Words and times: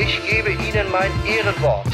ich 0.00 0.18
gebe 0.26 0.50
Ihnen 0.50 0.90
mein 0.90 1.10
Ehrenwort. 1.26 1.86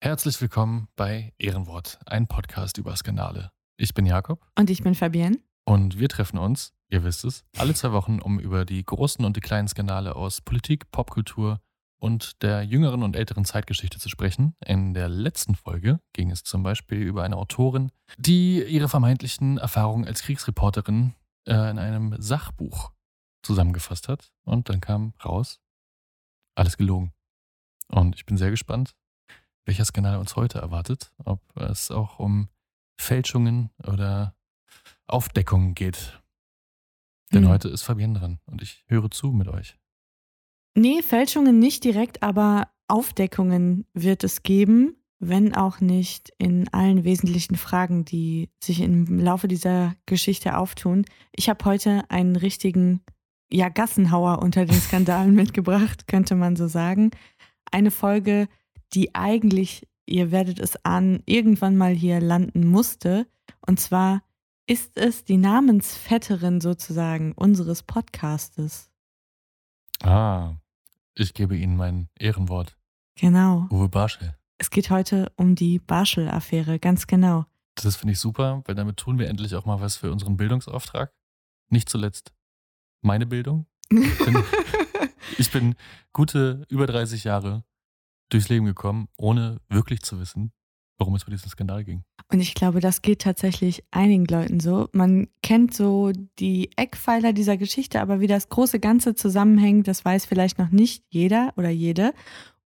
Herzlich 0.00 0.40
willkommen 0.40 0.86
bei 0.94 1.32
Ehrenwort, 1.38 1.98
ein 2.06 2.28
Podcast 2.28 2.78
über 2.78 2.94
Skandale. 2.94 3.50
Ich 3.76 3.92
bin 3.92 4.06
Jakob 4.06 4.46
Und 4.56 4.70
ich 4.70 4.82
bin 4.82 4.94
Fabienne. 4.94 5.38
und 5.64 5.98
wir 5.98 6.08
treffen 6.08 6.38
uns, 6.38 6.72
ihr 6.90 7.02
wisst 7.02 7.24
es, 7.24 7.44
alle 7.58 7.74
zwei 7.74 7.90
Wochen, 7.92 8.20
um 8.20 8.38
über 8.38 8.64
die 8.64 8.84
großen 8.84 9.24
und 9.24 9.36
die 9.36 9.40
kleinen 9.40 9.66
Skandale 9.66 10.14
aus 10.14 10.40
Politik, 10.40 10.90
Popkultur 10.92 11.60
und 11.98 12.42
der 12.42 12.62
jüngeren 12.62 13.02
und 13.02 13.16
älteren 13.16 13.44
Zeitgeschichte 13.44 13.98
zu 13.98 14.08
sprechen. 14.08 14.54
In 14.64 14.94
der 14.94 15.08
letzten 15.08 15.56
Folge 15.56 15.98
ging 16.12 16.30
es 16.30 16.44
zum 16.44 16.62
Beispiel 16.62 16.98
über 16.98 17.24
eine 17.24 17.36
Autorin, 17.36 17.90
die 18.16 18.62
ihre 18.62 18.88
vermeintlichen 18.88 19.58
Erfahrungen 19.58 20.06
als 20.06 20.22
Kriegsreporterin 20.22 21.14
äh, 21.48 21.70
in 21.70 21.78
einem 21.78 22.14
Sachbuch 22.18 22.92
zusammengefasst 23.42 24.08
hat. 24.08 24.32
Und 24.44 24.68
dann 24.68 24.80
kam 24.80 25.14
raus, 25.24 25.60
alles 26.54 26.76
gelogen. 26.76 27.12
Und 27.88 28.14
ich 28.16 28.26
bin 28.26 28.36
sehr 28.36 28.50
gespannt, 28.50 28.94
welcher 29.64 29.84
Skandal 29.84 30.18
uns 30.18 30.36
heute 30.36 30.58
erwartet. 30.58 31.12
Ob 31.24 31.40
es 31.56 31.90
auch 31.90 32.18
um 32.18 32.48
Fälschungen 32.98 33.70
oder 33.84 34.34
Aufdeckungen 35.06 35.74
geht. 35.74 36.20
Denn 37.32 37.44
Hm. 37.44 37.50
heute 37.50 37.68
ist 37.68 37.82
Fabienne 37.82 38.18
dran 38.18 38.40
und 38.46 38.62
ich 38.62 38.84
höre 38.88 39.10
zu 39.10 39.28
mit 39.32 39.48
euch. 39.48 39.76
Nee, 40.76 41.02
Fälschungen 41.02 41.58
nicht 41.58 41.84
direkt, 41.84 42.22
aber 42.22 42.70
Aufdeckungen 42.88 43.86
wird 43.92 44.24
es 44.24 44.42
geben, 44.42 44.96
wenn 45.18 45.54
auch 45.54 45.80
nicht 45.80 46.32
in 46.38 46.68
allen 46.72 47.04
wesentlichen 47.04 47.56
Fragen, 47.56 48.04
die 48.04 48.50
sich 48.62 48.80
im 48.80 49.18
Laufe 49.18 49.48
dieser 49.48 49.94
Geschichte 50.06 50.56
auftun. 50.56 51.04
Ich 51.32 51.48
habe 51.48 51.64
heute 51.64 52.04
einen 52.10 52.36
richtigen, 52.36 53.02
ja, 53.52 53.68
Gassenhauer 53.68 54.40
unter 54.40 54.64
den 54.64 54.80
Skandalen 54.80 55.34
mitgebracht, 55.34 56.06
könnte 56.06 56.34
man 56.34 56.56
so 56.56 56.68
sagen. 56.68 57.10
Eine 57.70 57.90
Folge, 57.90 58.48
die 58.94 59.14
eigentlich, 59.14 59.86
ihr 60.06 60.30
werdet 60.30 60.58
es 60.58 60.84
ahnen, 60.84 61.22
irgendwann 61.26 61.76
mal 61.76 61.92
hier 61.92 62.20
landen 62.20 62.66
musste. 62.66 63.26
Und 63.66 63.80
zwar 63.80 64.22
ist 64.66 64.96
es 64.96 65.24
die 65.24 65.36
Namensvetterin 65.36 66.60
sozusagen 66.60 67.32
unseres 67.32 67.82
Podcastes. 67.82 68.90
Ah, 70.02 70.54
ich 71.14 71.34
gebe 71.34 71.56
Ihnen 71.56 71.76
mein 71.76 72.08
Ehrenwort. 72.18 72.76
Genau. 73.16 73.66
Uwe 73.70 73.88
Barschel. 73.88 74.36
Es 74.58 74.70
geht 74.70 74.90
heute 74.90 75.32
um 75.36 75.54
die 75.54 75.78
Barschel-Affäre, 75.78 76.78
ganz 76.78 77.06
genau. 77.06 77.46
Das 77.74 77.96
finde 77.96 78.12
ich 78.12 78.20
super, 78.20 78.62
weil 78.66 78.74
damit 78.74 78.96
tun 78.96 79.18
wir 79.18 79.28
endlich 79.28 79.54
auch 79.54 79.64
mal 79.64 79.80
was 79.80 79.96
für 79.96 80.12
unseren 80.12 80.36
Bildungsauftrag. 80.36 81.12
Nicht 81.68 81.88
zuletzt 81.88 82.32
meine 83.02 83.26
Bildung. 83.26 83.66
bin- 83.88 84.02
Ich 85.38 85.50
bin 85.52 85.74
gute 86.12 86.64
über 86.68 86.86
30 86.86 87.24
Jahre 87.24 87.64
durchs 88.30 88.48
Leben 88.48 88.66
gekommen, 88.66 89.08
ohne 89.16 89.58
wirklich 89.68 90.02
zu 90.02 90.18
wissen, 90.20 90.52
worum 90.98 91.14
es 91.14 91.24
bei 91.24 91.30
diesem 91.30 91.48
Skandal 91.48 91.84
ging. 91.84 92.02
Und 92.32 92.40
ich 92.40 92.54
glaube, 92.54 92.80
das 92.80 93.00
geht 93.00 93.22
tatsächlich 93.22 93.84
einigen 93.90 94.24
Leuten 94.26 94.60
so. 94.60 94.88
Man 94.92 95.28
kennt 95.42 95.72
so 95.74 96.10
die 96.38 96.70
Eckpfeiler 96.76 97.32
dieser 97.32 97.56
Geschichte, 97.56 98.00
aber 98.00 98.20
wie 98.20 98.26
das 98.26 98.48
große 98.48 98.80
Ganze 98.80 99.14
zusammenhängt, 99.14 99.88
das 99.88 100.04
weiß 100.04 100.26
vielleicht 100.26 100.58
noch 100.58 100.70
nicht 100.70 101.04
jeder 101.10 101.52
oder 101.56 101.70
jede. 101.70 102.12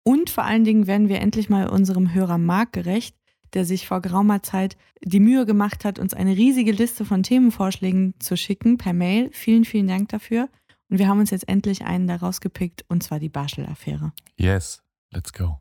Und 0.03 0.31
vor 0.31 0.45
allen 0.45 0.65
Dingen 0.65 0.87
werden 0.87 1.09
wir 1.09 1.21
endlich 1.21 1.49
mal 1.49 1.69
unserem 1.69 2.13
Hörer 2.15 2.39
Marc 2.39 2.73
gerecht, 2.73 3.17
der 3.55 3.65
sich 3.65 3.87
vor 3.87 4.03
geraumer 4.03 4.43
Zeit 4.43 4.77
die 5.03 5.21
Mühe 5.21 5.47
gemacht 5.47 5.85
hat, 5.85 5.99
uns 5.99 6.15
eine 6.15 6.37
riesige 6.37 6.73
Liste 6.73 7.05
von 7.05 7.23
Themenvorschlägen 7.23 8.15
zu 8.19 8.37
schicken 8.37 8.79
per 8.79 8.93
Mail. 8.93 9.31
Vielen, 9.33 9.65
vielen 9.65 9.87
Dank 9.87 10.09
dafür. 10.09 10.49
Und 10.91 10.99
wir 10.99 11.09
haben 11.09 11.21
uns 11.21 11.31
jetzt 11.31 11.49
endlich 11.49 11.85
einen 11.85 12.07
da 12.07 12.17
rausgepickt, 12.17 12.85
und 12.89 13.03
zwar 13.03 13.19
die 13.19 13.29
Barschel-Affäre. 13.29 14.13
Yes, 14.37 14.83
let's 15.11 15.33
go. 15.33 15.61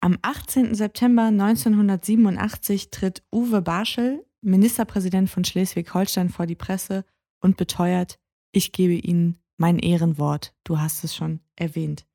Am 0.00 0.18
18. 0.22 0.74
September 0.74 1.24
1987 1.24 2.90
tritt 2.90 3.22
Uwe 3.32 3.62
Barschel, 3.62 4.24
Ministerpräsident 4.40 5.28
von 5.28 5.44
Schleswig-Holstein, 5.44 6.30
vor 6.30 6.46
die 6.46 6.54
Presse 6.54 7.04
und 7.40 7.56
beteuert, 7.56 8.18
ich 8.52 8.72
gebe 8.72 8.94
Ihnen 8.94 9.38
mein 9.56 9.78
Ehrenwort. 9.78 10.54
Du 10.64 10.78
hast 10.78 11.04
es 11.04 11.14
schon 11.14 11.40
erwähnt. 11.54 12.06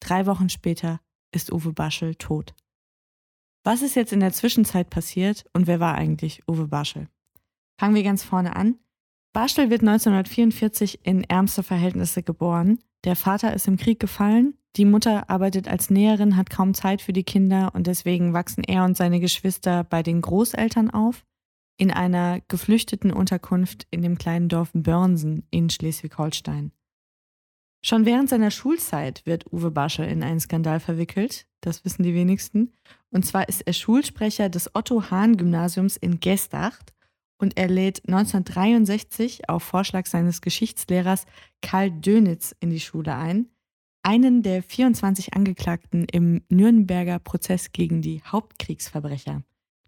Drei 0.00 0.26
Wochen 0.26 0.48
später 0.48 1.00
ist 1.32 1.52
Uwe 1.52 1.72
Barschel 1.72 2.14
tot. 2.14 2.54
Was 3.62 3.82
ist 3.82 3.94
jetzt 3.94 4.12
in 4.12 4.20
der 4.20 4.32
Zwischenzeit 4.32 4.88
passiert 4.88 5.44
und 5.52 5.66
wer 5.66 5.80
war 5.80 5.94
eigentlich 5.94 6.42
Uwe 6.48 6.66
Barschel? 6.66 7.08
Fangen 7.78 7.94
wir 7.94 8.02
ganz 8.02 8.24
vorne 8.24 8.56
an. 8.56 8.78
Barschel 9.32 9.70
wird 9.70 9.82
1944 9.82 11.06
in 11.06 11.24
ärmste 11.24 11.62
Verhältnisse 11.62 12.22
geboren. 12.22 12.78
Der 13.04 13.16
Vater 13.16 13.52
ist 13.54 13.68
im 13.68 13.76
Krieg 13.76 14.00
gefallen, 14.00 14.54
die 14.76 14.84
Mutter 14.84 15.28
arbeitet 15.28 15.68
als 15.68 15.90
Näherin, 15.90 16.36
hat 16.36 16.48
kaum 16.48 16.74
Zeit 16.74 17.02
für 17.02 17.12
die 17.12 17.24
Kinder 17.24 17.72
und 17.74 17.86
deswegen 17.86 18.32
wachsen 18.32 18.62
er 18.64 18.84
und 18.84 18.96
seine 18.96 19.20
Geschwister 19.20 19.84
bei 19.84 20.02
den 20.02 20.20
Großeltern 20.20 20.90
auf, 20.90 21.24
in 21.76 21.90
einer 21.90 22.40
geflüchteten 22.48 23.12
Unterkunft 23.12 23.86
in 23.90 24.02
dem 24.02 24.16
kleinen 24.18 24.48
Dorf 24.48 24.70
Börnsen 24.72 25.46
in 25.50 25.70
Schleswig-Holstein. 25.70 26.72
Schon 27.82 28.04
während 28.04 28.28
seiner 28.28 28.50
Schulzeit 28.50 29.24
wird 29.24 29.50
Uwe 29.52 29.70
Barschel 29.70 30.06
in 30.06 30.22
einen 30.22 30.40
Skandal 30.40 30.80
verwickelt, 30.80 31.46
das 31.62 31.84
wissen 31.84 32.02
die 32.02 32.14
wenigsten. 32.14 32.72
Und 33.10 33.24
zwar 33.24 33.48
ist 33.48 33.62
er 33.62 33.72
Schulsprecher 33.72 34.48
des 34.48 34.74
Otto-Hahn-Gymnasiums 34.74 35.96
in 35.96 36.20
Gestacht 36.20 36.92
und 37.38 37.56
er 37.56 37.68
lädt 37.68 38.06
1963 38.06 39.48
auf 39.48 39.62
Vorschlag 39.62 40.06
seines 40.06 40.42
Geschichtslehrers 40.42 41.24
Karl 41.62 41.90
Dönitz 41.90 42.54
in 42.60 42.68
die 42.68 42.80
Schule 42.80 43.14
ein, 43.14 43.48
einen 44.02 44.42
der 44.42 44.62
24 44.62 45.34
Angeklagten 45.34 46.04
im 46.04 46.42
Nürnberger 46.50 47.18
Prozess 47.18 47.72
gegen 47.72 48.02
die 48.02 48.22
Hauptkriegsverbrecher. 48.22 49.42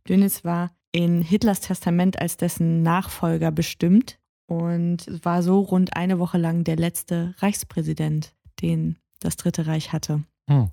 Dönitz 0.08 0.44
war 0.44 0.74
in 0.92 1.22
Hitlers 1.22 1.60
Testament 1.60 2.18
als 2.18 2.38
dessen 2.38 2.82
Nachfolger 2.82 3.50
bestimmt 3.50 4.18
und 4.46 5.06
war 5.24 5.42
so 5.42 5.60
rund 5.60 5.96
eine 5.96 6.18
Woche 6.18 6.38
lang 6.38 6.64
der 6.64 6.76
letzte 6.76 7.34
Reichspräsident, 7.38 8.34
den 8.60 8.98
das 9.20 9.36
Dritte 9.36 9.66
Reich 9.66 9.92
hatte. 9.92 10.22
Hm. 10.48 10.70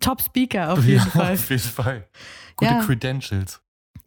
Top 0.00 0.20
Speaker 0.20 0.72
auf 0.72 0.84
jeden 0.84 0.98
ja, 0.98 1.04
Fall. 1.04 1.34
Auf 1.34 1.50
jeden 1.50 1.62
Fall. 1.62 2.08
Gute 2.56 2.72
Ja. 2.72 2.82
Credentials. 2.82 3.62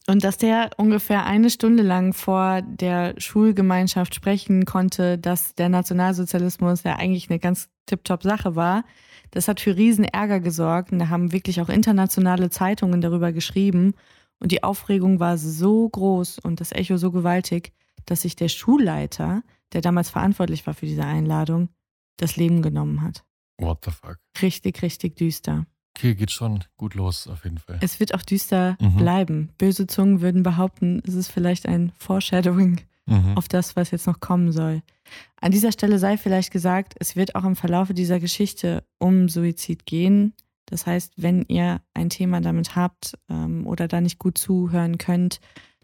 Und 0.07 0.23
dass 0.23 0.37
der 0.37 0.71
ungefähr 0.77 1.25
eine 1.25 1.49
Stunde 1.49 1.83
lang 1.83 2.13
vor 2.13 2.61
der 2.63 3.13
Schulgemeinschaft 3.17 4.15
sprechen 4.15 4.65
konnte, 4.65 5.17
dass 5.19 5.53
der 5.55 5.69
Nationalsozialismus 5.69 6.83
ja 6.83 6.95
eigentlich 6.95 7.29
eine 7.29 7.37
ganz 7.37 7.69
tipptopp 7.85 8.23
Sache 8.23 8.55
war, 8.55 8.85
das 9.31 9.47
hat 9.47 9.59
für 9.59 9.75
riesen 9.75 10.05
Ärger 10.05 10.39
gesorgt. 10.39 10.91
Und 10.91 10.99
da 10.99 11.09
haben 11.09 11.31
wirklich 11.31 11.61
auch 11.61 11.69
internationale 11.69 12.49
Zeitungen 12.49 13.01
darüber 13.01 13.31
geschrieben. 13.31 13.93
Und 14.39 14.51
die 14.51 14.63
Aufregung 14.63 15.19
war 15.19 15.37
so 15.37 15.87
groß 15.87 16.39
und 16.39 16.59
das 16.59 16.71
Echo 16.71 16.97
so 16.97 17.11
gewaltig, 17.11 17.73
dass 18.09 18.21
sich 18.21 18.35
der 18.35 18.49
Schulleiter, 18.49 19.43
der 19.73 19.81
damals 19.81 20.09
verantwortlich 20.09 20.65
war 20.67 20.73
für 20.73 20.85
diese 20.85 21.05
Einladung, 21.05 21.69
das 22.17 22.35
Leben 22.37 22.61
genommen 22.61 23.01
hat. 23.01 23.23
What 23.57 23.83
the 23.85 23.91
fuck. 23.91 24.17
Richtig, 24.41 24.81
richtig 24.81 25.15
düster. 25.15 25.65
Okay, 25.97 26.15
geht 26.15 26.31
schon 26.31 26.63
gut 26.77 26.93
los, 26.95 27.27
auf 27.27 27.43
jeden 27.43 27.57
Fall. 27.57 27.77
Es 27.81 27.99
wird 27.99 28.13
auch 28.13 28.21
düster 28.23 28.77
Mhm. 28.79 28.95
bleiben. 28.97 29.49
Böse 29.57 29.85
Zungen 29.87 30.21
würden 30.21 30.43
behaupten, 30.43 31.01
es 31.05 31.13
ist 31.13 31.29
vielleicht 31.31 31.65
ein 31.65 31.91
Foreshadowing 31.97 32.81
Mhm. 33.05 33.37
auf 33.37 33.47
das, 33.47 33.75
was 33.75 33.91
jetzt 33.91 34.07
noch 34.07 34.19
kommen 34.19 34.51
soll. 34.51 34.81
An 35.41 35.51
dieser 35.51 35.71
Stelle 35.71 35.99
sei 35.99 36.15
vielleicht 36.17 36.51
gesagt, 36.51 36.93
es 36.99 37.15
wird 37.15 37.35
auch 37.35 37.43
im 37.43 37.55
Verlaufe 37.55 37.93
dieser 37.93 38.19
Geschichte 38.19 38.83
um 38.97 39.27
Suizid 39.29 39.85
gehen. 39.85 40.33
Das 40.67 40.85
heißt, 40.85 41.13
wenn 41.17 41.43
ihr 41.47 41.81
ein 41.95 42.09
Thema 42.09 42.39
damit 42.41 42.75
habt 42.75 43.17
ähm, 43.29 43.65
oder 43.65 43.87
da 43.87 43.99
nicht 43.99 44.19
gut 44.19 44.37
zuhören 44.37 44.99
könnt, 44.99 45.39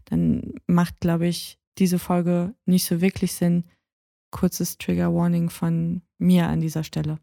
dann 0.05 0.53
macht, 0.67 0.99
glaube 0.99 1.25
ich, 1.27 1.57
diese 1.77 1.99
Folge 1.99 2.55
nicht 2.65 2.85
so 2.85 3.01
wirklich 3.01 3.33
Sinn. 3.33 3.65
Kurzes 4.31 4.77
Trigger 4.77 5.13
Warning 5.13 5.49
von 5.49 6.01
mir 6.17 6.47
an 6.47 6.61
dieser 6.61 6.83
Stelle. 6.83 7.19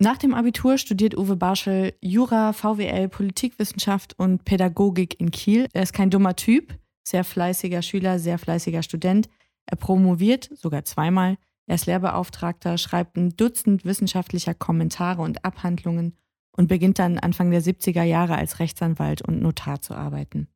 Nach 0.00 0.18
dem 0.18 0.34
Abitur 0.34 0.76
studiert 0.76 1.16
Uwe 1.16 1.36
Barschel 1.36 1.94
Jura, 2.00 2.52
VWL, 2.52 3.08
Politikwissenschaft 3.08 4.18
und 4.18 4.44
Pädagogik 4.44 5.20
in 5.20 5.30
Kiel. 5.30 5.68
Er 5.72 5.82
ist 5.82 5.92
kein 5.92 6.10
dummer 6.10 6.36
Typ, 6.36 6.78
sehr 7.06 7.24
fleißiger 7.24 7.80
Schüler, 7.80 8.18
sehr 8.18 8.38
fleißiger 8.38 8.82
Student. 8.82 9.28
Er 9.66 9.76
promoviert 9.76 10.50
sogar 10.54 10.84
zweimal 10.84 11.38
Er 11.66 11.76
ist 11.76 11.86
Lehrbeauftragter, 11.86 12.76
schreibt 12.76 13.16
ein 13.16 13.36
Dutzend 13.36 13.84
wissenschaftlicher 13.84 14.52
Kommentare 14.52 15.22
und 15.22 15.44
Abhandlungen 15.44 16.16
und 16.56 16.68
beginnt 16.68 16.98
dann 16.98 17.18
Anfang 17.18 17.50
der 17.50 17.62
70er 17.62 18.02
Jahre 18.02 18.36
als 18.36 18.58
Rechtsanwalt 18.58 19.22
und 19.22 19.40
Notar 19.40 19.80
zu 19.80 19.94
arbeiten. 19.94 20.48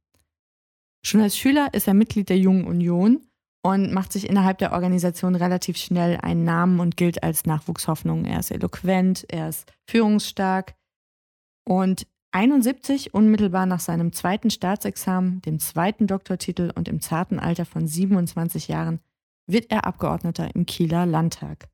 Schon 1.08 1.22
als 1.22 1.38
Schüler 1.38 1.72
ist 1.72 1.88
er 1.88 1.94
Mitglied 1.94 2.28
der 2.28 2.36
Jungen 2.36 2.66
Union 2.66 3.26
und 3.62 3.94
macht 3.94 4.12
sich 4.12 4.28
innerhalb 4.28 4.58
der 4.58 4.72
Organisation 4.72 5.36
relativ 5.36 5.78
schnell 5.78 6.18
einen 6.20 6.44
Namen 6.44 6.80
und 6.80 6.98
gilt 6.98 7.22
als 7.22 7.46
Nachwuchshoffnung. 7.46 8.26
Er 8.26 8.40
ist 8.40 8.50
eloquent, 8.50 9.24
er 9.30 9.48
ist 9.48 9.72
führungsstark 9.86 10.74
und 11.64 12.06
71, 12.32 13.14
unmittelbar 13.14 13.64
nach 13.64 13.80
seinem 13.80 14.12
zweiten 14.12 14.50
Staatsexamen, 14.50 15.40
dem 15.40 15.60
zweiten 15.60 16.06
Doktortitel 16.06 16.72
und 16.74 16.88
im 16.88 17.00
zarten 17.00 17.38
Alter 17.38 17.64
von 17.64 17.86
27 17.86 18.68
Jahren, 18.68 19.00
wird 19.46 19.70
er 19.70 19.86
Abgeordneter 19.86 20.54
im 20.54 20.66
Kieler 20.66 21.06
Landtag. 21.06 21.70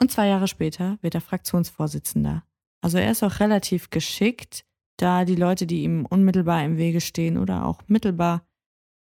Und 0.00 0.12
zwei 0.12 0.28
Jahre 0.28 0.46
später 0.46 0.96
wird 1.00 1.16
er 1.16 1.22
Fraktionsvorsitzender. 1.22 2.44
Also 2.82 2.98
er 2.98 3.10
ist 3.10 3.24
auch 3.24 3.40
relativ 3.40 3.90
geschickt, 3.90 4.64
da 4.96 5.24
die 5.24 5.34
Leute, 5.34 5.66
die 5.66 5.82
ihm 5.82 6.06
unmittelbar 6.06 6.64
im 6.64 6.76
Wege 6.76 7.00
stehen 7.00 7.38
oder 7.38 7.66
auch 7.66 7.82
mittelbar, 7.86 8.46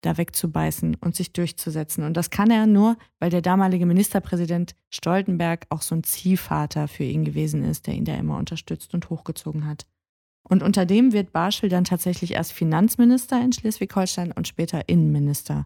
da 0.01 0.17
wegzubeißen 0.17 0.95
und 0.95 1.15
sich 1.15 1.33
durchzusetzen. 1.33 2.03
Und 2.03 2.15
das 2.15 2.29
kann 2.29 2.51
er 2.51 2.67
nur, 2.67 2.97
weil 3.19 3.29
der 3.29 3.41
damalige 3.41 3.85
Ministerpräsident 3.85 4.75
Stoltenberg 4.89 5.65
auch 5.69 5.81
so 5.81 5.95
ein 5.95 6.03
Ziehvater 6.03 6.87
für 6.87 7.03
ihn 7.03 7.25
gewesen 7.25 7.63
ist, 7.63 7.87
der 7.87 7.95
ihn 7.95 8.05
da 8.05 8.15
immer 8.15 8.37
unterstützt 8.37 8.93
und 8.93 9.09
hochgezogen 9.09 9.65
hat. 9.65 9.85
Und 10.47 10.61
unter 10.61 10.85
dem 10.85 11.11
wird 11.11 11.31
Barschel 11.31 11.69
dann 11.69 11.85
tatsächlich 11.85 12.33
erst 12.33 12.53
Finanzminister 12.53 13.41
in 13.41 13.51
Schleswig-Holstein 13.51 14.31
und 14.31 14.47
später 14.47 14.87
Innenminister. 14.87 15.65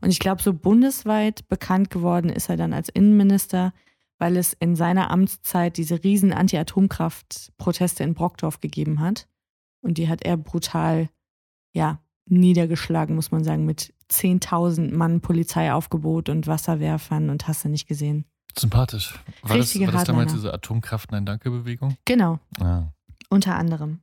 Und 0.00 0.10
ich 0.10 0.20
glaube, 0.20 0.42
so 0.42 0.52
bundesweit 0.52 1.48
bekannt 1.48 1.90
geworden 1.90 2.28
ist 2.28 2.48
er 2.48 2.56
dann 2.56 2.72
als 2.72 2.88
Innenminister, 2.88 3.72
weil 4.18 4.36
es 4.36 4.52
in 4.52 4.76
seiner 4.76 5.10
Amtszeit 5.10 5.76
diese 5.76 6.04
riesen 6.04 6.32
Anti-Atomkraft-Proteste 6.32 8.04
in 8.04 8.14
Brockdorf 8.14 8.60
gegeben 8.60 9.00
hat. 9.00 9.26
Und 9.84 9.98
die 9.98 10.08
hat 10.08 10.22
er 10.22 10.36
brutal, 10.36 11.08
ja, 11.72 12.00
niedergeschlagen, 12.26 13.14
muss 13.14 13.30
man 13.30 13.44
sagen, 13.44 13.66
mit 13.66 13.92
10.000 14.10 14.94
Mann 14.94 15.20
Polizeiaufgebot 15.20 16.30
und 16.30 16.46
Wasserwerfern 16.46 17.28
und 17.30 17.46
hast 17.46 17.64
du 17.64 17.68
nicht 17.68 17.86
gesehen. 17.86 18.24
Sympathisch. 18.58 19.14
War 19.42 19.56
Richtige 19.56 19.86
das, 19.86 19.94
war 19.94 20.00
das 20.00 20.06
damals 20.06 20.32
diese 20.32 20.52
Atomkraft-Nein-Danke-Bewegung? 20.54 21.96
Genau, 22.04 22.38
Ah. 22.60 22.92
unter 23.28 23.56
anderem. 23.56 24.00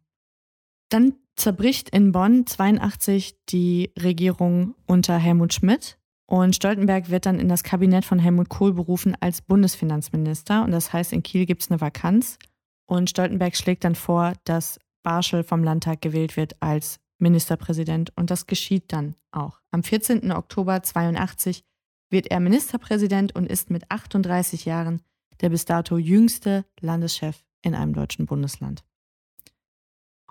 Dann 0.90 1.14
zerbricht 1.36 1.90
in 1.90 2.12
Bonn 2.12 2.46
82 2.46 3.38
die 3.50 3.92
Regierung 3.98 4.76
unter 4.86 5.18
Helmut 5.18 5.54
Schmidt 5.54 5.98
und 6.28 6.56
Stoltenberg 6.56 7.10
wird 7.10 7.26
dann 7.26 7.40
in 7.40 7.48
das 7.50 7.64
Kabinett 7.64 8.06
von 8.06 8.20
Helmut 8.20 8.50
Kohl 8.50 8.74
berufen 8.74 9.16
als 9.22 9.42
Bundesfinanzminister 9.42 10.64
und 10.64 10.72
das 10.72 10.92
heißt, 10.94 11.14
in 11.14 11.24
Kiel 11.24 11.46
gibt 11.46 11.64
es 11.64 11.72
eine 11.72 11.82
Vakanz 11.82 12.38
und 12.86 13.10
Stoltenberg 13.10 13.56
schlägt 13.56 13.84
dann 13.86 13.96
vor, 13.96 14.34
dass 14.44 14.80
Barschel 15.04 15.44
vom 15.44 15.64
Landtag 15.64 16.02
gewählt 16.02 16.38
wird 16.38 16.62
als 16.62 17.00
Ministerpräsident 17.20 18.12
und 18.16 18.32
das 18.32 18.48
geschieht 18.48 18.92
dann 18.92 19.16
auch. 19.32 19.60
Am 19.72 19.84
14. 19.84 20.32
Oktober 20.32 20.82
82 20.84 21.64
wird 22.10 22.28
er 22.28 22.40
Ministerpräsident 22.40 23.36
und 23.36 23.48
ist 23.48 23.70
mit 23.70 23.90
38 23.90 24.66
Jahren 24.66 25.02
der 25.40 25.50
bis 25.50 25.66
dato 25.66 25.98
jüngste 25.98 26.66
Landeschef 26.80 27.44
in 27.62 27.76
einem 27.76 27.94
deutschen 27.94 28.26
Bundesland. 28.26 28.84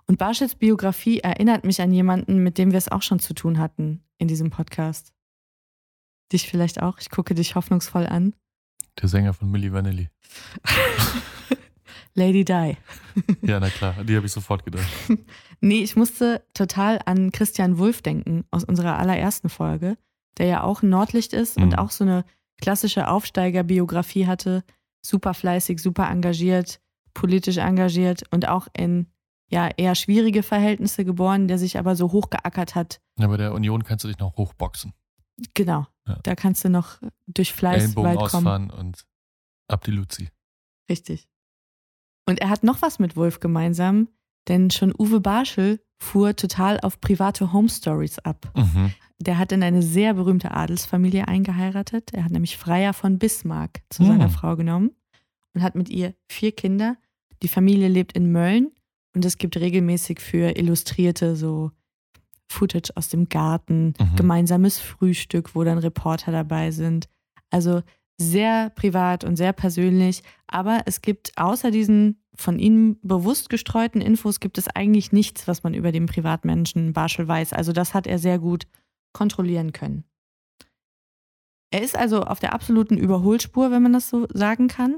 Und 0.07 0.19
Barschels 0.19 0.57
Biografie 0.57 1.21
erinnert 1.21 1.65
mich 1.65 1.81
an 1.81 1.93
jemanden, 1.93 2.43
mit 2.43 2.59
dem 2.59 2.73
wir 2.73 2.79
es 2.79 2.91
auch 2.91 3.03
schon 3.03 3.21
zu 3.21 3.35
tun 3.35 3.59
hatten 3.59 4.03
in 4.19 4.29
diesem 4.29 4.51
Podcast. 4.51 5.13
Dich 6.33 6.49
vielleicht 6.49 6.83
auch? 6.83 6.99
Ich 6.99 7.11
gucke 7.11 7.35
dich 7.35 7.55
hoffnungsvoll 7.55 8.07
an. 8.07 8.35
Der 9.01 9.09
Sänger 9.09 9.35
von 9.35 9.51
Milli 9.51 9.73
Vanilli. 9.73 10.11
Lady 12.15 12.45
Di. 12.45 12.77
Ja, 13.43 13.61
na 13.61 13.69
klar, 13.71 13.95
die 14.05 14.17
habe 14.17 14.27
ich 14.27 14.33
sofort 14.33 14.65
gedacht. 14.65 14.87
Nee, 15.63 15.83
ich 15.83 15.95
musste 15.95 16.43
total 16.55 17.01
an 17.05 17.33
Christian 17.33 17.77
Wulff 17.77 18.01
denken 18.01 18.45
aus 18.51 18.65
unserer 18.65 18.99
allerersten 18.99 19.51
Folge, 19.51 19.99
der 20.39 20.47
ja 20.47 20.63
auch 20.63 20.83
ein 20.83 20.89
Nordlicht 20.89 21.35
ist 21.35 21.59
und 21.59 21.73
Mhm. 21.73 21.75
auch 21.75 21.91
so 21.91 22.03
eine 22.03 22.25
klassische 22.63 23.09
Aufsteigerbiografie 23.09 24.27
hatte. 24.27 24.65
Super 25.03 25.35
fleißig, 25.35 25.79
super 25.83 26.09
engagiert, 26.09 26.81
politisch 27.13 27.59
engagiert 27.59 28.23
und 28.31 28.49
auch 28.49 28.69
in 28.75 29.07
ja, 29.51 29.69
eher 29.77 29.95
schwierige 29.97 30.43
Verhältnisse 30.43 31.05
geboren, 31.05 31.47
der 31.47 31.59
sich 31.59 31.77
aber 31.79 31.95
so 31.95 32.11
hochgeackert 32.13 32.75
hat. 32.75 33.01
Ja, 33.19 33.27
bei 33.27 33.37
der 33.37 33.53
Union 33.53 33.83
kannst 33.85 34.05
du 34.05 34.09
dich 34.09 34.19
noch 34.19 34.37
hochboxen. 34.39 34.95
Genau. 35.55 35.87
Ja. 36.09 36.19
Da 36.23 36.35
kannst 36.37 36.65
du 36.65 36.71
noch 36.71 36.99
durch 37.27 37.53
Fleiß 37.53 37.83
Ellenbogen 37.83 38.11
weit 38.13 38.31
kommen. 38.31 38.47
ausfahren 38.47 38.71
und 38.71 39.05
ab 39.69 39.85
die 39.85 39.91
Luzi. 39.91 40.31
Richtig. 40.89 41.29
Und 42.27 42.41
er 42.41 42.51
hat 42.51 42.63
noch 42.63 42.83
was 42.83 42.99
mit 42.99 43.17
Wolf 43.17 43.41
gemeinsam, 43.41 44.09
denn 44.49 44.71
schon 44.71 44.95
Uwe 44.97 45.21
Barschel 45.21 45.81
fuhr 45.99 46.35
total 46.37 46.81
auf 46.81 47.01
private 47.01 47.53
Home 47.53 47.69
Stories 47.69 48.19
ab. 48.21 48.51
Mhm. 48.57 48.93
Der 49.19 49.37
hat 49.39 49.53
in 49.53 49.63
eine 49.63 49.83
sehr 49.83 50.15
berühmte 50.15 50.53
Adelsfamilie 50.53 51.29
eingeheiratet. 51.29 52.15
Er 52.15 52.25
hat 52.25 52.31
nämlich 52.33 52.57
Freier 52.57 52.95
von 52.95 53.19
Bismarck 53.19 53.83
zu 53.91 54.05
seiner 54.05 54.25
Hm. 54.25 54.31
Frau 54.31 54.57
genommen 54.57 54.93
und 55.55 55.63
hat 55.63 55.75
mit 55.75 55.91
ihr 55.91 56.15
vier 56.31 56.53
Kinder. 56.53 56.97
Die 57.43 57.49
Familie 57.49 57.89
lebt 57.89 58.13
in 58.17 58.33
Mölln 58.33 58.71
und 59.15 59.25
es 59.27 59.37
gibt 59.37 59.59
regelmäßig 59.59 60.21
für 60.21 60.57
Illustrierte 60.57 61.37
so 61.37 61.71
Footage 62.49 62.93
aus 62.97 63.09
dem 63.11 63.29
Garten, 63.29 63.93
Mhm. 64.01 64.17
gemeinsames 64.17 64.79
Frühstück, 64.79 65.55
wo 65.55 65.65
dann 65.65 65.79
Reporter 65.79 66.33
dabei 66.33 66.71
sind. 66.71 67.09
Also 67.51 67.83
sehr 68.21 68.71
privat 68.71 69.25
und 69.25 69.37
sehr 69.37 69.53
persönlich. 69.53 70.23
Aber 70.47 70.83
es 70.87 71.01
gibt 71.01 71.33
außer 71.37 71.71
diesen 71.71 72.23
von 72.35 72.59
Ihnen 72.59 72.99
bewusst 73.03 73.51
gestreuten 73.51 74.01
Infos 74.01 74.41
gibt 74.41 74.59
es 74.59 74.69
eigentlich 74.69 75.13
nichts, 75.13 75.49
was 75.49 75.63
man 75.63 75.75
über 75.75 75.93
den 75.93 76.07
Privatmenschen 76.07 76.93
Barschel 76.93 77.27
weiß. 77.27 77.53
Also 77.53 77.73
das 77.73 77.95
hat 77.95 78.07
er 78.07 78.19
sehr 78.19 78.39
gut 78.39 78.67
kontrollieren 79.13 79.73
können. 79.73 80.05
Er 81.71 81.83
ist 81.83 81.97
also 81.97 82.23
auf 82.23 82.41
der 82.41 82.53
absoluten 82.53 82.97
Überholspur, 82.97 83.71
wenn 83.71 83.83
man 83.83 83.93
das 83.93 84.09
so 84.09 84.27
sagen 84.33 84.69
kann. 84.69 84.97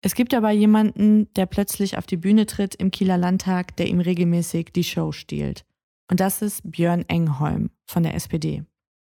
Es 0.00 0.14
gibt 0.14 0.32
aber 0.34 0.50
jemanden, 0.50 1.32
der 1.34 1.46
plötzlich 1.46 1.98
auf 1.98 2.06
die 2.06 2.16
Bühne 2.16 2.46
tritt 2.46 2.74
im 2.76 2.90
Kieler 2.90 3.18
Landtag, 3.18 3.76
der 3.76 3.88
ihm 3.88 4.00
regelmäßig 4.00 4.72
die 4.72 4.84
Show 4.84 5.12
stiehlt. 5.12 5.64
Und 6.10 6.20
das 6.20 6.40
ist 6.40 6.62
Björn 6.64 7.04
Engholm 7.08 7.70
von 7.84 8.02
der 8.02 8.14
SPD, 8.14 8.64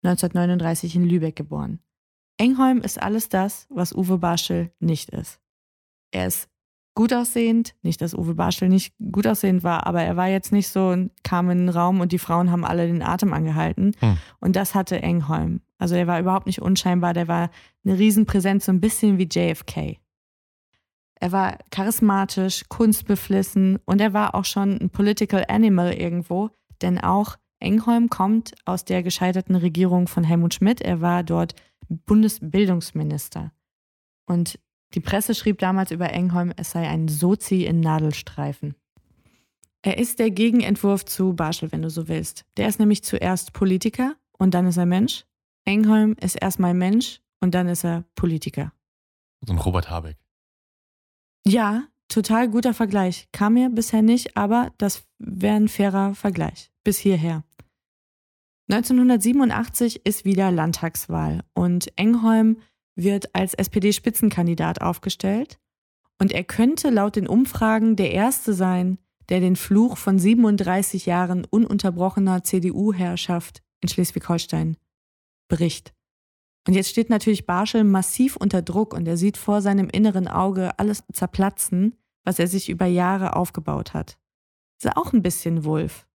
1939 0.03 0.95
in 0.95 1.06
Lübeck 1.06 1.36
geboren. 1.36 1.80
Engholm 2.37 2.81
ist 2.81 3.01
alles 3.01 3.29
das, 3.29 3.67
was 3.69 3.93
Uwe 3.93 4.17
Barschel 4.17 4.71
nicht 4.79 5.09
ist. 5.11 5.39
Er 6.11 6.27
ist 6.27 6.49
gut 6.95 7.13
aussehend, 7.13 7.75
nicht, 7.81 8.01
dass 8.01 8.13
Uwe 8.13 8.35
Barschel 8.35 8.69
nicht 8.69 8.94
gut 9.11 9.27
aussehend 9.27 9.63
war, 9.63 9.85
aber 9.85 10.01
er 10.01 10.15
war 10.15 10.27
jetzt 10.27 10.51
nicht 10.51 10.69
so, 10.69 10.89
und 10.89 11.11
kam 11.23 11.49
in 11.49 11.59
den 11.59 11.69
Raum 11.69 11.99
und 11.99 12.11
die 12.11 12.19
Frauen 12.19 12.51
haben 12.51 12.65
alle 12.65 12.87
den 12.87 13.01
Atem 13.01 13.33
angehalten. 13.33 13.94
Hm. 13.99 14.18
Und 14.39 14.56
das 14.56 14.75
hatte 14.75 15.01
Engholm. 15.01 15.61
Also 15.77 15.95
er 15.95 16.07
war 16.07 16.19
überhaupt 16.19 16.47
nicht 16.47 16.61
unscheinbar, 16.61 17.13
der 17.13 17.27
war 17.27 17.49
eine 17.83 17.99
Riesenpräsenz, 17.99 18.65
so 18.65 18.71
ein 18.71 18.81
bisschen 18.81 19.18
wie 19.18 19.27
JFK. 19.30 19.99
Er 21.19 21.31
war 21.31 21.57
charismatisch, 21.69 22.63
kunstbeflissen 22.69 23.80
und 23.85 24.01
er 24.01 24.13
war 24.13 24.35
auch 24.35 24.45
schon 24.45 24.80
ein 24.80 24.89
Political 24.89 25.45
Animal 25.47 25.94
irgendwo, 25.94 26.49
denn 26.81 26.99
auch 26.99 27.37
Engholm 27.59 28.09
kommt 28.09 28.54
aus 28.65 28.85
der 28.85 29.01
gescheiterten 29.01 29.56
Regierung 29.56 30.07
von 30.07 30.23
Helmut 30.23 30.54
Schmidt. 30.54 30.81
Er 30.81 31.01
war 31.01 31.23
dort 31.23 31.56
Bundesbildungsminister. 31.89 33.51
Und 34.25 34.59
die 34.94 34.99
Presse 34.99 35.35
schrieb 35.35 35.59
damals 35.59 35.92
über 35.92 36.11
Engholm, 36.11 36.54
es 36.56 36.71
sei 36.71 36.87
ein 36.87 37.07
Sozi 37.07 37.63
in 37.63 37.80
Nadelstreifen. 37.80 38.75
Er 39.81 39.97
ist 39.99 40.19
der 40.19 40.31
Gegenentwurf 40.31 41.06
zu 41.06 41.33
Barschel, 41.33 41.71
wenn 41.71 41.83
du 41.83 41.89
so 41.89 42.07
willst. 42.07 42.45
Der 42.57 42.68
ist 42.68 42.80
nämlich 42.80 43.04
zuerst 43.04 43.54
Politiker 43.54 44.15
und 44.37 44.54
dann 44.54 44.65
ist 44.65 44.77
er 44.77 44.85
Mensch. 44.85 45.25
Engholm 45.63 46.15
ist 46.19 46.35
erstmal 46.35 46.73
Mensch 46.73 47.21
und 47.39 47.54
dann 47.54 47.68
ist 47.68 47.83
er 47.83 48.04
Politiker. 48.15 48.71
So 49.45 49.54
ein 49.54 49.59
Robert 49.59 49.89
Habeck. 49.89 50.18
Ja, 51.45 51.83
total 52.07 52.49
guter 52.49 52.73
Vergleich. 52.73 53.27
Kam 53.31 53.54
mir 53.54 53.69
bisher 53.69 54.01
nicht, 54.01 54.35
aber 54.35 54.71
das 54.80 55.04
wäre 55.19 55.56
ein 55.56 55.68
fairer 55.68 56.15
Vergleich. 56.15 56.71
Bis 56.83 56.97
hierher. 56.97 57.44
1987 58.69 60.06
ist 60.06 60.26
wieder 60.26 60.52
Landtagswahl 60.52 61.44
und 61.54 61.95
Engholm 61.98 62.57
wird 62.95 63.36
als 63.36 63.54
SPD-Spitzenkandidat 63.54 64.81
aufgestellt 64.81 65.60
und 66.19 66.31
er 66.31 66.44
könnte 66.44 66.90
laut 66.90 67.16
den 67.16 67.28
Umfragen 67.28 67.95
der 67.95 68.12
Erste 68.12 68.54
sein, 68.54 68.98
der 69.30 69.40
den 69.40 69.56
Fluch 69.56 69.98
von 69.98 70.18
37 70.18 71.06
Jahren 71.06 71.45
ununterbrochener 71.45 72.44
CDU-Herrschaft 72.44 73.62
in 73.81 73.90
Schleswig-Holstein 73.90 74.78
bricht. 75.48 75.94
Und 76.68 76.74
jetzt 76.74 76.90
steht 76.90 77.10
natürlich 77.10 77.45
Barschel 77.45 77.84
massiv 77.84 78.36
unter 78.36 78.62
Druck 78.62 78.94
und 78.94 79.07
er 79.07 79.18
sieht 79.18 79.38
vor 79.38 79.62
seinem 79.62 79.90
inneren 79.90 80.28
Auge 80.28 80.80
alles 80.80 81.04
zerplatzen, 81.14 81.95
was 82.24 82.40
er 82.40 82.48
sich 82.48 82.69
über 82.69 82.88
Jahre 82.88 83.36
aufgebaut 83.36 83.94
hat. 83.94 84.18
Ist 84.81 84.98
auch 84.98 85.14
ein 85.14 85.22
bisschen 85.22 85.64
Wulf. 85.64 86.07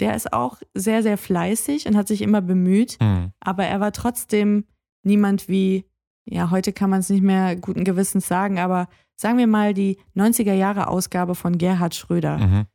Der 0.00 0.14
ist 0.14 0.32
auch 0.32 0.58
sehr, 0.74 1.02
sehr 1.02 1.18
fleißig 1.18 1.86
und 1.86 1.96
hat 1.96 2.08
sich 2.08 2.22
immer 2.22 2.40
bemüht, 2.40 2.98
Hm. 3.00 3.32
aber 3.40 3.64
er 3.64 3.80
war 3.80 3.92
trotzdem 3.92 4.64
niemand 5.02 5.48
wie 5.48 5.84
ja, 6.30 6.50
heute 6.50 6.72
kann 6.72 6.90
man 6.90 7.00
es 7.00 7.08
nicht 7.08 7.22
mehr 7.22 7.56
guten 7.56 7.84
Gewissens 7.84 8.28
sagen, 8.28 8.58
aber 8.58 8.88
sagen 9.16 9.38
wir 9.38 9.46
mal 9.46 9.74
die 9.74 9.98
90er 10.14 10.52
Jahre 10.52 10.88
Ausgabe 10.88 11.34
von 11.34 11.58
Gerhard 11.58 11.94
Schröder. 11.94 12.38
Mhm. 12.38 12.66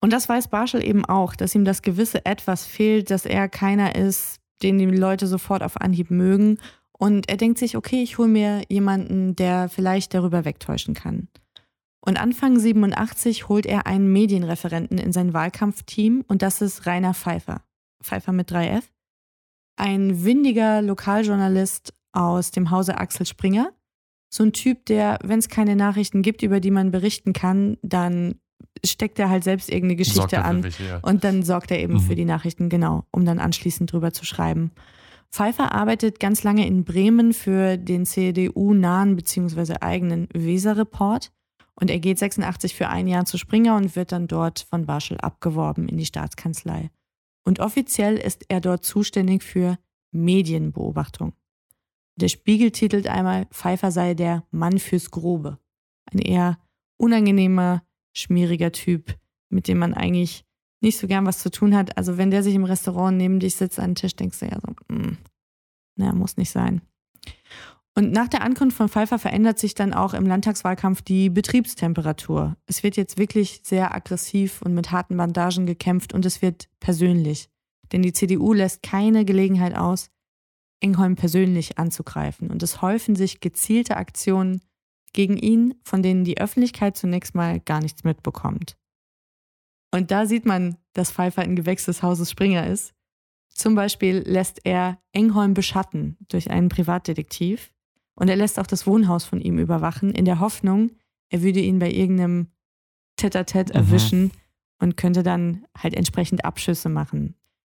Und 0.00 0.12
das 0.12 0.28
weiß 0.28 0.48
Barschel 0.48 0.84
eben 0.84 1.04
auch, 1.04 1.34
dass 1.34 1.54
ihm 1.54 1.64
das 1.64 1.82
gewisse 1.82 2.24
Etwas 2.24 2.64
fehlt, 2.64 3.10
dass 3.10 3.26
er 3.26 3.48
keiner 3.48 3.96
ist, 3.96 4.38
den 4.62 4.78
die 4.78 4.86
Leute 4.86 5.26
sofort 5.26 5.62
auf 5.62 5.80
Anhieb 5.80 6.10
mögen. 6.10 6.58
Und 6.92 7.28
er 7.28 7.36
denkt 7.36 7.58
sich, 7.58 7.76
okay, 7.76 8.02
ich 8.02 8.18
hole 8.18 8.28
mir 8.28 8.62
jemanden, 8.68 9.34
der 9.34 9.68
vielleicht 9.68 10.14
darüber 10.14 10.44
wegtäuschen 10.44 10.94
kann. 10.94 11.28
Und 12.00 12.20
Anfang 12.20 12.58
87 12.58 13.48
holt 13.48 13.66
er 13.66 13.86
einen 13.86 14.12
Medienreferenten 14.12 14.98
in 14.98 15.12
sein 15.12 15.34
Wahlkampfteam 15.34 16.24
und 16.28 16.42
das 16.42 16.62
ist 16.62 16.86
Rainer 16.86 17.14
Pfeiffer. 17.14 17.62
Pfeiffer 18.02 18.32
mit 18.32 18.50
3F. 18.50 18.84
Ein 19.76 20.24
windiger 20.24 20.80
Lokaljournalist 20.82 21.92
aus 22.12 22.50
dem 22.50 22.70
Hause 22.70 22.98
Axel 22.98 23.26
Springer. 23.26 23.70
So 24.30 24.44
ein 24.44 24.52
Typ, 24.52 24.86
der, 24.86 25.18
wenn 25.22 25.38
es 25.38 25.48
keine 25.48 25.76
Nachrichten 25.76 26.22
gibt, 26.22 26.42
über 26.42 26.60
die 26.60 26.70
man 26.70 26.90
berichten 26.90 27.32
kann, 27.32 27.78
dann 27.82 28.36
steckt 28.84 29.18
er 29.18 29.30
halt 29.30 29.44
selbst 29.44 29.68
irgendeine 29.68 29.96
Geschichte 29.96 30.44
an 30.44 30.62
welche, 30.62 30.84
ja. 30.84 30.98
und 31.02 31.24
dann 31.24 31.42
sorgt 31.42 31.70
er 31.70 31.80
eben 31.80 31.94
Mhm. 31.94 32.00
für 32.00 32.14
die 32.14 32.24
Nachrichten, 32.24 32.68
genau, 32.68 33.04
um 33.10 33.24
dann 33.24 33.38
anschließend 33.38 33.90
drüber 33.92 34.12
zu 34.12 34.24
schreiben. 34.24 34.70
Pfeiffer 35.30 35.72
arbeitet 35.72 36.20
ganz 36.20 36.42
lange 36.42 36.66
in 36.66 36.84
Bremen 36.84 37.32
für 37.32 37.76
den 37.76 38.06
CDU-nahen 38.06 39.16
bzw. 39.16 39.74
eigenen 39.80 40.28
Weser-Report 40.32 41.30
und 41.80 41.90
er 41.90 41.98
geht 42.00 42.18
86 42.18 42.74
für 42.74 42.88
ein 42.88 43.06
Jahr 43.06 43.24
zu 43.24 43.38
Springer 43.38 43.76
und 43.76 43.94
wird 43.94 44.12
dann 44.12 44.26
dort 44.26 44.60
von 44.60 44.86
Barschel 44.86 45.18
abgeworben 45.18 45.88
in 45.88 45.96
die 45.96 46.06
Staatskanzlei. 46.06 46.90
Und 47.44 47.60
offiziell 47.60 48.16
ist 48.16 48.44
er 48.48 48.60
dort 48.60 48.84
zuständig 48.84 49.42
für 49.42 49.78
Medienbeobachtung. 50.10 51.34
Der 52.16 52.28
Spiegel 52.28 52.72
titelt 52.72 53.06
einmal, 53.06 53.46
Pfeiffer 53.46 53.92
sei 53.92 54.14
der 54.14 54.44
Mann 54.50 54.78
fürs 54.78 55.10
Grobe. 55.12 55.58
Ein 56.12 56.18
eher 56.18 56.58
unangenehmer, 56.96 57.84
schmieriger 58.12 58.72
Typ, 58.72 59.16
mit 59.48 59.68
dem 59.68 59.78
man 59.78 59.94
eigentlich 59.94 60.44
nicht 60.80 60.98
so 60.98 61.06
gern 61.06 61.26
was 61.26 61.38
zu 61.38 61.50
tun 61.50 61.76
hat. 61.76 61.96
Also 61.96 62.18
wenn 62.18 62.32
der 62.32 62.42
sich 62.42 62.54
im 62.54 62.64
Restaurant 62.64 63.16
neben 63.16 63.38
dich 63.38 63.54
sitzt 63.54 63.78
an 63.78 63.90
den 63.90 63.94
Tisch, 63.94 64.16
denkst 64.16 64.40
du 64.40 64.46
ja 64.46 64.58
so, 64.60 64.94
mm, 64.94 65.16
naja, 65.96 66.12
muss 66.12 66.36
nicht 66.36 66.50
sein. 66.50 66.82
Und 67.98 68.12
nach 68.12 68.28
der 68.28 68.42
Ankunft 68.42 68.76
von 68.76 68.88
Pfeiffer 68.88 69.18
verändert 69.18 69.58
sich 69.58 69.74
dann 69.74 69.92
auch 69.92 70.14
im 70.14 70.24
Landtagswahlkampf 70.24 71.02
die 71.02 71.30
Betriebstemperatur. 71.30 72.56
Es 72.66 72.84
wird 72.84 72.96
jetzt 72.96 73.18
wirklich 73.18 73.62
sehr 73.64 73.92
aggressiv 73.92 74.62
und 74.62 74.72
mit 74.72 74.92
harten 74.92 75.16
Bandagen 75.16 75.66
gekämpft 75.66 76.14
und 76.14 76.24
es 76.24 76.40
wird 76.40 76.68
persönlich. 76.78 77.50
Denn 77.90 78.02
die 78.02 78.12
CDU 78.12 78.52
lässt 78.52 78.84
keine 78.84 79.24
Gelegenheit 79.24 79.74
aus, 79.74 80.12
Engholm 80.78 81.16
persönlich 81.16 81.76
anzugreifen. 81.76 82.52
Und 82.52 82.62
es 82.62 82.82
häufen 82.82 83.16
sich 83.16 83.40
gezielte 83.40 83.96
Aktionen 83.96 84.60
gegen 85.12 85.36
ihn, 85.36 85.74
von 85.82 86.00
denen 86.00 86.22
die 86.22 86.38
Öffentlichkeit 86.38 86.96
zunächst 86.96 87.34
mal 87.34 87.58
gar 87.58 87.80
nichts 87.80 88.04
mitbekommt. 88.04 88.76
Und 89.92 90.12
da 90.12 90.26
sieht 90.26 90.46
man, 90.46 90.76
dass 90.92 91.10
Pfeiffer 91.10 91.42
ein 91.42 91.56
Gewächs 91.56 91.86
des 91.86 92.04
Hauses 92.04 92.30
Springer 92.30 92.64
ist. 92.64 92.94
Zum 93.48 93.74
Beispiel 93.74 94.18
lässt 94.18 94.60
er 94.62 95.02
Engholm 95.10 95.52
beschatten 95.52 96.16
durch 96.28 96.52
einen 96.52 96.68
Privatdetektiv 96.68 97.72
und 98.18 98.28
er 98.28 98.36
lässt 98.36 98.58
auch 98.58 98.66
das 98.66 98.86
Wohnhaus 98.86 99.24
von 99.24 99.40
ihm 99.40 99.58
überwachen, 99.58 100.10
in 100.10 100.24
der 100.24 100.40
Hoffnung, 100.40 100.90
er 101.30 101.42
würde 101.42 101.60
ihn 101.60 101.78
bei 101.78 101.90
irgendeinem 101.90 102.48
Tête-à-Tête 103.20 103.70
Mhm. 103.70 103.74
erwischen 103.74 104.32
und 104.80 104.96
könnte 104.96 105.22
dann 105.22 105.64
halt 105.76 105.94
entsprechend 105.94 106.44
Abschüsse 106.44 106.88
machen. 106.88 107.34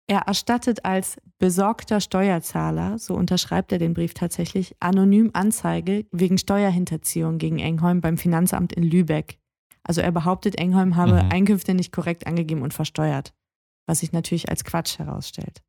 Er 0.09 0.21
erstattet 0.23 0.85
als 0.85 1.17
besorgter 1.39 2.01
Steuerzahler, 2.01 2.99
so 2.99 3.15
unterschreibt 3.15 3.73
er 3.73 3.79
den 3.79 3.95
Brief 3.95 4.15
tatsächlich, 4.15 4.75
anonym 4.81 5.31
Anzeige 5.33 6.07
wegen 6.11 6.39
Steuerhinterziehung 6.39 7.39
gegen 7.39 7.59
Engholm 7.59 8.01
beim 8.01 8.19
Finanzamt 8.19 8.73
in 8.73 8.83
Lübeck. 8.83 9.39
Also 9.85 10.01
er 10.01 10.13
behauptet, 10.13 10.57
Engholm 10.59 10.97
habe 10.97 11.23
Mhm. 11.25 11.31
Einkünfte 11.33 11.75
nicht 11.75 11.93
korrekt 11.93 12.27
angegeben 12.27 12.63
und 12.63 12.75
versteuert, 12.75 13.33
was 13.87 14.01
sich 14.01 14.13
natürlich 14.13 14.49
als 14.49 14.65
Quatsch 14.65 14.99
herausstellt. 14.99 15.63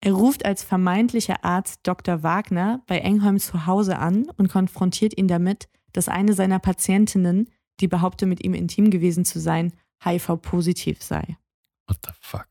Er 0.00 0.12
ruft 0.12 0.44
als 0.44 0.62
vermeintlicher 0.62 1.44
Arzt 1.44 1.80
Dr. 1.82 2.22
Wagner 2.22 2.82
bei 2.86 2.98
Engholm 2.98 3.38
zu 3.38 3.66
Hause 3.66 3.98
an 3.98 4.28
und 4.36 4.48
konfrontiert 4.48 5.16
ihn 5.18 5.26
damit, 5.28 5.68
dass 5.92 6.08
eine 6.08 6.34
seiner 6.34 6.58
Patientinnen, 6.60 7.48
die 7.80 7.88
behauptet, 7.88 8.28
mit 8.28 8.44
ihm 8.44 8.54
intim 8.54 8.90
gewesen 8.90 9.24
zu 9.24 9.40
sein, 9.40 9.72
HIV-positiv 10.04 11.02
sei. 11.02 11.36
What 11.88 11.98
the 12.04 12.12
fuck? 12.20 12.46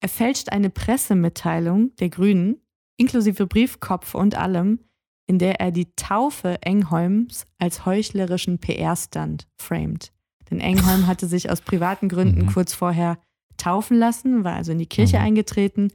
Er 0.00 0.08
fälscht 0.08 0.50
eine 0.50 0.70
Pressemitteilung 0.70 1.94
der 1.96 2.10
Grünen, 2.10 2.60
inklusive 2.96 3.46
Briefkopf 3.46 4.14
und 4.14 4.36
allem, 4.36 4.80
in 5.26 5.38
der 5.38 5.60
er 5.60 5.70
die 5.72 5.92
Taufe 5.96 6.58
Engholms 6.62 7.44
als 7.58 7.86
heuchlerischen 7.86 8.58
PR-Stunt 8.58 9.48
framed. 9.56 10.12
Denn 10.50 10.60
Engholm 10.60 11.06
hatte 11.06 11.26
sich 11.26 11.50
aus 11.50 11.60
privaten 11.60 12.08
Gründen 12.08 12.42
Mhm. 12.42 12.52
kurz 12.52 12.74
vorher 12.74 13.18
taufen 13.56 13.96
lassen, 13.98 14.44
war 14.44 14.54
also 14.54 14.72
in 14.72 14.78
die 14.78 14.86
Kirche 14.86 15.18
Mhm. 15.18 15.24
eingetreten 15.24 15.92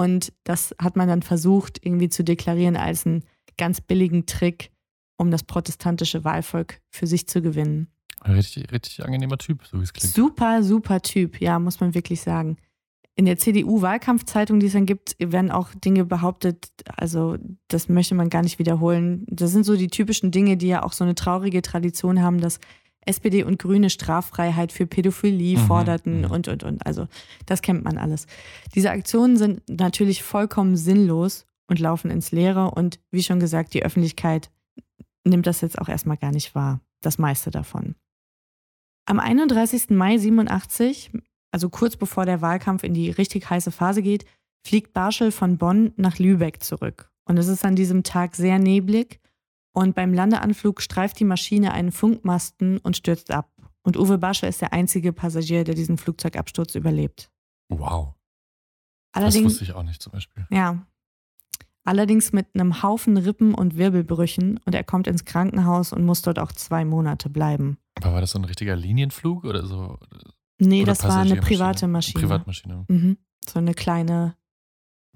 und 0.00 0.32
das 0.44 0.74
hat 0.80 0.96
man 0.96 1.08
dann 1.08 1.20
versucht 1.20 1.84
irgendwie 1.84 2.08
zu 2.08 2.24
deklarieren 2.24 2.76
als 2.76 3.04
einen 3.04 3.22
ganz 3.58 3.82
billigen 3.82 4.24
Trick, 4.24 4.70
um 5.18 5.30
das 5.30 5.42
protestantische 5.42 6.24
Wahlvolk 6.24 6.80
für 6.88 7.06
sich 7.06 7.28
zu 7.28 7.42
gewinnen. 7.42 7.88
Richtig, 8.26 8.72
richtig 8.72 9.04
angenehmer 9.04 9.36
Typ, 9.36 9.66
so 9.66 9.78
wie 9.78 9.82
es 9.82 9.92
klingt. 9.92 10.14
Super, 10.14 10.62
super 10.62 11.02
Typ, 11.02 11.38
ja, 11.42 11.58
muss 11.58 11.80
man 11.80 11.92
wirklich 11.92 12.22
sagen. 12.22 12.56
In 13.14 13.26
der 13.26 13.36
CDU-Wahlkampfzeitung, 13.36 14.58
die 14.58 14.68
es 14.68 14.72
dann 14.72 14.86
gibt, 14.86 15.16
werden 15.18 15.50
auch 15.50 15.68
Dinge 15.74 16.06
behauptet, 16.06 16.70
also 16.96 17.36
das 17.68 17.90
möchte 17.90 18.14
man 18.14 18.30
gar 18.30 18.40
nicht 18.40 18.58
wiederholen. 18.58 19.26
Das 19.28 19.50
sind 19.50 19.64
so 19.64 19.76
die 19.76 19.88
typischen 19.88 20.30
Dinge, 20.30 20.56
die 20.56 20.68
ja 20.68 20.82
auch 20.82 20.94
so 20.94 21.04
eine 21.04 21.14
traurige 21.14 21.60
Tradition 21.60 22.22
haben, 22.22 22.40
dass 22.40 22.58
SPD 23.06 23.44
und 23.44 23.58
Grüne 23.58 23.90
Straffreiheit 23.90 24.72
für 24.72 24.86
Pädophilie 24.86 25.58
Mhm, 25.58 25.66
forderten 25.66 26.18
mhm. 26.22 26.30
und, 26.30 26.48
und, 26.48 26.62
und. 26.64 26.86
Also 26.86 27.08
das 27.46 27.62
kennt 27.62 27.84
man 27.84 27.98
alles. 27.98 28.26
Diese 28.74 28.90
Aktionen 28.90 29.36
sind 29.36 29.62
natürlich 29.68 30.22
vollkommen 30.22 30.76
sinnlos 30.76 31.46
und 31.68 31.78
laufen 31.78 32.10
ins 32.10 32.32
Leere 32.32 32.70
und 32.70 33.00
wie 33.10 33.22
schon 33.22 33.40
gesagt, 33.40 33.74
die 33.74 33.84
Öffentlichkeit 33.84 34.50
nimmt 35.24 35.46
das 35.46 35.60
jetzt 35.60 35.78
auch 35.78 35.88
erstmal 35.88 36.16
gar 36.16 36.32
nicht 36.32 36.54
wahr, 36.54 36.80
das 37.00 37.18
meiste 37.18 37.50
davon. 37.50 37.94
Am 39.06 39.18
31. 39.18 39.90
Mai 39.90 40.18
87, 40.18 41.10
also 41.52 41.68
kurz 41.68 41.96
bevor 41.96 42.26
der 42.26 42.42
Wahlkampf 42.42 42.84
in 42.84 42.94
die 42.94 43.10
richtig 43.10 43.48
heiße 43.48 43.70
Phase 43.70 44.02
geht, 44.02 44.24
fliegt 44.66 44.92
Barschel 44.92 45.32
von 45.32 45.58
Bonn 45.58 45.92
nach 45.96 46.18
Lübeck 46.18 46.62
zurück. 46.62 47.10
Und 47.24 47.38
es 47.38 47.48
ist 47.48 47.64
an 47.64 47.76
diesem 47.76 48.02
Tag 48.02 48.34
sehr 48.36 48.58
neblig 48.58 49.20
und 49.72 49.94
beim 49.94 50.12
Landeanflug 50.14 50.80
streift 50.82 51.18
die 51.20 51.24
Maschine 51.24 51.72
einen 51.72 51.92
Funkmasten 51.92 52.78
und 52.78 52.96
stürzt 52.96 53.30
ab. 53.30 53.50
Und 53.82 53.96
Uwe 53.96 54.18
Barschel 54.18 54.48
ist 54.48 54.60
der 54.60 54.72
einzige 54.72 55.12
Passagier, 55.12 55.64
der 55.64 55.74
diesen 55.74 55.96
Flugzeugabsturz 55.96 56.74
überlebt. 56.74 57.30
Wow. 57.68 58.14
Das 59.12 59.22
Allerdings, 59.22 59.44
wusste 59.52 59.64
ich 59.64 59.72
auch 59.72 59.82
nicht 59.82 60.02
zum 60.02 60.12
Beispiel. 60.12 60.46
ja, 60.50 60.86
allerdings 61.84 62.32
mit 62.32 62.46
einem 62.54 62.82
Haufen 62.82 63.16
Rippen 63.16 63.54
und 63.54 63.76
Wirbelbrüchen 63.76 64.58
und 64.64 64.74
er 64.74 64.84
kommt 64.84 65.06
ins 65.06 65.24
Krankenhaus 65.24 65.92
und 65.92 66.04
muss 66.04 66.22
dort 66.22 66.38
auch 66.38 66.52
zwei 66.52 66.84
Monate 66.84 67.30
bleiben. 67.30 67.78
Aber 67.96 68.12
war 68.14 68.20
das 68.20 68.30
so 68.32 68.38
ein 68.38 68.44
richtiger 68.44 68.76
Linienflug 68.76 69.44
oder 69.44 69.66
so? 69.66 69.98
Nee, 70.58 70.82
Oder 70.82 70.92
das 70.92 71.02
war 71.04 71.18
eine 71.20 71.36
private 71.40 71.88
Maschine. 71.88 72.20
Privatmaschine. 72.20 72.84
Mhm. 72.88 73.16
So 73.48 73.58
eine 73.58 73.72
kleine, 73.74 74.36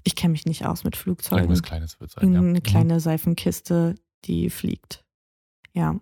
ich 0.02 0.16
kenne 0.16 0.32
mich 0.32 0.46
nicht 0.46 0.64
aus 0.64 0.84
mit 0.84 0.96
Flugzeugen. 0.96 1.44
Irgendwas 1.44 1.62
Kleines 1.62 2.00
wird 2.00 2.10
sein, 2.12 2.32
ja. 2.32 2.38
Eine 2.38 2.48
Mhm. 2.48 2.62
kleine 2.62 2.98
Seifenkiste, 3.00 3.94
die 4.26 4.50
fliegt. 4.50 5.04
Ja. 5.72 6.00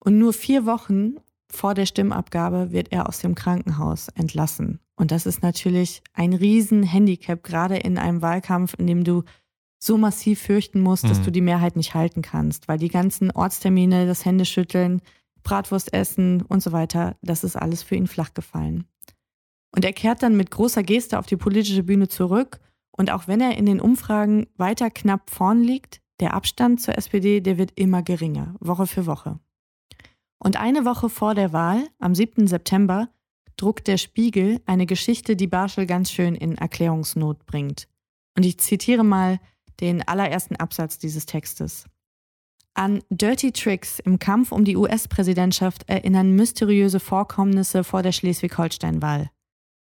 Und 0.00 0.18
nur 0.18 0.32
vier 0.32 0.66
Wochen 0.66 1.16
vor 1.50 1.74
der 1.74 1.86
Stimmabgabe 1.86 2.72
wird 2.72 2.92
er 2.92 3.08
aus 3.08 3.20
dem 3.20 3.34
Krankenhaus 3.34 4.08
entlassen. 4.08 4.80
Und 4.96 5.10
das 5.10 5.26
ist 5.26 5.42
natürlich 5.42 6.02
ein 6.12 6.32
Riesenhandicap, 6.32 7.42
gerade 7.42 7.76
in 7.76 7.98
einem 7.98 8.20
Wahlkampf, 8.22 8.74
in 8.78 8.86
dem 8.86 9.04
du 9.04 9.22
so 9.78 9.96
massiv 9.96 10.40
fürchten 10.40 10.80
musst, 10.80 11.04
dass 11.04 11.20
Mhm. 11.20 11.24
du 11.24 11.32
die 11.32 11.40
Mehrheit 11.40 11.76
nicht 11.76 11.94
halten 11.94 12.20
kannst, 12.20 12.66
weil 12.68 12.78
die 12.78 12.88
ganzen 12.88 13.30
Ortstermine, 13.30 14.06
das 14.06 14.24
Händeschütteln, 14.24 15.00
Bratwurst 15.44 15.92
essen 15.94 16.42
und 16.42 16.62
so 16.62 16.72
weiter, 16.72 17.16
das 17.22 17.44
ist 17.44 17.56
alles 17.56 17.82
für 17.82 17.94
ihn 17.94 18.08
flach 18.08 18.34
gefallen. 18.34 18.84
Und 19.74 19.84
er 19.84 19.92
kehrt 19.92 20.22
dann 20.22 20.36
mit 20.36 20.50
großer 20.50 20.82
Geste 20.82 21.18
auf 21.18 21.26
die 21.26 21.36
politische 21.36 21.84
Bühne 21.84 22.08
zurück. 22.08 22.60
Und 22.90 23.10
auch 23.10 23.28
wenn 23.28 23.40
er 23.40 23.56
in 23.56 23.66
den 23.66 23.80
Umfragen 23.80 24.48
weiter 24.56 24.90
knapp 24.90 25.30
vorn 25.30 25.62
liegt, 25.62 26.00
der 26.20 26.34
Abstand 26.34 26.80
zur 26.80 26.96
SPD, 26.96 27.40
der 27.40 27.58
wird 27.58 27.72
immer 27.76 28.02
geringer, 28.02 28.54
Woche 28.60 28.86
für 28.86 29.06
Woche. 29.06 29.38
Und 30.38 30.56
eine 30.56 30.84
Woche 30.84 31.08
vor 31.08 31.34
der 31.34 31.52
Wahl, 31.52 31.88
am 31.98 32.14
7. 32.14 32.46
September, 32.46 33.08
druckt 33.56 33.88
der 33.88 33.98
Spiegel 33.98 34.60
eine 34.66 34.86
Geschichte, 34.86 35.36
die 35.36 35.46
Barschel 35.46 35.86
ganz 35.86 36.10
schön 36.10 36.34
in 36.34 36.56
Erklärungsnot 36.56 37.44
bringt. 37.46 37.88
Und 38.36 38.44
ich 38.44 38.58
zitiere 38.58 39.04
mal 39.04 39.40
den 39.80 40.06
allerersten 40.06 40.56
Absatz 40.56 40.98
dieses 40.98 41.26
Textes. 41.26 41.86
An 42.74 43.02
Dirty 43.10 43.50
Tricks 43.50 43.98
im 43.98 44.20
Kampf 44.20 44.52
um 44.52 44.64
die 44.64 44.76
US-Präsidentschaft 44.76 45.88
erinnern 45.88 46.36
mysteriöse 46.36 47.00
Vorkommnisse 47.00 47.82
vor 47.82 48.02
der 48.04 48.12
Schleswig-Holstein-Wahl. 48.12 49.30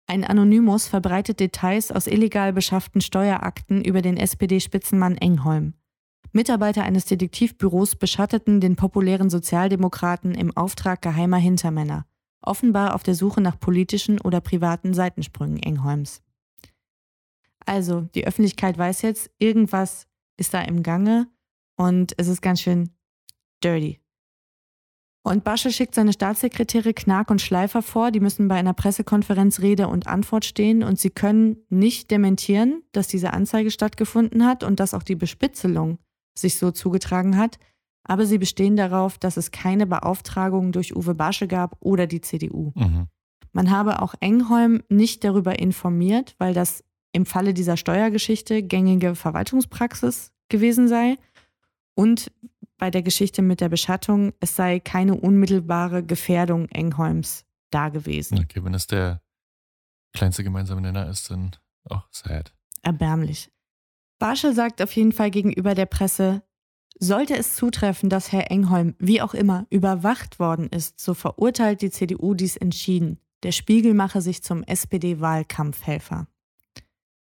Ein 0.08 0.24
Anonymous 0.24 0.88
verbreitet 0.88 1.40
Details 1.40 1.92
aus 1.92 2.08
illegal 2.08 2.54
beschafften 2.54 3.02
Steuerakten 3.02 3.84
über 3.84 4.02
den 4.02 4.16
SPD-Spitzenmann 4.16 5.18
Engholm. 5.18 5.74
Mitarbeiter 6.36 6.84
eines 6.84 7.06
Detektivbüros 7.06 7.96
beschatteten 7.96 8.60
den 8.60 8.76
populären 8.76 9.30
Sozialdemokraten 9.30 10.36
im 10.36 10.56
Auftrag 10.56 11.02
geheimer 11.02 11.38
Hintermänner, 11.38 12.06
offenbar 12.42 12.94
auf 12.94 13.04
der 13.04 13.16
Suche 13.16 13.40
nach 13.40 13.58
politischen 13.58 14.20
oder 14.20 14.42
privaten 14.42 14.94
Seitensprüngen 14.94 15.64
Engholms. 15.64 16.22
Also, 17.66 18.02
die 18.02 18.28
Öffentlichkeit 18.28 18.78
weiß 18.78 19.02
jetzt, 19.04 19.32
irgendwas 19.40 20.08
ist 20.36 20.54
da 20.54 20.62
im 20.62 20.84
Gange 20.84 21.28
und 21.78 22.14
es 22.18 22.28
ist 22.28 22.42
ganz 22.42 22.60
schön 22.60 22.90
dirty. 23.64 24.02
Und 25.24 25.46
Basche 25.46 25.72
schickt 25.72 25.96
seine 25.96 26.12
Staatssekretäre 26.12 26.94
Knark 26.94 27.32
und 27.32 27.42
Schleifer 27.42 27.82
vor, 27.82 28.12
die 28.12 28.20
müssen 28.20 28.50
bei 28.50 28.56
einer 28.56 28.74
Pressekonferenz 28.74 29.62
Rede 29.62 29.88
und 29.88 30.06
Antwort 30.06 30.44
stehen 30.44 30.84
und 30.84 31.00
sie 31.00 31.12
können 31.12 31.66
nicht 31.70 32.12
dementieren, 32.12 32.84
dass 32.92 33.08
diese 33.08 33.32
Anzeige 33.32 33.72
stattgefunden 33.72 34.46
hat 34.46 34.66
und 34.66 34.82
dass 34.82 34.94
auch 34.94 35.02
die 35.02 35.16
Bespitzelung 35.16 35.98
sich 36.38 36.58
so 36.58 36.72
zugetragen 36.72 37.38
hat, 37.38 37.60
aber 38.04 38.26
sie 38.26 38.38
bestehen 38.38 38.76
darauf, 38.76 39.18
dass 39.18 39.38
es 39.38 39.52
keine 39.52 39.88
Beauftragung 39.88 40.72
durch 40.72 40.96
Uwe 40.96 41.16
Basche 41.16 41.48
gab 41.48 41.78
oder 41.80 42.08
die 42.08 42.22
CDU. 42.22 42.72
Mhm. 42.76 43.08
Man 43.52 43.72
habe 43.72 44.02
auch 44.02 44.14
Engholm 44.20 44.84
nicht 44.90 45.24
darüber 45.24 45.58
informiert, 45.60 46.36
weil 46.38 46.54
das 46.54 46.84
im 47.14 47.26
Falle 47.26 47.54
dieser 47.54 47.78
Steuergeschichte 47.78 48.62
gängige 48.62 49.16
Verwaltungspraxis 49.16 50.34
gewesen 50.50 50.88
sei 50.88 51.18
und 51.96 52.32
bei 52.78 52.92
der 52.92 53.02
Geschichte 53.02 53.42
mit 53.42 53.62
der 53.62 53.70
Beschattung, 53.70 54.34
es 54.42 54.56
sei 54.56 54.80
keine 54.80 55.16
unmittelbare 55.16 56.04
Gefährdung 56.04 56.68
Engholms 56.70 57.46
da 57.72 57.90
gewesen. 57.90 58.40
Okay, 58.40 58.64
wenn 58.64 58.74
es 58.74 58.88
der 58.88 59.22
kleinste 60.14 60.44
gemeinsame 60.44 60.82
Nenner 60.82 61.10
ist, 61.10 61.32
dann 61.32 61.56
auch 61.86 62.08
sad. 62.12 62.54
Erbärmlich. 62.82 63.50
Barschel 64.20 64.54
sagt 64.54 64.82
auf 64.82 64.92
jeden 64.94 65.12
Fall 65.12 65.32
gegenüber 65.32 65.76
der 65.76 65.86
Presse, 65.86 66.44
sollte 66.98 67.36
es 67.36 67.56
zutreffen, 67.56 68.10
dass 68.10 68.32
Herr 68.32 68.52
Engholm, 68.52 68.96
wie 69.00 69.22
auch 69.22 69.34
immer, 69.34 69.68
überwacht 69.70 70.40
worden 70.40 70.70
ist, 70.70 71.00
so 71.00 71.14
verurteilt 71.14 71.82
die 71.82 71.90
CDU 71.90 72.34
dies 72.34 72.56
entschieden. 72.56 73.20
Der 73.44 73.52
Spiegel 73.52 73.94
mache 73.94 74.22
sich 74.22 74.42
zum 74.44 74.64
SPD-Wahlkampfhelfer. 74.64 76.28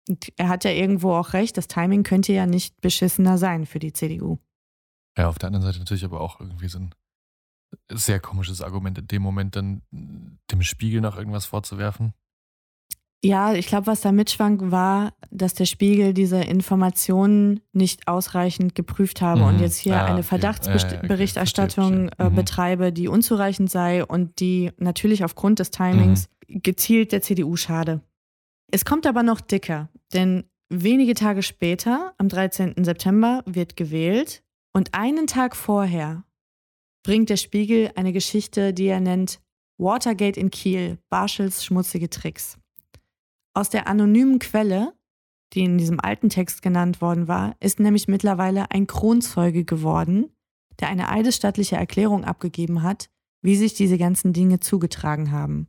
Und 0.08 0.32
er 0.36 0.48
hat 0.48 0.64
ja 0.64 0.72
irgendwo 0.72 1.12
auch 1.12 1.34
recht, 1.34 1.56
das 1.56 1.68
Timing 1.68 2.02
könnte 2.02 2.32
ja 2.32 2.46
nicht 2.46 2.80
beschissener 2.80 3.38
sein 3.38 3.66
für 3.66 3.78
die 3.78 3.92
CDU. 3.92 4.38
Ja, 5.16 5.28
auf 5.28 5.38
der 5.38 5.48
anderen 5.48 5.64
Seite 5.64 5.78
natürlich 5.78 6.04
aber 6.04 6.20
auch 6.20 6.40
irgendwie 6.40 6.68
so 6.68 6.78
ein 6.78 6.94
sehr 7.90 8.18
komisches 8.18 8.62
Argument, 8.62 8.98
in 8.98 9.06
dem 9.06 9.22
Moment 9.22 9.54
dann 9.56 9.82
dem 9.90 10.62
Spiegel 10.62 11.00
noch 11.00 11.16
irgendwas 11.16 11.46
vorzuwerfen. 11.46 12.14
Ja, 13.22 13.52
ich 13.52 13.66
glaube, 13.66 13.86
was 13.86 14.00
da 14.00 14.12
mitschwang, 14.12 14.70
war, 14.70 15.12
dass 15.30 15.52
der 15.52 15.66
Spiegel 15.66 16.14
diese 16.14 16.40
Informationen 16.40 17.60
nicht 17.72 18.08
ausreichend 18.08 18.74
geprüft 18.74 19.20
habe 19.20 19.40
Mhm. 19.42 19.46
und 19.46 19.58
jetzt 19.60 19.76
hier 19.76 20.00
Ah, 20.00 20.06
eine. 20.06 20.22
Verdachtsberichterstattung 20.22 21.84
okay, 21.86 22.00
verstehe. 22.16 22.26
äh, 22.26 22.30
Mhm. 22.30 22.34
betreibe, 22.34 22.92
die 22.92 23.08
unzureichend 23.08 23.70
sei 23.70 24.04
und 24.04 24.40
die 24.40 24.70
natürlich 24.78 25.22
aufgrund 25.24 25.58
des 25.58 25.70
Timings 25.70 26.28
Mhm. 26.48 26.62
gezielt 26.62 27.12
der 27.12 27.20
CDU 27.20 27.56
schade. 27.56 28.00
Es 28.70 28.84
kommt 28.86 29.06
aber 29.06 29.22
noch 29.22 29.40
dicker, 29.42 29.90
denn 30.14 30.44
wenige 30.70 31.14
Tage 31.14 31.42
später, 31.42 32.14
am 32.16 32.28
13. 32.28 32.84
September, 32.84 33.42
wird 33.44 33.76
gewählt 33.76 34.42
und 34.72 34.94
einen 34.94 35.26
Tag 35.26 35.56
vorher 35.56 36.24
bringt 37.02 37.28
der 37.28 37.36
Spiegel 37.36 37.90
eine 37.96 38.12
Geschichte, 38.12 38.72
die 38.72 38.86
er 38.86 39.00
nennt 39.00 39.40
Watergate 39.78 40.38
in 40.38 40.50
Kiel, 40.50 40.98
Barschels 41.10 41.64
schmutzige 41.64 42.08
Tricks. 42.08 42.56
Aus 43.60 43.68
der 43.68 43.88
anonymen 43.88 44.38
Quelle, 44.38 44.94
die 45.52 45.60
in 45.60 45.76
diesem 45.76 46.00
alten 46.00 46.30
Text 46.30 46.62
genannt 46.62 47.02
worden 47.02 47.28
war, 47.28 47.56
ist 47.60 47.78
nämlich 47.78 48.08
mittlerweile 48.08 48.70
ein 48.70 48.86
Kronzeuge 48.86 49.66
geworden, 49.66 50.32
der 50.80 50.88
eine 50.88 51.10
eidesstattliche 51.10 51.76
Erklärung 51.76 52.24
abgegeben 52.24 52.82
hat, 52.82 53.10
wie 53.42 53.56
sich 53.56 53.74
diese 53.74 53.98
ganzen 53.98 54.32
Dinge 54.32 54.60
zugetragen 54.60 55.30
haben. 55.30 55.68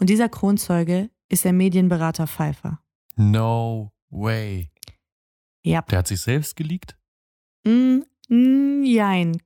Und 0.00 0.10
dieser 0.10 0.28
Kronzeuge 0.28 1.08
ist 1.28 1.44
der 1.44 1.52
Medienberater 1.52 2.26
Pfeiffer. 2.26 2.82
No 3.14 3.92
way. 4.08 4.68
Ja. 5.62 5.82
Der 5.82 5.98
hat 5.98 6.08
sich 6.08 6.22
selbst 6.22 6.56
geleakt? 6.56 6.98
Mm, 7.64 8.00
mm, 8.28 8.82
jein. 8.82 9.40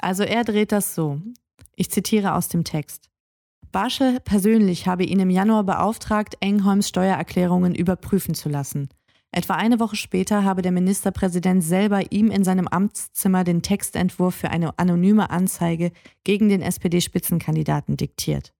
Also 0.00 0.24
er 0.24 0.42
dreht 0.42 0.72
das 0.72 0.96
so. 0.96 1.22
Ich 1.76 1.92
zitiere 1.92 2.34
aus 2.34 2.48
dem 2.48 2.64
Text. 2.64 3.08
Basche 3.70 4.18
persönlich 4.24 4.86
habe 4.86 5.04
ihn 5.04 5.20
im 5.20 5.30
Januar 5.30 5.64
beauftragt, 5.64 6.36
Engholms 6.40 6.88
Steuererklärungen 6.88 7.74
überprüfen 7.74 8.34
zu 8.34 8.48
lassen. 8.48 8.88
Etwa 9.30 9.54
eine 9.54 9.78
Woche 9.78 9.96
später 9.96 10.42
habe 10.44 10.62
der 10.62 10.72
Ministerpräsident 10.72 11.62
selber 11.62 12.12
ihm 12.12 12.30
in 12.30 12.44
seinem 12.44 12.66
Amtszimmer 12.66 13.44
den 13.44 13.60
Textentwurf 13.60 14.34
für 14.34 14.50
eine 14.50 14.78
anonyme 14.78 15.28
Anzeige 15.28 15.92
gegen 16.24 16.48
den 16.48 16.62
SPD-Spitzenkandidaten 16.62 17.98
diktiert. 17.98 18.54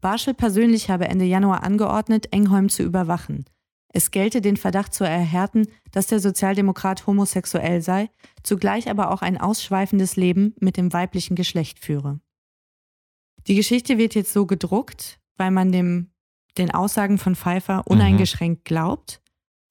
Barschel 0.00 0.34
persönlich 0.34 0.90
habe 0.90 1.08
Ende 1.08 1.24
Januar 1.24 1.62
angeordnet, 1.62 2.32
Engholm 2.32 2.68
zu 2.68 2.82
überwachen. 2.82 3.44
Es 3.88 4.10
gelte 4.10 4.40
den 4.40 4.56
Verdacht 4.56 4.92
zu 4.92 5.04
erhärten, 5.04 5.68
dass 5.92 6.08
der 6.08 6.18
Sozialdemokrat 6.18 7.06
homosexuell 7.06 7.80
sei, 7.80 8.10
zugleich 8.42 8.90
aber 8.90 9.12
auch 9.12 9.22
ein 9.22 9.40
ausschweifendes 9.40 10.16
Leben 10.16 10.56
mit 10.58 10.76
dem 10.76 10.92
weiblichen 10.92 11.36
Geschlecht 11.36 11.78
führe. 11.78 12.18
Die 13.46 13.54
Geschichte 13.54 13.98
wird 13.98 14.14
jetzt 14.14 14.32
so 14.32 14.46
gedruckt, 14.46 15.20
weil 15.36 15.50
man 15.50 15.72
dem, 15.72 16.10
den 16.56 16.70
Aussagen 16.70 17.18
von 17.18 17.34
Pfeiffer 17.34 17.86
uneingeschränkt 17.86 18.64
glaubt 18.64 19.20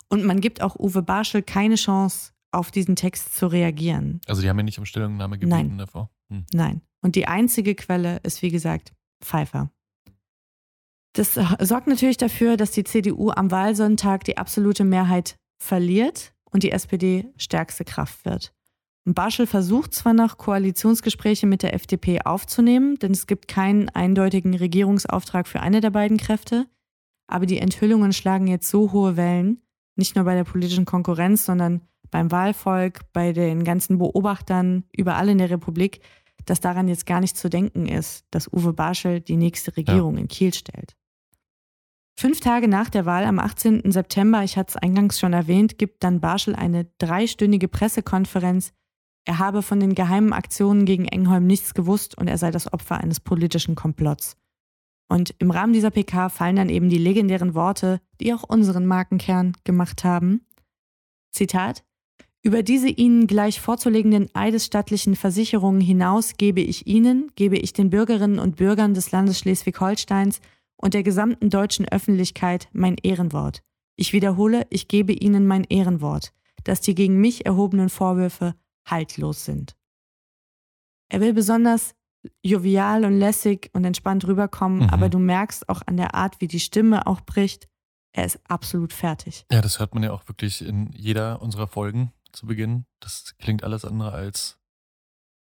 und 0.09 0.23
man 0.25 0.41
gibt 0.41 0.62
auch 0.62 0.75
Uwe 0.75 1.01
Barschel 1.01 1.41
keine 1.41 1.75
Chance, 1.75 2.33
auf 2.51 2.69
diesen 2.69 2.95
Text 2.95 3.36
zu 3.36 3.47
reagieren. 3.47 4.21
Also 4.27 4.41
die 4.41 4.49
haben 4.49 4.57
ja 4.59 4.63
nicht 4.63 4.77
um 4.77 4.86
Stellungnahme 4.86 5.39
gebeten 5.39 5.49
Nein. 5.49 5.77
davor. 5.77 6.12
Hm. 6.29 6.45
Nein. 6.53 6.81
Und 7.01 7.15
die 7.15 7.27
einzige 7.27 7.73
Quelle 7.73 8.17
ist, 8.17 8.43
wie 8.43 8.51
gesagt, 8.51 8.93
Pfeiffer. 9.23 9.71
Das 11.13 11.33
sorgt 11.59 11.88
natürlich 11.88 12.17
dafür, 12.17 12.57
dass 12.57 12.71
die 12.71 12.83
CDU 12.83 13.31
am 13.31 13.51
Wahlsonntag 13.51 14.23
die 14.23 14.38
absolute 14.38 14.83
Mehrheit 14.83 15.38
verliert 15.59 16.33
und 16.51 16.63
die 16.63 16.71
SPD 16.71 17.25
stärkste 17.38 17.86
Kraft 17.86 18.25
wird. 18.25 18.53
Barschel 19.05 19.47
versucht 19.47 19.93
zwar 19.93 20.13
noch 20.13 20.37
Koalitionsgespräche 20.37 21.45
mit 21.45 21.61
der 21.61 21.73
FDP 21.73 22.21
aufzunehmen, 22.21 22.97
denn 22.99 23.11
es 23.11 23.27
gibt 23.27 23.47
keinen 23.47 23.89
eindeutigen 23.89 24.55
Regierungsauftrag 24.55 25.47
für 25.47 25.59
eine 25.59 25.81
der 25.81 25.89
beiden 25.89 26.17
Kräfte, 26.17 26.67
aber 27.27 27.45
die 27.45 27.59
Enthüllungen 27.59 28.13
schlagen 28.13 28.47
jetzt 28.47 28.69
so 28.69 28.91
hohe 28.93 29.17
Wellen, 29.17 29.61
nicht 29.95 30.15
nur 30.15 30.25
bei 30.25 30.35
der 30.35 30.45
politischen 30.45 30.85
Konkurrenz, 30.85 31.45
sondern 31.45 31.81
beim 32.11 32.31
Wahlvolk, 32.31 33.01
bei 33.11 33.33
den 33.33 33.63
ganzen 33.63 33.97
Beobachtern 33.97 34.85
überall 34.95 35.27
in 35.29 35.39
der 35.39 35.49
Republik, 35.49 35.99
dass 36.45 36.59
daran 36.59 36.87
jetzt 36.87 37.05
gar 37.05 37.19
nicht 37.19 37.35
zu 37.35 37.49
denken 37.49 37.87
ist, 37.87 38.25
dass 38.31 38.51
Uwe 38.51 38.73
Barschel 38.73 39.19
die 39.19 39.37
nächste 39.37 39.75
Regierung 39.75 40.17
in 40.17 40.27
Kiel 40.27 40.53
stellt. 40.53 40.95
Fünf 42.17 42.39
Tage 42.39 42.67
nach 42.67 42.89
der 42.89 43.05
Wahl 43.05 43.25
am 43.25 43.39
18. 43.39 43.91
September, 43.91 44.43
ich 44.43 44.57
hatte 44.57 44.71
es 44.71 44.77
eingangs 44.77 45.19
schon 45.19 45.33
erwähnt, 45.33 45.77
gibt 45.77 46.03
dann 46.03 46.21
Barschel 46.21 46.55
eine 46.55 46.85
dreistündige 46.99 47.67
Pressekonferenz. 47.67 48.71
Er 49.25 49.39
habe 49.39 49.62
von 49.62 49.79
den 49.79 49.95
geheimen 49.95 50.33
Aktionen 50.33 50.86
gegen 50.86 51.05
Engholm 51.05 51.47
nichts 51.47 51.73
gewusst 51.73 52.17
und 52.17 52.27
er 52.27 52.38
sei 52.38 52.51
das 52.51 52.71
Opfer 52.71 52.97
eines 52.97 53.19
politischen 53.19 53.75
Komplotts. 53.75 54.36
Und 55.07 55.36
im 55.39 55.51
Rahmen 55.51 55.73
dieser 55.73 55.91
PK 55.91 56.29
fallen 56.29 56.55
dann 56.55 56.69
eben 56.69 56.89
die 56.89 56.97
legendären 56.97 57.53
Worte, 57.53 58.01
die 58.19 58.33
auch 58.33 58.43
unseren 58.43 58.86
Markenkern 58.86 59.53
gemacht 59.63 60.03
haben. 60.03 60.45
Zitat 61.31 61.83
über 62.45 62.62
diese 62.62 62.89
Ihnen 62.89 63.25
gleich 63.25 63.62
vorzulegenden 63.62 64.29
eidesstattlichen 64.33 65.15
Versicherungen 65.15 65.79
hinaus 65.79 66.36
gebe 66.36 66.59
ich 66.59 66.88
Ihnen, 66.88 67.31
gebe 67.36 67.57
ich 67.57 67.71
den 67.71 67.89
Bürgerinnen 67.89 68.38
und 68.38 68.57
Bürgern 68.57 68.93
des 68.93 69.12
Landes 69.12 69.39
Schleswig-Holsteins 69.39 70.41
und 70.75 70.93
der 70.93 71.03
gesamten 71.03 71.49
deutschen 71.49 71.88
Öffentlichkeit 71.88 72.67
mein 72.73 72.97
Ehrenwort. 73.01 73.63
Ich 73.95 74.12
wiederhole, 74.12 74.67
ich 74.69 74.89
gebe 74.89 75.13
Ihnen 75.13 75.47
mein 75.47 75.63
Ehrenwort, 75.63 76.33
dass 76.65 76.81
die 76.81 76.95
gegen 76.95 77.21
mich 77.21 77.45
erhobenen 77.45 77.88
Vorwürfe 77.88 78.55
haltlos 78.86 79.46
sind. 79.46 79.76
Er 81.10 81.22
will 81.22 81.34
besonders 81.34 81.96
jovial 82.41 83.06
und 83.06 83.19
lässig 83.19 83.69
und 83.74 83.84
entspannt 83.86 84.26
rüberkommen, 84.26 84.84
Mhm. 84.84 84.89
aber 84.89 85.10
du 85.10 85.19
merkst 85.19 85.67
auch 85.69 85.82
an 85.86 85.98
der 85.98 86.15
Art, 86.15 86.39
wie 86.41 86.48
die 86.48 86.60
Stimme 86.60 87.06
auch 87.08 87.22
bricht, 87.22 87.67
er 88.15 88.26
ist 88.26 88.39
absolut 88.50 88.93
fertig. 88.93 89.46
Ja, 89.52 89.62
das 89.62 89.80
hört 89.80 89.93
man 89.93 90.04
ja 90.04 90.12
auch 90.12 90.28
wirklich 90.28 90.62
in 90.65 90.91
jeder 90.93 91.41
unserer 91.41 91.67
Folgen 91.67 92.13
zu 92.32 92.46
Beginn. 92.46 92.86
Das 93.00 93.36
klingt 93.39 93.63
alles 93.63 93.86
andere 93.86 94.12
als 94.13 94.58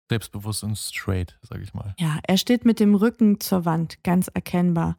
selbstbewusst 0.10 0.64
und 0.64 0.76
straight, 0.78 1.38
sag 1.42 1.62
ich 1.62 1.74
mal. 1.74 1.96
Ja, 2.00 2.20
er 2.24 2.38
steht 2.38 2.66
mit 2.66 2.80
dem 2.80 2.96
Rücken 2.96 3.40
zur 3.40 3.66
Wand, 3.66 4.04
ganz 4.04 4.28
erkennbar. 4.34 4.98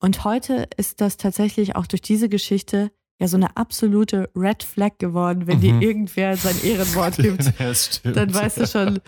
Und 0.00 0.24
heute 0.24 0.68
ist 0.76 1.00
das 1.00 1.16
tatsächlich 1.16 1.76
auch 1.76 1.86
durch 1.86 2.02
diese 2.02 2.28
Geschichte 2.28 2.90
ja 3.20 3.26
so 3.28 3.36
eine 3.36 3.56
absolute 3.56 4.30
Red 4.36 4.62
Flag 4.62 4.98
geworden, 4.98 5.46
wenn 5.46 5.56
Mhm. 5.58 5.60
dir 5.60 5.80
irgendwer 5.82 6.36
sein 6.36 6.54
Ehrenwort 6.62 7.16
gibt. 7.16 7.44
Ja. 8.04 8.12
Dann 8.12 8.32
weißt 8.32 8.58
du 8.58 8.66
schon, 8.66 9.00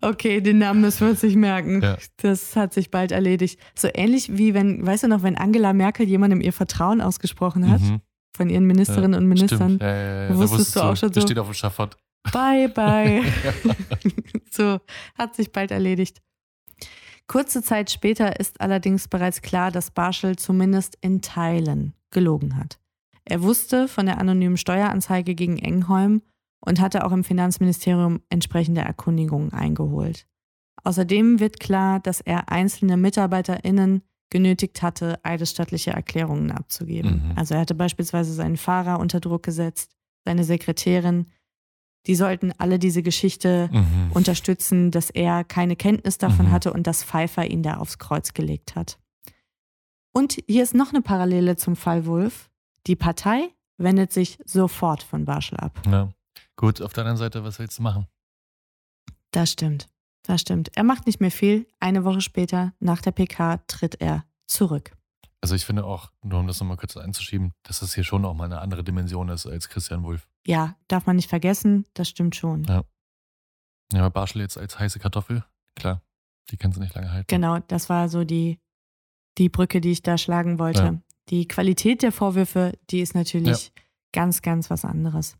okay, 0.00 0.40
den 0.40 0.58
Namen 0.58 0.80
müssen 0.80 1.00
wir 1.02 1.10
uns 1.10 1.22
nicht 1.22 1.36
merken. 1.36 1.82
Ja. 1.82 1.98
Das 2.18 2.56
hat 2.56 2.72
sich 2.72 2.90
bald 2.90 3.12
erledigt. 3.12 3.60
So 3.74 3.88
ähnlich 3.92 4.36
wie 4.38 4.54
wenn, 4.54 4.86
weißt 4.86 5.04
du 5.04 5.08
noch, 5.08 5.22
wenn 5.22 5.36
Angela 5.36 5.72
Merkel 5.74 6.06
jemandem 6.08 6.40
ihr 6.40 6.52
Vertrauen 6.52 7.00
ausgesprochen 7.02 7.70
hat 7.70 7.80
Mhm. 7.82 8.00
von 8.36 8.48
ihren 8.48 8.64
Ministerinnen 8.66 9.12
Ja, 9.12 9.18
und 9.18 9.26
Ministern. 9.26 9.78
Ja, 9.80 10.34
Wusstest 10.36 10.74
du 10.76 10.80
auch 10.80 10.96
schon 10.96 11.12
so- 11.12 11.20
steht 11.20 11.38
auf 11.38 11.48
dem 11.48 11.54
Schafott. 11.54 11.96
Bye, 12.32 12.68
bye. 12.68 13.22
so, 14.50 14.78
hat 15.16 15.34
sich 15.36 15.52
bald 15.52 15.70
erledigt. 15.70 16.20
Kurze 17.26 17.62
Zeit 17.62 17.90
später 17.90 18.40
ist 18.40 18.60
allerdings 18.60 19.08
bereits 19.08 19.42
klar, 19.42 19.70
dass 19.70 19.90
Barschel 19.90 20.36
zumindest 20.36 20.96
in 21.02 21.20
Teilen 21.20 21.92
gelogen 22.10 22.56
hat. 22.56 22.78
Er 23.30 23.42
wusste 23.42 23.88
von 23.88 24.06
der 24.06 24.18
anonymen 24.18 24.56
Steueranzeige 24.56 25.34
gegen 25.34 25.58
Engholm 25.58 26.22
und 26.64 26.80
hatte 26.80 27.04
auch 27.04 27.12
im 27.12 27.24
Finanzministerium 27.24 28.20
entsprechende 28.30 28.80
Erkundigungen 28.80 29.52
eingeholt. 29.52 30.26
Außerdem 30.82 31.38
wird 31.38 31.60
klar, 31.60 32.00
dass 32.00 32.20
er 32.22 32.50
einzelne 32.50 32.96
MitarbeiterInnen 32.96 34.02
genötigt 34.30 34.80
hatte, 34.82 35.18
eidesstattliche 35.24 35.90
Erklärungen 35.90 36.50
abzugeben. 36.50 37.28
Mhm. 37.30 37.32
Also 37.38 37.54
er 37.54 37.60
hatte 37.60 37.74
beispielsweise 37.74 38.32
seinen 38.32 38.56
Fahrer 38.56 38.98
unter 38.98 39.20
Druck 39.20 39.42
gesetzt, 39.42 39.94
seine 40.24 40.44
Sekretärin. 40.44 41.26
Die 42.06 42.14
sollten 42.14 42.52
alle 42.56 42.78
diese 42.78 43.02
Geschichte 43.02 43.68
Mhm. 43.70 44.12
unterstützen, 44.12 44.90
dass 44.90 45.10
er 45.10 45.44
keine 45.44 45.76
Kenntnis 45.76 46.16
davon 46.16 46.46
Mhm. 46.46 46.50
hatte 46.52 46.72
und 46.72 46.86
dass 46.86 47.04
Pfeiffer 47.04 47.46
ihn 47.50 47.62
da 47.62 47.76
aufs 47.76 47.98
Kreuz 47.98 48.32
gelegt 48.32 48.74
hat. 48.74 48.98
Und 50.14 50.38
hier 50.46 50.62
ist 50.62 50.74
noch 50.74 50.92
eine 50.94 51.02
Parallele 51.02 51.56
zum 51.56 51.76
Fall 51.76 52.06
Wolf. 52.06 52.48
Die 52.88 52.96
Partei 52.96 53.50
wendet 53.76 54.12
sich 54.12 54.38
sofort 54.46 55.02
von 55.02 55.26
Barschel 55.26 55.58
ab. 55.58 55.78
Ja. 55.86 56.10
Gut, 56.56 56.80
auf 56.80 56.94
der 56.94 57.02
anderen 57.04 57.18
Seite, 57.18 57.44
was 57.44 57.58
willst 57.58 57.78
du 57.78 57.82
machen? 57.82 58.06
Das 59.30 59.52
stimmt. 59.52 59.88
Das 60.22 60.40
stimmt. 60.40 60.70
Er 60.74 60.84
macht 60.84 61.06
nicht 61.06 61.20
mehr 61.20 61.30
viel. 61.30 61.66
Eine 61.80 62.04
Woche 62.04 62.22
später, 62.22 62.72
nach 62.80 63.02
der 63.02 63.12
PK, 63.12 63.58
tritt 63.66 64.00
er 64.00 64.24
zurück. 64.46 64.96
Also 65.40 65.54
ich 65.54 65.66
finde 65.66 65.84
auch, 65.84 66.10
nur 66.22 66.40
um 66.40 66.46
das 66.46 66.58
nochmal 66.60 66.78
kurz 66.78 66.96
einzuschieben, 66.96 67.52
dass 67.62 67.80
das 67.80 67.94
hier 67.94 68.04
schon 68.04 68.24
auch 68.24 68.34
mal 68.34 68.46
eine 68.46 68.60
andere 68.60 68.82
Dimension 68.82 69.28
ist 69.28 69.46
als 69.46 69.68
Christian 69.68 70.02
Wulff. 70.02 70.28
Ja, 70.46 70.76
darf 70.88 71.06
man 71.06 71.16
nicht 71.16 71.28
vergessen, 71.28 71.86
das 71.94 72.08
stimmt 72.08 72.34
schon. 72.36 72.64
Ja. 72.64 72.84
Ja, 73.92 74.00
aber 74.00 74.10
Barschel 74.10 74.40
jetzt 74.40 74.58
als 74.58 74.78
heiße 74.78 74.98
Kartoffel, 74.98 75.44
klar, 75.76 76.02
die 76.50 76.56
kannst 76.56 76.76
du 76.76 76.82
nicht 76.82 76.94
lange 76.94 77.12
halten. 77.12 77.26
Genau, 77.28 77.58
das 77.68 77.88
war 77.88 78.08
so 78.08 78.24
die, 78.24 78.58
die 79.36 79.48
Brücke, 79.48 79.80
die 79.80 79.92
ich 79.92 80.02
da 80.02 80.18
schlagen 80.18 80.58
wollte. 80.58 80.82
Ja. 80.82 81.02
Die 81.30 81.46
Qualität 81.46 82.02
der 82.02 82.12
Vorwürfe, 82.12 82.72
die 82.90 83.00
ist 83.00 83.14
natürlich 83.14 83.72
ganz, 84.12 84.42
ganz 84.42 84.70
was 84.70 84.84
anderes. 84.84 85.36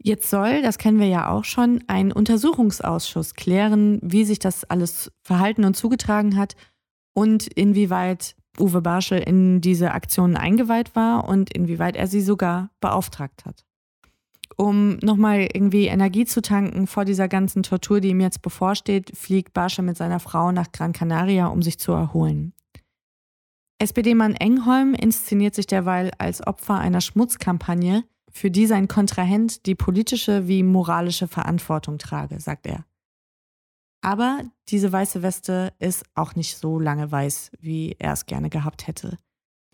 Jetzt 0.00 0.30
soll, 0.30 0.62
das 0.62 0.78
kennen 0.78 1.00
wir 1.00 1.08
ja 1.08 1.28
auch 1.28 1.44
schon, 1.44 1.82
ein 1.88 2.12
Untersuchungsausschuss 2.12 3.34
klären, 3.34 3.98
wie 4.02 4.24
sich 4.24 4.38
das 4.38 4.64
alles 4.64 5.10
verhalten 5.22 5.64
und 5.64 5.74
zugetragen 5.74 6.36
hat 6.36 6.54
und 7.14 7.48
inwieweit 7.48 8.36
Uwe 8.60 8.80
Barschel 8.80 9.18
in 9.18 9.60
diese 9.60 9.92
Aktionen 9.92 10.36
eingeweiht 10.36 10.94
war 10.94 11.28
und 11.28 11.52
inwieweit 11.52 11.96
er 11.96 12.06
sie 12.06 12.20
sogar 12.20 12.70
beauftragt 12.80 13.44
hat. 13.44 13.64
Um 14.56 14.96
nochmal 15.02 15.48
irgendwie 15.52 15.86
Energie 15.86 16.24
zu 16.24 16.42
tanken 16.42 16.86
vor 16.86 17.04
dieser 17.04 17.28
ganzen 17.28 17.62
Tortur, 17.62 18.00
die 18.00 18.08
ihm 18.08 18.20
jetzt 18.20 18.42
bevorsteht, 18.42 19.16
fliegt 19.16 19.52
Barschel 19.52 19.84
mit 19.84 19.96
seiner 19.96 20.20
Frau 20.20 20.52
nach 20.52 20.72
Gran 20.72 20.92
Canaria, 20.92 21.46
um 21.46 21.62
sich 21.62 21.78
zu 21.78 21.92
erholen. 21.92 22.52
SPD-Mann 23.80 24.34
Engholm 24.34 24.94
inszeniert 24.94 25.54
sich 25.54 25.66
derweil 25.66 26.10
als 26.18 26.44
Opfer 26.44 26.78
einer 26.78 27.00
Schmutzkampagne, 27.00 28.04
für 28.30 28.50
die 28.50 28.66
sein 28.66 28.88
Kontrahent 28.88 29.66
die 29.66 29.74
politische 29.74 30.48
wie 30.48 30.62
moralische 30.62 31.28
Verantwortung 31.28 31.98
trage, 31.98 32.40
sagt 32.40 32.66
er. 32.66 32.84
Aber 34.00 34.42
diese 34.68 34.92
weiße 34.92 35.22
Weste 35.22 35.72
ist 35.78 36.04
auch 36.14 36.34
nicht 36.34 36.56
so 36.56 36.78
lange 36.78 37.10
weiß, 37.10 37.52
wie 37.60 37.96
er 37.98 38.12
es 38.12 38.26
gerne 38.26 38.50
gehabt 38.50 38.86
hätte. 38.86 39.16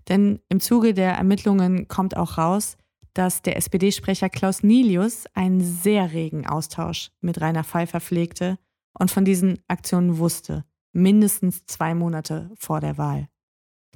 Denn 0.09 0.41
im 0.49 0.61
Zuge 0.61 0.95
der 0.95 1.13
Ermittlungen 1.13 1.89
kommt 1.89 2.17
auch 2.17 2.39
raus, 2.39 2.77
dass 3.15 3.43
der 3.43 3.57
SPD-Sprecher 3.57 4.29
Klaus 4.29 4.63
Nilius 4.63 5.27
einen 5.35 5.61
sehr 5.61 6.13
regen 6.13 6.47
Austausch 6.47 7.11
mit 7.21 7.41
Rainer 7.41 7.65
Pfeiffer 7.65 8.01
pflegte 8.01 8.59
und 8.99 9.11
von 9.11 9.25
diesen 9.25 9.61
Aktionen 9.69 10.19
wusste, 10.19 10.65
mindestens 10.93 11.65
zwei 11.67 11.95
Monate 11.95 12.51
vor 12.57 12.81
der 12.81 12.99
Wahl. 12.99 13.29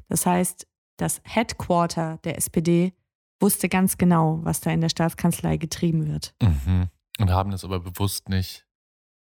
Das 0.09 0.27
heißt, 0.27 0.67
das 0.97 1.21
Headquarter 1.25 2.19
der 2.25 2.37
SPD 2.37 2.93
wusste 3.41 3.69
ganz 3.69 3.99
genau, 3.99 4.41
was 4.43 4.61
da 4.61 4.71
in 4.71 4.81
der 4.81 4.89
Staatskanzlei 4.89 5.57
getrieben 5.59 6.07
wird. 6.09 6.35
Mhm. 6.43 6.89
Und 7.21 7.31
haben 7.31 7.51
das 7.51 7.65
aber 7.65 7.81
bewusst 7.81 8.29
nicht 8.29 8.67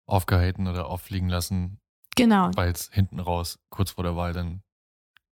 aufgehalten 0.07 0.66
oder 0.66 0.87
auffliegen 0.88 1.29
lassen, 1.29 1.79
Genau, 2.14 2.51
weil 2.57 2.71
es 2.73 2.90
hinten 2.92 3.21
raus, 3.21 3.59
kurz 3.71 3.92
vor 3.92 4.05
der 4.05 4.16
Wahl, 4.16 4.35
dann 4.35 4.62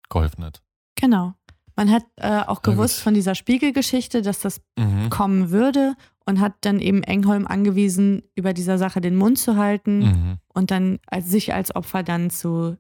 geholfen 0.09 0.45
hat. 0.45 0.63
genau. 0.97 1.35
Man 1.77 1.91
hat 1.91 2.05
äh, 2.17 2.41
auch 2.43 2.61
gewusst 2.63 2.97
gut. 2.97 3.05
von 3.05 3.15
dieser 3.15 3.35
Spiegelgeschichte, 3.35 4.21
dass 4.23 4.41
das 4.41 4.61
Mhm. 4.79 5.09
kommen 5.09 5.51
würde 5.51 5.95
und 6.27 6.39
hat 6.41 6.55
dann 6.63 6.79
eben 6.79 7.03
Engholm 7.03 7.47
angewiesen, 7.47 8.23
über 8.35 8.53
dieser 8.53 8.77
Sache 8.77 9.01
den 9.01 9.17
Mund 9.17 9.39
zu 9.39 9.57
halten 9.57 9.99
Mhm. 10.01 10.39
und 10.53 10.71
dann 10.71 10.99
als, 11.07 11.31
sich 11.31 11.55
als 11.55 11.75
Opfer 11.75 12.03
dann 12.03 12.29
zu 12.29 12.77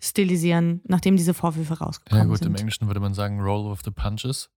stilisieren, 0.00 0.80
nachdem 0.84 1.16
diese 1.16 1.34
Vorwürfe 1.34 1.74
Ja 1.74 1.86
rausgekommen 1.86 2.28
gut, 2.28 2.40
im 2.40 2.44
sind. 2.44 2.60
Englischen 2.60 2.86
würde 2.86 3.00
man 3.00 3.14
sagen, 3.14 3.40
roll 3.40 3.70
with 3.70 3.80
the 3.84 3.90
punches. 3.90 4.50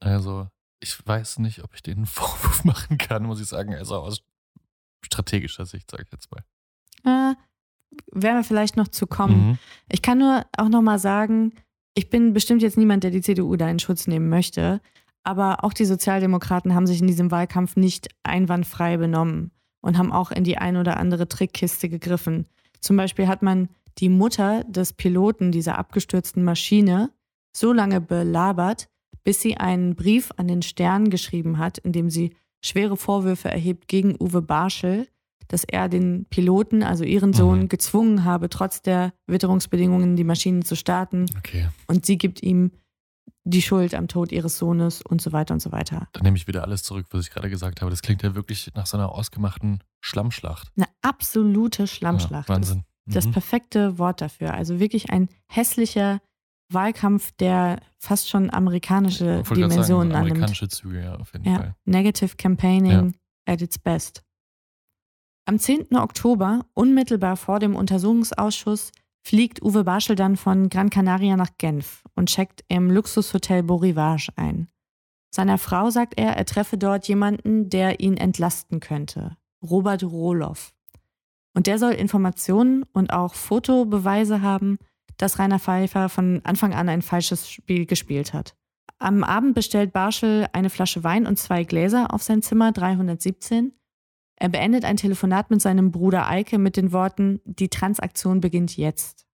Also, 0.00 0.48
ich 0.80 1.06
weiß 1.06 1.38
nicht, 1.38 1.64
ob 1.64 1.74
ich 1.74 1.82
den 1.82 2.06
Vorwurf 2.06 2.64
machen 2.64 2.98
kann, 2.98 3.24
muss 3.24 3.40
ich 3.40 3.48
sagen. 3.48 3.74
Also 3.74 3.96
aus 3.96 4.22
strategischer 5.04 5.66
Sicht, 5.66 5.90
sage 5.90 6.04
ich 6.04 6.12
jetzt 6.12 6.30
mal. 6.30 6.44
Äh, 7.04 7.34
werden 8.12 8.36
wir 8.36 8.44
vielleicht 8.44 8.76
noch 8.76 8.88
zu 8.88 9.06
kommen. 9.06 9.48
Mhm. 9.48 9.58
Ich 9.88 10.02
kann 10.02 10.18
nur 10.18 10.44
auch 10.56 10.68
nochmal 10.68 10.98
sagen, 10.98 11.52
ich 11.94 12.10
bin 12.10 12.32
bestimmt 12.32 12.62
jetzt 12.62 12.76
niemand, 12.76 13.04
der 13.04 13.10
die 13.10 13.20
CDU 13.20 13.56
da 13.56 13.68
in 13.68 13.78
Schutz 13.78 14.06
nehmen 14.06 14.28
möchte, 14.28 14.80
aber 15.22 15.64
auch 15.64 15.72
die 15.72 15.84
Sozialdemokraten 15.84 16.74
haben 16.74 16.86
sich 16.86 17.00
in 17.00 17.06
diesem 17.06 17.30
Wahlkampf 17.30 17.76
nicht 17.76 18.08
einwandfrei 18.24 18.96
benommen 18.96 19.52
und 19.80 19.96
haben 19.96 20.12
auch 20.12 20.30
in 20.30 20.44
die 20.44 20.58
ein 20.58 20.76
oder 20.76 20.96
andere 20.98 21.28
Trickkiste 21.28 21.88
gegriffen. 21.88 22.46
Zum 22.80 22.96
Beispiel 22.96 23.28
hat 23.28 23.42
man 23.42 23.68
die 23.98 24.08
Mutter 24.08 24.64
des 24.64 24.92
Piloten 24.92 25.52
dieser 25.52 25.78
abgestürzten 25.78 26.42
Maschine 26.44 27.10
so 27.56 27.72
lange 27.72 28.00
belabert, 28.00 28.88
bis 29.22 29.40
sie 29.40 29.56
einen 29.56 29.94
Brief 29.94 30.30
an 30.36 30.48
den 30.48 30.62
Stern 30.62 31.10
geschrieben 31.10 31.58
hat, 31.58 31.78
in 31.78 31.92
dem 31.92 32.10
sie 32.10 32.34
schwere 32.62 32.96
Vorwürfe 32.96 33.48
erhebt 33.50 33.88
gegen 33.88 34.16
Uwe 34.20 34.42
Barschel, 34.42 35.06
dass 35.48 35.64
er 35.64 35.88
den 35.88 36.24
Piloten, 36.30 36.82
also 36.82 37.04
ihren 37.04 37.32
Sohn, 37.34 37.60
Mhm. 37.60 37.68
gezwungen 37.68 38.24
habe, 38.24 38.48
trotz 38.48 38.80
der 38.82 39.12
Witterungsbedingungen 39.26 40.16
die 40.16 40.24
Maschinen 40.24 40.62
zu 40.64 40.74
starten. 40.74 41.26
Okay, 41.38 41.68
Und 41.86 42.06
sie 42.06 42.16
gibt 42.18 42.42
ihm 42.42 42.72
die 43.46 43.60
Schuld 43.60 43.94
am 43.94 44.08
Tod 44.08 44.32
ihres 44.32 44.56
Sohnes 44.56 45.02
und 45.02 45.20
so 45.20 45.32
weiter 45.32 45.52
und 45.52 45.60
so 45.60 45.70
weiter. 45.70 46.08
dann 46.12 46.22
nehme 46.22 46.36
ich 46.38 46.46
wieder 46.46 46.62
alles 46.64 46.82
zurück, 46.82 47.06
was 47.10 47.26
ich 47.26 47.30
gerade 47.30 47.50
gesagt 47.50 47.82
habe. 47.82 47.90
Das 47.90 48.00
klingt 48.00 48.22
ja 48.22 48.34
wirklich 48.34 48.70
nach 48.74 48.86
so 48.86 48.96
einer 48.96 49.10
ausgemachten 49.12 49.80
Schlammschlacht. 50.00 50.72
Eine 50.76 50.86
absolute 51.02 51.86
Schlammschlacht. 51.86 52.48
Ja, 52.48 52.54
Wahnsinn. 52.54 52.84
Das 53.06 53.26
Mhm. 53.26 53.32
perfekte 53.32 53.98
Wort 53.98 54.20
dafür. 54.20 54.54
Also 54.54 54.80
wirklich 54.80 55.10
ein 55.10 55.28
hässlicher 55.46 56.20
Wahlkampf, 56.72 57.32
der 57.32 57.80
fast 57.98 58.28
schon 58.30 58.50
amerikanische 58.52 59.42
sagen, 59.44 59.54
Dimensionen 59.54 60.12
annimmt. 60.12 60.32
amerikanische 60.32 60.68
Züge, 60.68 61.02
ja, 61.02 61.16
auf 61.16 61.32
jeden 61.34 61.44
Ja, 61.44 61.56
Fall. 61.56 61.74
Negative 61.84 62.36
Campaigning 62.36 63.14
at 63.46 63.60
its 63.60 63.78
best. 63.78 64.22
Am 65.46 65.58
10. 65.58 65.96
Oktober, 65.98 66.64
unmittelbar 66.72 67.36
vor 67.36 67.58
dem 67.60 67.76
Untersuchungsausschuss, 67.76 68.92
fliegt 69.26 69.62
Uwe 69.62 69.84
Barschel 69.84 70.16
dann 70.16 70.36
von 70.36 70.68
Gran 70.70 70.88
Canaria 70.90 71.36
nach 71.36 71.50
Genf 71.58 72.02
und 72.14 72.28
checkt 72.30 72.64
im 72.68 72.90
Luxushotel 72.90 73.62
Beau 73.62 73.76
Rivage 73.76 74.30
ein. 74.36 74.68
Seiner 75.34 75.58
Frau 75.58 75.90
sagt 75.90 76.14
er, 76.18 76.36
er 76.36 76.44
treffe 76.46 76.78
dort 76.78 77.08
jemanden, 77.08 77.68
der 77.68 78.00
ihn 78.00 78.16
entlasten 78.16 78.80
könnte. 78.80 79.36
Robert 79.62 80.02
Rohloff. 80.04 80.73
Und 81.54 81.66
der 81.66 81.78
soll 81.78 81.92
Informationen 81.92 82.84
und 82.92 83.12
auch 83.12 83.34
Fotobeweise 83.34 84.42
haben, 84.42 84.78
dass 85.16 85.38
Rainer 85.38 85.60
Pfeiffer 85.60 86.08
von 86.08 86.40
Anfang 86.44 86.74
an 86.74 86.88
ein 86.88 87.02
falsches 87.02 87.48
Spiel 87.48 87.86
gespielt 87.86 88.34
hat. 88.34 88.56
Am 88.98 89.24
Abend 89.24 89.54
bestellt 89.54 89.92
Barschel 89.92 90.46
eine 90.52 90.70
Flasche 90.70 91.04
Wein 91.04 91.26
und 91.26 91.38
zwei 91.38 91.64
Gläser 91.64 92.12
auf 92.12 92.22
sein 92.22 92.42
Zimmer 92.42 92.72
317. 92.72 93.72
Er 94.36 94.48
beendet 94.48 94.84
ein 94.84 94.96
Telefonat 94.96 95.50
mit 95.50 95.60
seinem 95.62 95.90
Bruder 95.90 96.28
Eike 96.28 96.58
mit 96.58 96.76
den 96.76 96.92
Worten, 96.92 97.40
die 97.44 97.68
Transaktion 97.68 98.40
beginnt 98.40 98.76
jetzt. 98.76 99.26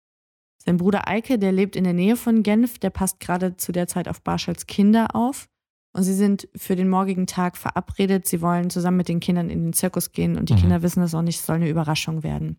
Sein 0.58 0.76
Bruder 0.76 1.08
Eike, 1.08 1.38
der 1.38 1.52
lebt 1.52 1.74
in 1.74 1.84
der 1.84 1.94
Nähe 1.94 2.16
von 2.16 2.42
Genf, 2.42 2.78
der 2.78 2.90
passt 2.90 3.18
gerade 3.20 3.56
zu 3.56 3.72
der 3.72 3.86
Zeit 3.86 4.08
auf 4.08 4.22
Barschels 4.22 4.66
Kinder 4.66 5.14
auf. 5.14 5.48
Und 5.92 6.04
sie 6.04 6.14
sind 6.14 6.48
für 6.54 6.76
den 6.76 6.88
morgigen 6.88 7.26
Tag 7.26 7.56
verabredet. 7.56 8.26
Sie 8.26 8.40
wollen 8.40 8.70
zusammen 8.70 8.98
mit 8.98 9.08
den 9.08 9.20
Kindern 9.20 9.50
in 9.50 9.64
den 9.64 9.72
Zirkus 9.72 10.12
gehen 10.12 10.36
und 10.36 10.48
die 10.48 10.54
Mhm. 10.54 10.58
Kinder 10.58 10.82
wissen 10.82 11.02
es 11.02 11.14
auch 11.14 11.22
nicht, 11.22 11.40
es 11.40 11.46
soll 11.46 11.56
eine 11.56 11.68
Überraschung 11.68 12.22
werden. 12.22 12.58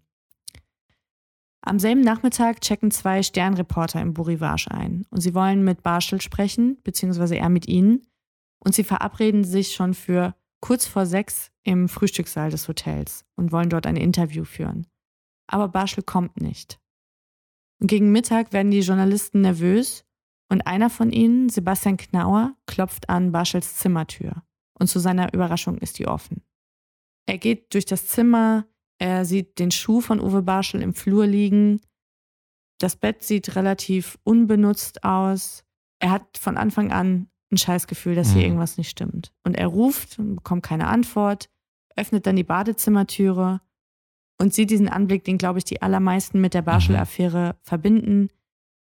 Am 1.62 1.80
selben 1.80 2.02
Nachmittag 2.02 2.62
checken 2.62 2.90
zwei 2.92 3.22
Sternreporter 3.22 4.02
im 4.02 4.14
Bourrivage 4.14 4.72
ein 4.72 5.06
und 5.12 5.22
sie 5.22 5.36
wollen 5.36 5.64
mit 5.64 5.84
Barschel 5.84 6.20
sprechen, 6.20 6.78
beziehungsweise 6.84 7.38
er 7.38 7.50
mit 7.50 7.68
ihnen, 7.68 8.08
und 8.60 8.76
sie 8.76 8.84
verabreden 8.84 9.44
sich 9.44 9.74
schon 9.74 9.94
für 9.94 10.36
kurz 10.60 10.86
vor 10.86 11.06
sechs 11.06 11.52
im 11.64 11.88
Frühstückssaal 11.88 12.50
des 12.50 12.68
Hotels 12.68 13.26
und 13.36 13.52
wollen 13.52 13.70
dort 13.70 13.86
ein 13.86 13.96
Interview 13.96 14.44
führen. 14.44 14.88
Aber 15.48 15.68
Barschel 15.68 16.04
kommt 16.04 16.42
nicht. 16.42 16.80
Und 17.80 17.88
gegen 17.88 18.12
Mittag 18.12 18.54
werden 18.54 18.72
die 18.72 18.82
Journalisten 18.82 19.42
nervös 19.42 20.06
und 20.52 20.68
einer 20.68 20.90
von 20.90 21.12
ihnen, 21.12 21.48
Sebastian 21.50 21.96
Knauer, 21.98 22.56
klopft 22.68 23.10
an 23.10 23.32
Barschels 23.32 23.78
Zimmertür. 23.78 24.44
Und 24.78 24.88
zu 24.88 25.00
seiner 25.00 25.34
Überraschung 25.34 25.78
ist 25.78 25.98
die 25.98 26.08
offen. 26.08 26.44
Er 27.26 27.38
geht 27.38 27.74
durch 27.74 27.86
das 27.86 28.08
Zimmer, 28.08 28.66
er 29.00 29.24
sieht 29.26 29.60
den 29.60 29.72
Schuh 29.72 30.02
von 30.02 30.20
Uwe 30.20 30.42
Barschel 30.42 30.82
im 30.82 30.94
Flur 30.94 31.26
liegen. 31.26 31.80
Das 32.80 32.98
Bett 32.98 33.24
sieht 33.24 33.56
relativ 33.56 34.18
unbenutzt 34.24 35.04
aus. 35.04 35.64
Er 36.00 36.12
hat 36.12 36.38
von 36.38 36.58
Anfang 36.58 36.92
an 36.92 37.30
ein 37.52 37.58
Scheißgefühl, 37.58 38.16
dass 38.16 38.30
hier 38.32 38.42
Mhm. 38.42 38.46
irgendwas 38.48 38.78
nicht 38.78 38.90
stimmt. 38.90 39.34
Und 39.44 39.56
er 39.56 39.68
ruft 39.68 40.20
und 40.20 40.36
bekommt 40.36 40.64
keine 40.64 40.88
Antwort, 40.88 41.50
öffnet 41.96 42.26
dann 42.26 42.36
die 42.36 42.44
Badezimmertüre 42.44 43.62
und 44.40 44.54
sieht 44.54 44.70
diesen 44.72 44.90
Anblick, 44.90 45.24
den, 45.24 45.38
glaube 45.38 45.60
ich, 45.60 45.66
die 45.66 45.82
allermeisten 45.82 46.42
mit 46.42 46.54
der 46.54 46.62
Barschel-Affäre 46.64 47.56
verbinden. 47.62 48.30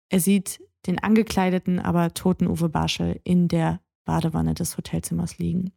Er 0.09 0.21
sieht 0.21 0.61
den 0.87 0.99
angekleideten, 0.99 1.79
aber 1.79 2.15
toten 2.15 2.47
Uwe 2.47 2.69
Barschel 2.69 3.21
in 3.25 3.49
der 3.49 3.81
Badewanne 4.05 4.55
des 4.55 4.77
Hotelzimmers 4.77 5.39
liegen. 5.39 5.73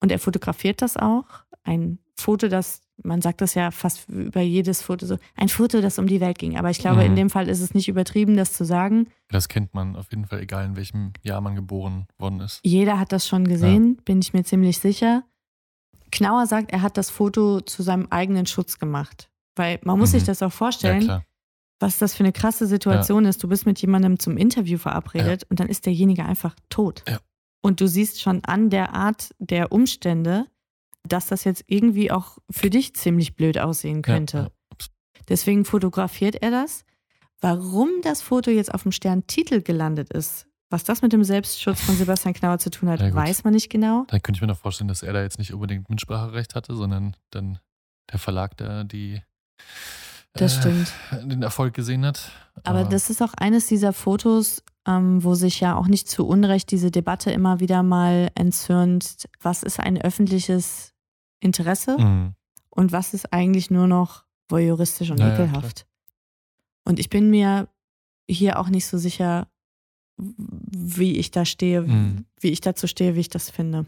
Und 0.00 0.12
er 0.12 0.18
fotografiert 0.18 0.82
das 0.82 0.96
auch. 0.96 1.24
Ein 1.62 1.98
Foto, 2.16 2.48
das, 2.48 2.80
man 3.02 3.20
sagt 3.22 3.40
das 3.40 3.54
ja 3.54 3.70
fast 3.72 4.08
über 4.08 4.40
jedes 4.40 4.82
Foto 4.82 5.04
so, 5.06 5.16
ein 5.34 5.48
Foto, 5.48 5.80
das 5.80 5.98
um 5.98 6.06
die 6.06 6.20
Welt 6.20 6.38
ging. 6.38 6.56
Aber 6.58 6.70
ich 6.70 6.78
glaube, 6.78 7.00
Mhm. 7.00 7.06
in 7.06 7.16
dem 7.16 7.30
Fall 7.30 7.48
ist 7.48 7.60
es 7.60 7.74
nicht 7.74 7.88
übertrieben, 7.88 8.36
das 8.36 8.52
zu 8.52 8.64
sagen. 8.64 9.08
Das 9.30 9.48
kennt 9.48 9.74
man 9.74 9.96
auf 9.96 10.10
jeden 10.10 10.26
Fall, 10.26 10.40
egal 10.40 10.64
in 10.66 10.76
welchem 10.76 11.12
Jahr 11.22 11.40
man 11.40 11.56
geboren 11.56 12.06
worden 12.18 12.40
ist. 12.40 12.60
Jeder 12.62 13.00
hat 13.00 13.10
das 13.12 13.26
schon 13.26 13.48
gesehen, 13.48 13.96
bin 14.04 14.20
ich 14.20 14.32
mir 14.32 14.44
ziemlich 14.44 14.78
sicher. 14.78 15.24
Knauer 16.12 16.46
sagt, 16.46 16.70
er 16.70 16.82
hat 16.82 16.96
das 16.96 17.10
Foto 17.10 17.60
zu 17.60 17.82
seinem 17.82 18.06
eigenen 18.10 18.46
Schutz 18.46 18.78
gemacht. 18.78 19.30
Weil 19.56 19.80
man 19.82 19.98
muss 19.98 20.10
Mhm. 20.12 20.18
sich 20.18 20.24
das 20.24 20.42
auch 20.42 20.46
Ja, 20.46 20.50
vorstellen, 20.50 21.00
klar. 21.00 21.24
Was 21.84 21.98
das 21.98 22.14
für 22.14 22.24
eine 22.24 22.32
krasse 22.32 22.66
Situation 22.66 23.26
ist. 23.26 23.42
Du 23.42 23.48
bist 23.48 23.66
mit 23.66 23.78
jemandem 23.78 24.18
zum 24.18 24.38
Interview 24.38 24.78
verabredet 24.78 25.44
und 25.50 25.60
dann 25.60 25.68
ist 25.68 25.84
derjenige 25.84 26.24
einfach 26.24 26.56
tot. 26.70 27.04
Ja. 27.06 27.18
Und 27.60 27.82
du 27.82 27.86
siehst 27.86 28.22
schon 28.22 28.42
an 28.44 28.70
der 28.70 28.94
Art 28.94 29.34
der 29.38 29.70
Umstände, 29.70 30.46
dass 31.06 31.26
das 31.26 31.44
jetzt 31.44 31.62
irgendwie 31.66 32.10
auch 32.10 32.38
für 32.50 32.70
dich 32.70 32.94
ziemlich 32.94 33.36
blöd 33.36 33.58
aussehen 33.58 34.00
könnte. 34.00 34.36
Ja, 34.38 34.42
ja. 34.44 34.86
Deswegen 35.28 35.66
fotografiert 35.66 36.36
er 36.36 36.50
das. 36.50 36.86
Warum 37.42 37.90
das 38.02 38.22
Foto 38.22 38.50
jetzt 38.50 38.72
auf 38.72 38.84
dem 38.84 38.92
Sterntitel 38.92 39.60
gelandet 39.60 40.10
ist, 40.10 40.46
was 40.70 40.84
das 40.84 41.02
mit 41.02 41.12
dem 41.12 41.22
Selbstschutz 41.22 41.82
von 41.82 41.96
Sebastian 41.96 42.32
Knauer 42.32 42.58
zu 42.60 42.70
tun 42.70 42.88
hat, 42.88 43.00
Ja, 43.00 43.14
weiß 43.14 43.44
man 43.44 43.52
nicht 43.52 43.68
genau. 43.68 44.06
Da 44.08 44.18
könnte 44.20 44.38
ich 44.38 44.40
mir 44.40 44.46
noch 44.46 44.58
vorstellen, 44.58 44.88
dass 44.88 45.02
er 45.02 45.12
da 45.12 45.20
jetzt 45.20 45.38
nicht 45.38 45.52
unbedingt 45.52 45.90
Mitspracherecht 45.90 46.54
hatte, 46.54 46.74
sondern 46.74 47.14
dann 47.28 47.58
der 48.10 48.18
Verlag 48.18 48.56
da 48.56 48.84
die 48.84 49.20
Das 50.34 50.56
äh, 50.56 50.60
stimmt. 50.60 50.92
den 51.30 51.42
Erfolg 51.42 51.74
gesehen 51.74 52.04
hat. 52.04 52.30
Aber 52.64 52.84
das 52.84 53.10
ist 53.10 53.22
auch 53.22 53.34
eines 53.34 53.66
dieser 53.66 53.92
Fotos, 53.92 54.62
ähm, 54.86 55.22
wo 55.24 55.34
sich 55.34 55.60
ja 55.60 55.76
auch 55.76 55.86
nicht 55.86 56.08
zu 56.08 56.26
Unrecht 56.26 56.70
diese 56.70 56.90
Debatte 56.90 57.30
immer 57.30 57.60
wieder 57.60 57.82
mal 57.82 58.30
entzürnt, 58.34 59.28
was 59.40 59.62
ist 59.62 59.80
ein 59.80 60.00
öffentliches 60.00 60.92
Interesse 61.40 61.98
Mhm. 61.98 62.34
und 62.70 62.92
was 62.92 63.14
ist 63.14 63.32
eigentlich 63.32 63.70
nur 63.70 63.86
noch 63.86 64.24
voyeuristisch 64.48 65.10
und 65.10 65.18
Ja, 65.20 65.28
ja, 65.28 65.34
ekelhaft. 65.34 65.86
und 66.84 66.98
ich 66.98 67.08
bin 67.10 67.30
mir 67.30 67.68
hier 68.28 68.58
auch 68.58 68.68
nicht 68.68 68.86
so 68.86 68.98
sicher, 68.98 69.48
wie 70.16 71.16
ich 71.16 71.30
da 71.30 71.44
stehe, 71.44 71.82
Mhm. 71.82 72.24
wie 72.40 72.50
ich 72.50 72.60
dazu 72.60 72.86
stehe, 72.86 73.14
wie 73.14 73.20
ich 73.20 73.28
das 73.30 73.50
finde. 73.50 73.86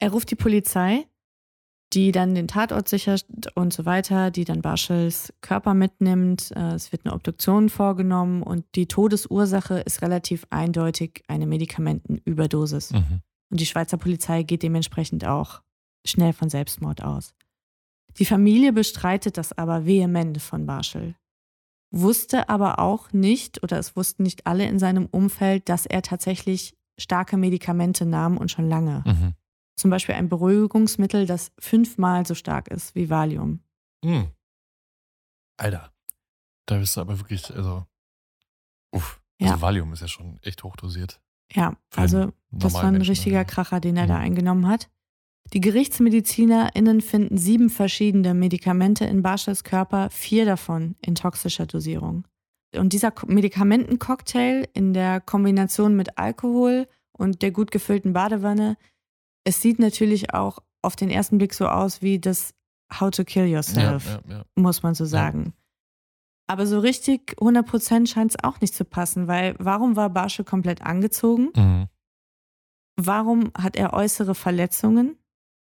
Er 0.00 0.10
ruft 0.12 0.30
die 0.30 0.36
Polizei, 0.36 1.06
die 1.92 2.12
dann 2.12 2.34
den 2.34 2.48
Tatort 2.48 2.88
sichert 2.88 3.26
und 3.54 3.72
so 3.72 3.84
weiter, 3.84 4.30
die 4.30 4.44
dann 4.44 4.62
Barschels 4.62 5.32
Körper 5.40 5.74
mitnimmt. 5.74 6.50
Äh, 6.56 6.74
Es 6.74 6.92
wird 6.92 7.04
eine 7.04 7.14
Obduktion 7.14 7.68
vorgenommen 7.68 8.42
und 8.42 8.64
die 8.74 8.86
Todesursache 8.86 9.80
ist 9.80 10.02
relativ 10.02 10.46
eindeutig 10.50 11.22
eine 11.28 11.46
Medikamentenüberdosis. 11.46 12.92
Mhm. 12.92 13.20
Und 13.50 13.60
die 13.60 13.66
Schweizer 13.66 13.98
Polizei 13.98 14.42
geht 14.42 14.62
dementsprechend 14.62 15.26
auch 15.26 15.62
schnell 16.06 16.32
von 16.32 16.48
Selbstmord 16.48 17.02
aus. 17.02 17.34
Die 18.18 18.24
Familie 18.24 18.72
bestreitet 18.72 19.36
das 19.36 19.56
aber 19.56 19.86
vehement 19.86 20.40
von 20.40 20.66
Barschel. 20.66 21.14
Wusste 21.90 22.48
aber 22.48 22.78
auch 22.78 23.12
nicht, 23.12 23.62
oder 23.62 23.78
es 23.78 23.96
wussten 23.96 24.22
nicht 24.22 24.46
alle 24.46 24.66
in 24.66 24.78
seinem 24.78 25.06
Umfeld, 25.06 25.68
dass 25.68 25.84
er 25.84 26.00
tatsächlich 26.00 26.74
starke 26.98 27.36
Medikamente 27.36 28.06
nahm 28.06 28.38
und 28.38 28.50
schon 28.50 28.68
lange. 28.68 29.02
Mhm. 29.06 29.34
Zum 29.76 29.90
Beispiel 29.90 30.14
ein 30.14 30.28
Beruhigungsmittel, 30.28 31.26
das 31.26 31.50
fünfmal 31.58 32.26
so 32.26 32.34
stark 32.34 32.68
ist 32.68 32.94
wie 32.94 33.08
Valium. 33.10 33.60
Mhm. 34.04 34.28
Alter, 35.56 35.92
da 36.66 36.78
bist 36.78 36.96
du 36.96 37.00
aber 37.00 37.18
wirklich, 37.18 37.54
also, 37.54 37.84
uff. 38.94 39.20
Also 39.40 39.54
Ja. 39.54 39.60
Valium 39.60 39.92
ist 39.92 40.00
ja 40.00 40.08
schon 40.08 40.38
echt 40.42 40.62
hochdosiert. 40.62 41.20
Ja, 41.52 41.76
also 41.96 42.32
das 42.50 42.74
war 42.74 42.84
ein 42.84 42.92
Menschen, 42.92 43.10
richtiger 43.10 43.40
also. 43.40 43.50
Kracher, 43.54 43.80
den 43.80 43.96
er 43.96 44.06
da 44.06 44.14
Mhm. 44.18 44.24
eingenommen 44.24 44.68
hat. 44.68 44.88
Die 45.52 45.60
GerichtsmedizinerInnen 45.60 47.00
finden 47.00 47.36
sieben 47.36 47.68
verschiedene 47.68 48.32
Medikamente 48.34 49.04
in 49.04 49.22
Barschels 49.22 49.64
Körper, 49.64 50.08
vier 50.10 50.44
davon 50.46 50.94
in 51.00 51.14
toxischer 51.14 51.66
Dosierung. 51.66 52.26
Und 52.74 52.92
dieser 52.92 53.12
Medikamentencocktail 53.26 54.68
in 54.72 54.94
der 54.94 55.20
Kombination 55.20 55.94
mit 55.96 56.16
Alkohol 56.16 56.88
und 57.12 57.42
der 57.42 57.50
gut 57.50 57.70
gefüllten 57.70 58.12
Badewanne, 58.12 58.76
es 59.44 59.60
sieht 59.60 59.78
natürlich 59.78 60.34
auch 60.34 60.58
auf 60.82 60.96
den 60.96 61.10
ersten 61.10 61.38
Blick 61.38 61.54
so 61.54 61.68
aus 61.68 62.02
wie 62.02 62.18
das 62.18 62.54
How 62.98 63.10
to 63.10 63.24
Kill 63.24 63.44
Ja, 63.46 63.56
Yourself 63.56 64.20
ja, 64.28 64.34
ja. 64.36 64.44
muss 64.54 64.82
man 64.82 64.94
so 64.94 65.04
sagen. 65.04 65.54
Aber 66.48 66.66
so 66.66 66.80
richtig 66.80 67.36
100% 67.38 68.06
scheint 68.08 68.32
es 68.32 68.44
auch 68.44 68.60
nicht 68.60 68.74
zu 68.74 68.84
passen, 68.84 69.26
weil 69.28 69.54
warum 69.58 69.96
war 69.96 70.10
Barschel 70.10 70.44
komplett 70.44 70.82
angezogen? 70.82 71.48
Mhm. 71.56 71.88
Warum 72.96 73.52
hat 73.56 73.76
er 73.76 73.92
äußere 73.94 74.34
Verletzungen? 74.34 75.16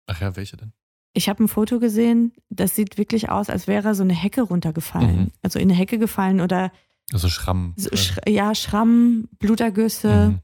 Ach 0.06 0.20
ja, 0.20 0.34
welche 0.36 0.56
denn? 0.56 0.72
Ich 1.14 1.28
habe 1.28 1.44
ein 1.44 1.48
Foto 1.48 1.78
gesehen, 1.78 2.32
das 2.48 2.74
sieht 2.74 2.96
wirklich 2.96 3.28
aus, 3.28 3.50
als 3.50 3.66
wäre 3.66 3.88
er 3.88 3.94
so 3.94 4.02
eine 4.02 4.14
Hecke 4.14 4.42
runtergefallen. 4.42 5.16
Mhm. 5.24 5.30
Also 5.42 5.58
in 5.58 5.68
eine 5.70 5.78
Hecke 5.78 5.98
gefallen 5.98 6.40
oder 6.40 6.72
Also 7.12 7.28
Schramm. 7.28 7.74
so, 7.76 7.94
Sch 7.94 8.16
ja, 8.26 8.54
Schramm, 8.54 9.28
Blutergüsse. 9.38 10.30
Mhm. 10.30 10.40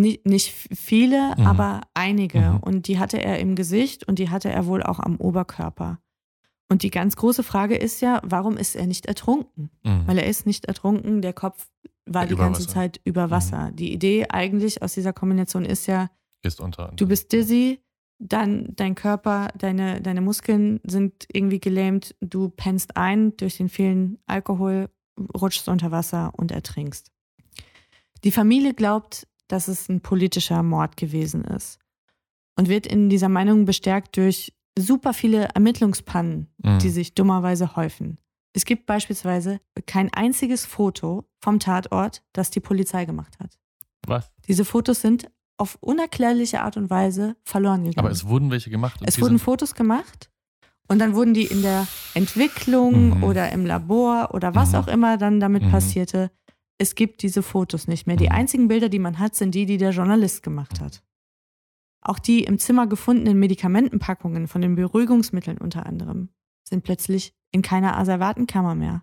Nicht, 0.00 0.26
nicht 0.26 0.52
viele, 0.52 1.34
Mhm. 1.36 1.46
aber 1.46 1.80
einige. 1.94 2.40
Mhm. 2.40 2.56
Und 2.58 2.88
die 2.88 2.98
hatte 2.98 3.22
er 3.22 3.38
im 3.38 3.54
Gesicht 3.56 4.06
und 4.06 4.18
die 4.18 4.30
hatte 4.30 4.50
er 4.50 4.66
wohl 4.66 4.82
auch 4.82 4.98
am 5.00 5.16
Oberkörper. 5.16 5.98
Und 6.70 6.82
die 6.82 6.90
ganz 6.90 7.16
große 7.16 7.42
Frage 7.42 7.76
ist 7.76 8.00
ja, 8.02 8.20
warum 8.24 8.56
ist 8.58 8.76
er 8.76 8.86
nicht 8.86 9.06
ertrunken? 9.06 9.70
Mhm. 9.84 10.06
Weil 10.06 10.18
er 10.18 10.26
ist 10.26 10.46
nicht 10.46 10.66
ertrunken, 10.66 11.22
der 11.22 11.32
Kopf 11.32 11.68
war 12.04 12.22
Ja, 12.22 12.28
die 12.28 12.34
über 12.34 12.44
ganze 12.44 12.60
Wasser. 12.62 12.70
Mhm. 12.70 12.74
Zeit 12.74 13.00
über 13.04 13.30
Wasser. 13.30 13.70
Die 13.72 13.92
Idee 13.92 14.26
eigentlich 14.28 14.82
aus 14.82 14.94
dieser 14.94 15.12
Kombination 15.12 15.64
ist 15.64 15.86
ja, 15.86 16.10
unter. 16.60 16.92
du 16.96 17.06
bist 17.08 17.32
dizzy, 17.32 17.80
dann 18.18 18.68
dein 18.76 18.94
Körper, 18.94 19.48
deine, 19.56 20.00
deine 20.00 20.20
Muskeln 20.20 20.80
sind 20.84 21.26
irgendwie 21.32 21.60
gelähmt, 21.60 22.14
du 22.20 22.48
pennst 22.48 22.96
ein 22.96 23.36
durch 23.36 23.56
den 23.58 23.68
vielen 23.68 24.18
Alkohol, 24.26 24.88
rutschst 25.40 25.68
unter 25.68 25.90
Wasser 25.90 26.32
und 26.36 26.50
ertrinkst. 26.52 27.10
Die 28.24 28.32
Familie 28.32 28.74
glaubt, 28.74 29.26
dass 29.48 29.68
es 29.68 29.88
ein 29.88 30.00
politischer 30.00 30.62
Mord 30.62 30.96
gewesen 30.96 31.44
ist 31.44 31.78
und 32.56 32.68
wird 32.68 32.86
in 32.86 33.08
dieser 33.10 33.28
Meinung 33.28 33.64
bestärkt 33.64 34.16
durch 34.16 34.54
super 34.78 35.12
viele 35.12 35.48
Ermittlungspannen, 35.54 36.48
Mhm. 36.58 36.78
die 36.78 36.90
sich 36.90 37.14
dummerweise 37.14 37.74
häufen. 37.76 38.18
Es 38.54 38.64
gibt 38.64 38.86
beispielsweise 38.86 39.60
kein 39.86 40.12
einziges 40.12 40.64
Foto 40.64 41.24
vom 41.40 41.58
Tatort, 41.60 42.22
das 42.32 42.50
die 42.50 42.60
Polizei 42.60 43.04
gemacht 43.04 43.38
hat. 43.40 43.58
Was? 44.06 44.32
Diese 44.46 44.64
Fotos 44.64 45.00
sind 45.00 45.30
auf 45.58 45.76
unerklärliche 45.80 46.62
Art 46.62 46.76
und 46.76 46.88
Weise 46.90 47.36
verloren 47.44 47.84
gegangen. 47.84 47.98
Aber 48.06 48.10
es 48.10 48.26
wurden 48.26 48.50
welche 48.50 48.70
gemacht. 48.70 49.00
Es 49.04 49.20
wurden 49.20 49.38
Fotos 49.40 49.74
gemacht 49.74 50.30
und 50.86 51.00
dann 51.00 51.14
wurden 51.14 51.34
die 51.34 51.44
in 51.46 51.62
der 51.62 51.86
Entwicklung 52.14 53.18
Mhm. 53.18 53.24
oder 53.24 53.50
im 53.52 53.66
Labor 53.66 54.30
oder 54.34 54.54
was 54.54 54.70
Mhm. 54.72 54.74
auch 54.76 54.88
immer 54.88 55.16
dann 55.18 55.40
damit 55.40 55.64
Mhm. 55.64 55.70
passierte. 55.70 56.30
Es 56.78 56.94
gibt 56.94 57.22
diese 57.22 57.42
Fotos 57.42 57.88
nicht 57.88 58.06
mehr. 58.06 58.16
Die 58.16 58.26
Mhm. 58.26 58.32
einzigen 58.32 58.68
Bilder, 58.68 58.88
die 58.88 58.98
man 59.00 59.18
hat, 59.18 59.34
sind 59.34 59.54
die, 59.54 59.66
die 59.66 59.76
der 59.78 59.90
Journalist 59.90 60.42
gemacht 60.42 60.80
hat. 60.80 61.02
Auch 62.00 62.18
die 62.20 62.44
im 62.44 62.58
Zimmer 62.58 62.86
gefundenen 62.86 63.38
Medikamentenpackungen 63.40 64.46
von 64.46 64.60
den 64.62 64.76
Beruhigungsmitteln 64.76 65.58
unter 65.58 65.84
anderem 65.86 66.28
sind 66.62 66.84
plötzlich 66.84 67.34
in 67.50 67.62
keiner 67.62 67.96
Asservatenkammer 67.96 68.74
mehr. 68.74 69.02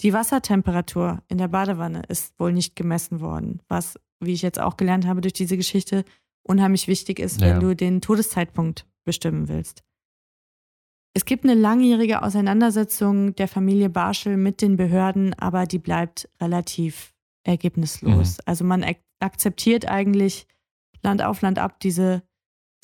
Die 0.00 0.12
Wassertemperatur 0.12 1.22
in 1.28 1.38
der 1.38 1.48
Badewanne 1.48 2.02
ist 2.08 2.38
wohl 2.38 2.52
nicht 2.52 2.76
gemessen 2.76 3.20
worden, 3.20 3.62
was, 3.68 3.98
wie 4.20 4.32
ich 4.32 4.42
jetzt 4.42 4.60
auch 4.60 4.76
gelernt 4.76 5.06
habe 5.06 5.20
durch 5.20 5.32
diese 5.32 5.56
Geschichte, 5.56 6.04
unheimlich 6.42 6.88
wichtig 6.88 7.18
ist, 7.20 7.40
Ja. 7.40 7.48
wenn 7.48 7.60
du 7.60 7.74
den 7.76 8.00
Todeszeitpunkt 8.00 8.86
bestimmen 9.04 9.48
willst. 9.48 9.84
Es 11.14 11.24
gibt 11.24 11.44
eine 11.44 11.54
langjährige 11.54 12.22
Auseinandersetzung 12.22 13.34
der 13.34 13.48
Familie 13.48 13.90
Barschel 13.90 14.36
mit 14.36 14.62
den 14.62 14.76
Behörden, 14.76 15.34
aber 15.34 15.66
die 15.66 15.78
bleibt 15.78 16.28
relativ 16.40 17.12
ergebnislos. 17.44 18.40
Also 18.40 18.64
man 18.64 18.82
ak 18.82 18.98
akzeptiert 19.20 19.88
eigentlich 19.88 20.48
Land 21.02 21.22
auf, 21.22 21.42
Land 21.42 21.60
ab 21.60 21.78
diese 21.78 22.22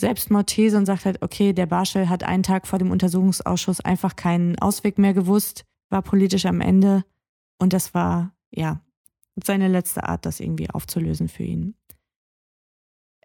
Selbstmordthese 0.01 0.77
und 0.77 0.87
sagt 0.87 1.05
halt, 1.05 1.23
okay, 1.23 1.53
der 1.53 1.67
Barschel 1.67 2.09
hat 2.09 2.23
einen 2.23 2.45
Tag 2.45 2.69
vor 2.69 2.79
dem 2.79 2.93
Untersuchungsausschuss 2.93 3.81
einfach 3.81 4.15
keinen 4.15 4.57
Ausweg 4.61 4.99
mehr 4.99 5.15
gewusst, 5.15 5.65
war 5.91 6.03
politisch 6.03 6.47
am 6.47 6.61
Ende 6.61 7.05
und 7.59 7.73
das 7.73 7.93
war, 7.93 8.33
ja, 8.51 8.81
seine 9.45 9.69
letzte 9.69 10.05
Art, 10.05 10.27
das 10.27 10.39
irgendwie 10.41 10.71
aufzulösen 10.71 11.29
für 11.29 11.43
ihn. 11.43 11.75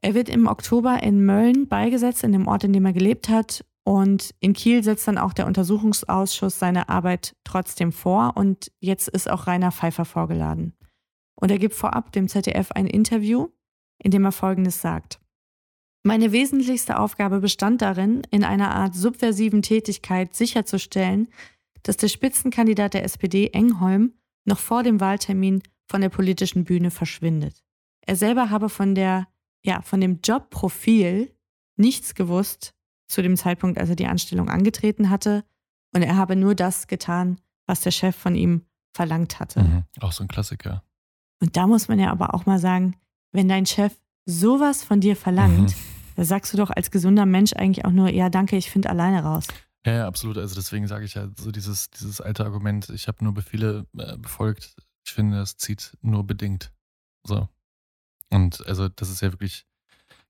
Er 0.01 0.15
wird 0.15 0.27
im 0.29 0.47
Oktober 0.47 1.01
in 1.01 1.23
Mölln 1.23 1.67
beigesetzt, 1.67 2.23
in 2.23 2.31
dem 2.31 2.47
Ort, 2.47 2.63
in 2.63 2.73
dem 2.73 2.85
er 2.85 2.93
gelebt 2.93 3.29
hat. 3.29 3.63
Und 3.85 4.33
in 4.39 4.53
Kiel 4.53 4.83
setzt 4.83 5.07
dann 5.07 5.17
auch 5.17 5.33
der 5.33 5.45
Untersuchungsausschuss 5.45 6.57
seine 6.57 6.87
Arbeit 6.89 7.35
trotzdem 7.43 7.91
vor. 7.91 8.33
Und 8.35 8.71
jetzt 8.79 9.09
ist 9.09 9.29
auch 9.29 9.47
Rainer 9.47 9.71
Pfeiffer 9.71 10.05
vorgeladen. 10.05 10.73
Und 11.35 11.51
er 11.51 11.59
gibt 11.59 11.75
vorab 11.75 12.11
dem 12.11 12.29
ZDF 12.29 12.71
ein 12.71 12.87
Interview, 12.87 13.49
in 13.97 14.11
dem 14.11 14.23
er 14.23 14.31
Folgendes 14.31 14.81
sagt. 14.81 15.19
Meine 16.03 16.31
wesentlichste 16.31 16.99
Aufgabe 16.99 17.39
bestand 17.39 17.81
darin, 17.81 18.23
in 18.29 18.43
einer 18.43 18.75
Art 18.75 18.95
subversiven 18.95 19.61
Tätigkeit 19.61 20.35
sicherzustellen, 20.35 21.29
dass 21.83 21.97
der 21.97 22.09
Spitzenkandidat 22.09 22.93
der 22.93 23.03
SPD, 23.03 23.47
Engholm, 23.47 24.13
noch 24.45 24.59
vor 24.59 24.83
dem 24.83 24.99
Wahltermin 24.99 25.61
von 25.89 26.01
der 26.01 26.09
politischen 26.09 26.63
Bühne 26.63 26.91
verschwindet. 26.91 27.63
Er 28.05 28.15
selber 28.15 28.49
habe 28.49 28.69
von 28.69 28.95
der, 28.95 29.27
ja, 29.63 29.81
von 29.81 30.01
dem 30.01 30.19
Jobprofil 30.21 31.33
nichts 31.77 32.15
gewusst 32.15 32.73
zu 33.13 33.21
dem 33.21 33.37
Zeitpunkt, 33.37 33.77
als 33.77 33.89
er 33.89 33.95
die 33.95 34.07
Anstellung 34.07 34.49
angetreten 34.49 35.09
hatte. 35.09 35.43
Und 35.95 36.01
er 36.01 36.15
habe 36.17 36.35
nur 36.35 36.55
das 36.55 36.87
getan, 36.87 37.39
was 37.67 37.81
der 37.81 37.91
Chef 37.91 38.15
von 38.15 38.35
ihm 38.35 38.63
verlangt 38.93 39.39
hatte. 39.39 39.61
Mhm. 39.61 39.83
Auch 40.01 40.11
so 40.11 40.23
ein 40.23 40.27
Klassiker. 40.27 40.83
Und 41.39 41.55
da 41.55 41.67
muss 41.67 41.87
man 41.87 41.99
ja 41.99 42.11
aber 42.11 42.33
auch 42.33 42.45
mal 42.45 42.59
sagen, 42.59 42.95
wenn 43.31 43.47
dein 43.47 43.65
Chef 43.65 43.93
sowas 44.25 44.83
von 44.83 44.99
dir 45.01 45.15
verlangt, 45.15 45.71
Mhm. 45.71 45.75
da 46.15 46.23
sagst 46.25 46.53
du 46.53 46.57
doch 46.57 46.69
als 46.71 46.89
gesunder 46.91 47.25
Mensch 47.25 47.53
eigentlich 47.53 47.85
auch 47.85 47.91
nur, 47.91 48.09
ja, 48.09 48.29
danke, 48.29 48.55
ich 48.57 48.69
finde 48.71 48.89
alleine 48.89 49.23
raus. 49.23 49.45
Ja, 49.85 49.93
ja, 49.93 50.07
absolut. 50.07 50.37
Also 50.37 50.55
deswegen 50.55 50.87
sage 50.87 51.05
ich 51.05 51.13
ja 51.15 51.27
so 51.37 51.51
dieses, 51.51 51.89
dieses 51.91 52.21
alte 52.21 52.45
Argument, 52.45 52.89
ich 52.89 53.07
habe 53.07 53.23
nur 53.23 53.33
Befehle 53.33 53.85
äh, 53.97 54.17
befolgt. 54.17 54.75
Ich 55.05 55.13
finde, 55.13 55.37
das 55.37 55.57
zieht 55.57 55.97
nur 56.01 56.25
bedingt. 56.25 56.71
So. 57.27 57.49
Und 58.29 58.65
also 58.65 58.87
das 58.89 59.09
ist 59.09 59.21
ja 59.21 59.31
wirklich, 59.33 59.65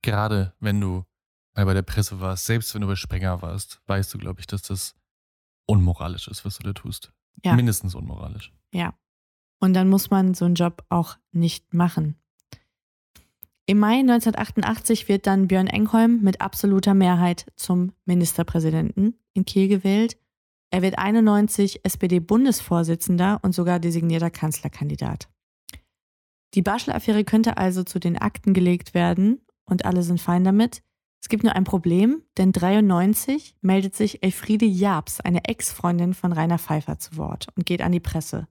gerade 0.02 0.54
wenn 0.60 0.82
du 0.82 1.06
mal 1.56 1.66
bei 1.66 1.74
der 1.74 1.82
Presse 1.82 2.20
warst, 2.20 2.46
selbst 2.46 2.74
wenn 2.74 2.82
du 2.82 2.88
bei 2.88 2.96
Sprenger 2.96 3.42
warst, 3.42 3.82
weißt 3.88 4.14
du, 4.14 4.18
glaube 4.18 4.40
ich, 4.40 4.48
dass 4.48 4.64
das 4.64 4.96
unmoralisch 5.66 6.28
ist, 6.28 6.46
was 6.46 6.58
du 6.58 6.64
da 6.64 6.74
tust. 6.74 7.14
Ja. 7.44 7.56
Mindestens 7.56 7.96
unmoralisch. 7.96 8.54
Ja. 8.74 8.94
Und 9.60 9.74
dann 9.74 9.90
muss 9.90 10.10
man 10.10 10.34
so 10.34 10.46
einen 10.46 10.56
Job 10.56 10.84
auch 10.90 11.18
nicht 11.32 11.74
machen. 11.74 12.16
Im 13.66 13.80
Mai 13.80 14.00
1988 14.00 15.08
wird 15.08 15.26
dann 15.26 15.48
Björn 15.48 15.68
Engholm 15.68 16.22
mit 16.22 16.42
absoluter 16.42 16.94
Mehrheit 16.94 17.50
zum 17.56 17.94
Ministerpräsidenten 18.06 19.18
in 19.34 19.46
Kiel 19.46 19.70
gewählt. 19.70 20.18
Er 20.70 20.82
wird 20.82 20.98
91 20.98 21.86
SPD-Bundesvorsitzender 21.86 23.40
und 23.42 23.54
sogar 23.56 23.80
designierter 23.80 24.32
Kanzlerkandidat. 24.32 25.30
Die 26.56 26.62
Barschel-Affäre 26.62 27.24
könnte 27.24 27.58
also 27.58 27.84
zu 27.84 28.00
den 28.00 28.18
Akten 28.18 28.54
gelegt 28.54 28.94
werden 28.94 29.40
und 29.64 29.86
alle 29.86 30.04
sind 30.04 30.20
fein 30.20 30.44
damit. 30.44 30.84
Es 31.24 31.30
gibt 31.30 31.44
nur 31.44 31.56
ein 31.56 31.64
Problem, 31.64 32.22
denn 32.38 32.52
93 32.52 33.56
meldet 33.62 33.96
sich 33.96 34.24
Elfriede 34.24 34.66
Jabs, 34.66 35.22
eine 35.22 35.46
Ex-Freundin 35.46 36.14
von 36.14 36.34
Rainer 36.34 36.60
Pfeiffer, 36.60 37.00
zu 37.00 37.16
Wort 37.16 37.48
und 37.56 37.66
geht 37.66 37.82
an 37.82 37.94
die 37.94 38.02
Presse. 38.02 38.50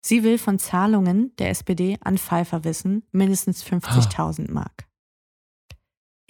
Sie 0.00 0.22
will 0.22 0.38
von 0.38 0.60
Zahlungen 0.60 1.34
der 1.40 1.50
SPD 1.50 1.98
an 2.02 2.16
Pfeiffer 2.16 2.62
wissen, 2.62 3.02
mindestens 3.10 3.64
50.000 3.64 4.52
Mark. 4.52 4.86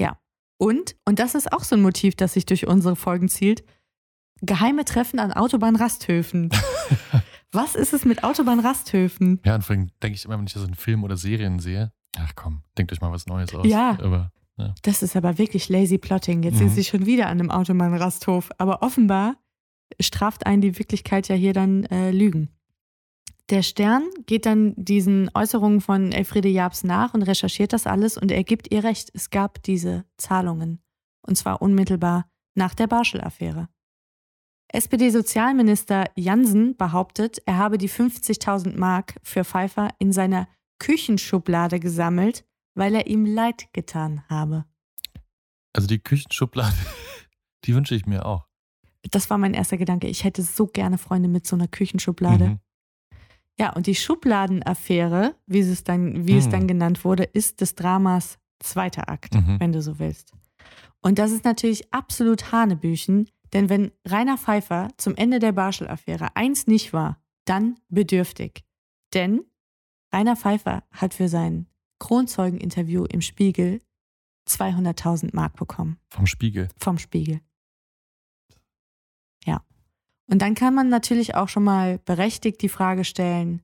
Ja. 0.01 0.19
Und, 0.59 0.97
und 1.05 1.19
das 1.19 1.35
ist 1.35 1.53
auch 1.53 1.65
so 1.65 1.77
ein 1.77 1.83
Motiv, 1.83 2.15
das 2.15 2.33
sich 2.33 2.47
durch 2.47 2.67
unsere 2.67 2.97
Folgen 2.97 3.29
zielt, 3.29 3.63
geheime 4.41 4.87
Treffen 4.87 5.19
an 5.19 5.35
Autobahnrasthöfen. 5.35 6.49
Was 7.53 7.75
ist 7.75 7.93
es 7.93 8.07
mit 8.07 8.25
Autobahnrasthöfen? 8.25 9.43
Ja, 9.45 9.57
und 9.57 9.63
vor 9.63 9.77
allem 9.77 9.91
denke 10.03 10.17
ich 10.17 10.25
immer, 10.25 10.39
wenn 10.39 10.47
ich 10.47 10.55
so 10.55 10.65
einen 10.65 10.77
Film 10.77 11.05
oder 11.05 11.19
Serien 11.19 11.59
sehe, 11.59 11.93
ach 12.17 12.33
komm, 12.35 12.63
denkt 12.79 12.91
euch 12.91 13.03
mal 13.03 13.13
was 13.13 13.27
Neues 13.27 13.55
aus. 13.55 13.67
Ja. 13.67 13.99
Aber 14.01 14.33
Das 14.83 15.03
ist 15.03 15.17
aber 15.17 15.39
wirklich 15.39 15.69
lazy 15.69 15.99
plotting. 15.99 16.43
Jetzt 16.43 16.55
Mhm. 16.55 16.59
sind 16.59 16.71
sie 16.71 16.85
schon 16.85 17.07
wieder 17.07 17.27
an 17.27 17.41
einem 17.41 17.51
Autobahnrasthof. 17.51 18.51
Aber 18.59 18.83
offenbar 18.83 19.37
straft 20.01 20.47
einen 20.47 20.63
die 20.63 20.79
Wirklichkeit 20.79 21.29
ja 21.29 21.35
hier 21.35 21.53
dann 21.53 21.85
äh, 21.87 22.11
Lügen. 22.11 22.51
Der 23.51 23.63
Stern 23.63 24.09
geht 24.27 24.47
dann 24.47 24.73
diesen 24.77 25.31
Äußerungen 25.35 25.81
von 25.81 26.13
Elfriede 26.13 26.49
Jabs 26.49 26.83
nach 26.83 27.13
und 27.13 27.23
recherchiert 27.23 27.73
das 27.73 27.87
alles 27.87 28.17
und 28.17 28.31
er 28.31 28.43
gibt 28.43 28.73
ihr 28.73 28.85
recht. 28.85 29.11
Es 29.13 29.29
gab 29.31 29.63
diese 29.63 30.05
Zahlungen. 30.17 30.81
Und 31.27 31.37
zwar 31.37 31.61
unmittelbar 31.61 32.27
nach 32.55 32.75
der 32.75 32.87
Barschel-Affäre. 32.87 33.69
SPD-Sozialminister 34.73 36.07
Jansen 36.17 36.77
behauptet, 36.77 37.43
er 37.47 37.59
habe 37.59 37.79
die 37.79 37.89
50.000 37.89 38.77
Mark 38.77 39.15
für 39.23 39.45
Pfeiffer 39.45 39.91
in 39.99 40.13
seiner 40.13 40.49
Küchenschublade 40.79 41.81
gesammelt, 41.81 42.45
weil 42.75 42.95
er 42.95 43.07
ihm 43.07 43.25
leid 43.27 43.73
getan 43.73 44.23
habe. 44.29 44.65
also 45.73 45.87
die 45.89 45.99
Küchenschublade, 45.99 46.75
die 47.65 47.75
wünsche 47.75 47.95
ich 47.95 48.07
mir 48.07 48.27
auch. 48.27 48.47
Das 49.11 49.29
war 49.31 49.39
mein 49.39 49.55
erster 49.55 49.77
Gedanke. 49.77 50.07
Ich 50.07 50.25
hätte 50.25 50.43
so 50.43 50.67
gerne 50.67 50.97
Freunde 50.99 51.29
mit 51.29 51.47
so 51.47 51.57
einer 51.57 51.69
Küchenschublade. 51.69 52.49
Mhm. 52.49 52.59
Ja, 53.59 53.73
und 53.75 53.87
die 53.87 53.95
Schubladenaffäre, 53.95 55.37
wie 55.47 55.61
es 55.61 55.85
dann, 55.85 56.27
wie 56.27 56.39
es 56.39 56.45
Hm. 56.47 56.51
dann 56.53 56.69
genannt 56.69 57.05
wurde, 57.05 57.25
ist 57.25 57.61
des 57.61 57.75
Dramas 57.75 58.39
zweiter 58.61 59.09
Akt, 59.09 59.35
Mhm. 59.35 59.61
wenn 59.61 59.73
du 59.73 59.83
so 59.83 59.99
willst. 59.99 60.33
Und 61.03 61.19
das 61.19 61.31
ist 61.33 61.45
natürlich 61.45 61.93
absolut 61.93 62.51
Hanebüchen, 62.51 63.29
denn 63.53 63.69
wenn 63.69 63.93
Rainer 64.07 64.39
Pfeiffer 64.39 64.89
zum 64.97 65.15
Ende 65.17 65.39
der 65.39 65.53
Barschel-Affäre 65.53 66.35
eins 66.35 66.67
nicht 66.67 66.93
war, 66.93 67.23
dann 67.45 67.79
bedürftig. 67.89 68.65
Denn 69.13 69.43
Rainer 70.13 70.35
Pfeiffer 70.37 70.83
hat 70.91 71.13
für 71.15 71.29
sein 71.29 71.67
Kronzeugeninterview 71.99 73.05
im 73.05 73.21
Spiegel 73.21 73.81
200.000 74.49 75.31
Mark 75.35 75.57
bekommen. 75.57 75.99
Vom 76.11 76.27
Spiegel. 76.27 76.69
Vom 76.79 76.99
Spiegel. 76.99 77.41
Ja. 79.45 79.63
Und 80.31 80.41
dann 80.41 80.55
kann 80.55 80.75
man 80.75 80.89
natürlich 80.89 81.35
auch 81.35 81.49
schon 81.49 81.65
mal 81.65 81.99
berechtigt 81.99 82.63
die 82.63 82.69
Frage 82.69 83.05
stellen, 83.05 83.63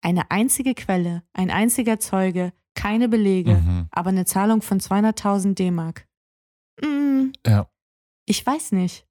eine 0.00 0.30
einzige 0.30 0.74
Quelle, 0.74 1.22
ein 1.32 1.50
einziger 1.50 1.98
Zeuge, 2.00 2.52
keine 2.74 3.08
Belege, 3.08 3.54
Mhm. 3.56 3.88
aber 3.90 4.10
eine 4.10 4.24
Zahlung 4.24 4.62
von 4.62 4.80
200.000 4.80 5.54
D-Mark. 5.58 6.08
Mm, 6.80 7.32
Ja. 7.46 7.68
ich 8.26 8.44
weiß 8.44 8.72
nicht, 8.72 9.06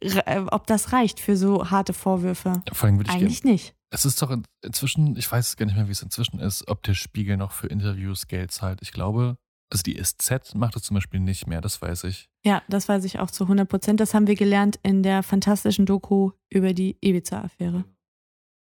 äh, 0.00 0.40
ob 0.50 0.66
das 0.66 0.92
reicht 0.92 1.20
für 1.20 1.36
so 1.36 1.70
harte 1.70 1.92
Vorwürfe. 1.92 2.62
Vor 2.72 2.86
allem 2.88 2.98
würde 2.98 3.10
ich. 3.10 3.16
Eigentlich 3.16 3.44
nicht. 3.44 3.75
Es 3.90 4.04
ist 4.04 4.20
doch 4.20 4.30
in, 4.30 4.44
inzwischen, 4.62 5.16
ich 5.16 5.30
weiß 5.30 5.56
gar 5.56 5.66
nicht 5.66 5.76
mehr, 5.76 5.86
wie 5.86 5.92
es 5.92 6.02
inzwischen 6.02 6.40
ist, 6.40 6.66
ob 6.68 6.82
der 6.82 6.94
Spiegel 6.94 7.36
noch 7.36 7.52
für 7.52 7.68
Interviews 7.68 8.26
Geld 8.26 8.50
zahlt. 8.50 8.82
Ich 8.82 8.92
glaube, 8.92 9.36
also 9.70 9.82
die 9.82 10.02
SZ 10.02 10.54
macht 10.54 10.76
das 10.76 10.82
zum 10.82 10.94
Beispiel 10.94 11.20
nicht 11.20 11.46
mehr, 11.46 11.60
das 11.60 11.80
weiß 11.80 12.04
ich. 12.04 12.28
Ja, 12.44 12.62
das 12.68 12.88
weiß 12.88 13.04
ich 13.04 13.18
auch 13.18 13.30
zu 13.30 13.44
100 13.44 13.68
Prozent. 13.68 14.00
Das 14.00 14.14
haben 14.14 14.26
wir 14.26 14.34
gelernt 14.34 14.78
in 14.82 15.02
der 15.02 15.22
fantastischen 15.22 15.86
Doku 15.86 16.32
über 16.48 16.72
die 16.72 16.96
Ibiza-Affäre. 17.00 17.84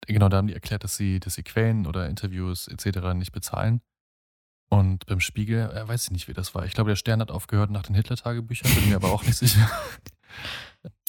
Genau, 0.07 0.29
da 0.29 0.39
haben 0.39 0.49
die 0.49 0.55
erklärt, 0.55 0.83
dass 0.83 0.97
sie, 0.97 1.21
dass 1.21 1.35
sie 1.35 1.43
Quellen 1.43 1.87
oder 1.87 2.09
Interviews 2.09 2.69
etc. 2.69 3.15
nicht 3.15 3.33
bezahlen. 3.33 3.81
Und 4.71 5.07
beim 5.07 5.21
Spiegel, 5.21 5.71
äh, 5.71 5.87
weiß 5.87 6.05
ich 6.05 6.11
nicht, 6.13 6.29
wie 6.29 6.33
das 6.33 6.55
war. 6.55 6.65
Ich 6.65 6.73
glaube, 6.73 6.91
der 6.91 6.97
Stern 6.97 7.21
hat 7.21 7.31
aufgehört 7.31 7.71
nach 7.71 7.83
den 7.83 7.97
Hitler-Tagebüchern, 7.97 8.73
bin 8.75 8.89
mir 8.89 8.97
aber 8.97 9.13
auch 9.13 9.25
nicht 9.25 9.37
sicher. 9.37 9.69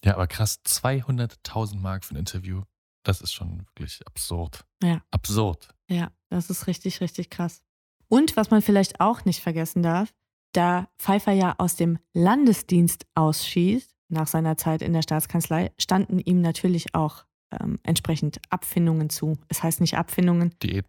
Ja, 0.03 0.15
aber 0.15 0.25
krass, 0.25 0.59
200.000 0.65 1.77
Mark 1.77 2.03
für 2.03 2.15
ein 2.15 2.17
Interview. 2.17 2.63
Das 3.03 3.21
ist 3.21 3.33
schon 3.33 3.59
wirklich 3.67 4.05
absurd. 4.05 4.65
Ja. 4.83 5.01
Absurd. 5.11 5.73
Ja, 5.89 6.11
das 6.29 6.49
ist 6.49 6.67
richtig, 6.67 7.01
richtig 7.01 7.29
krass. 7.29 7.63
Und 8.07 8.35
was 8.37 8.51
man 8.51 8.61
vielleicht 8.61 8.99
auch 8.99 9.25
nicht 9.25 9.41
vergessen 9.41 9.81
darf, 9.83 10.13
da 10.53 10.89
Pfeiffer 10.99 11.31
ja 11.31 11.55
aus 11.57 11.75
dem 11.77 11.97
Landesdienst 12.13 13.05
ausschießt, 13.15 13.95
nach 14.09 14.27
seiner 14.27 14.57
Zeit 14.57 14.81
in 14.81 14.91
der 14.93 15.01
Staatskanzlei, 15.01 15.71
standen 15.79 16.19
ihm 16.19 16.41
natürlich 16.41 16.93
auch 16.93 17.25
ähm, 17.51 17.79
entsprechend 17.83 18.39
Abfindungen 18.49 19.09
zu. 19.09 19.37
Es 19.47 19.63
heißt 19.63 19.79
nicht 19.81 19.97
Abfindungen. 19.97 20.53
Diät. 20.61 20.85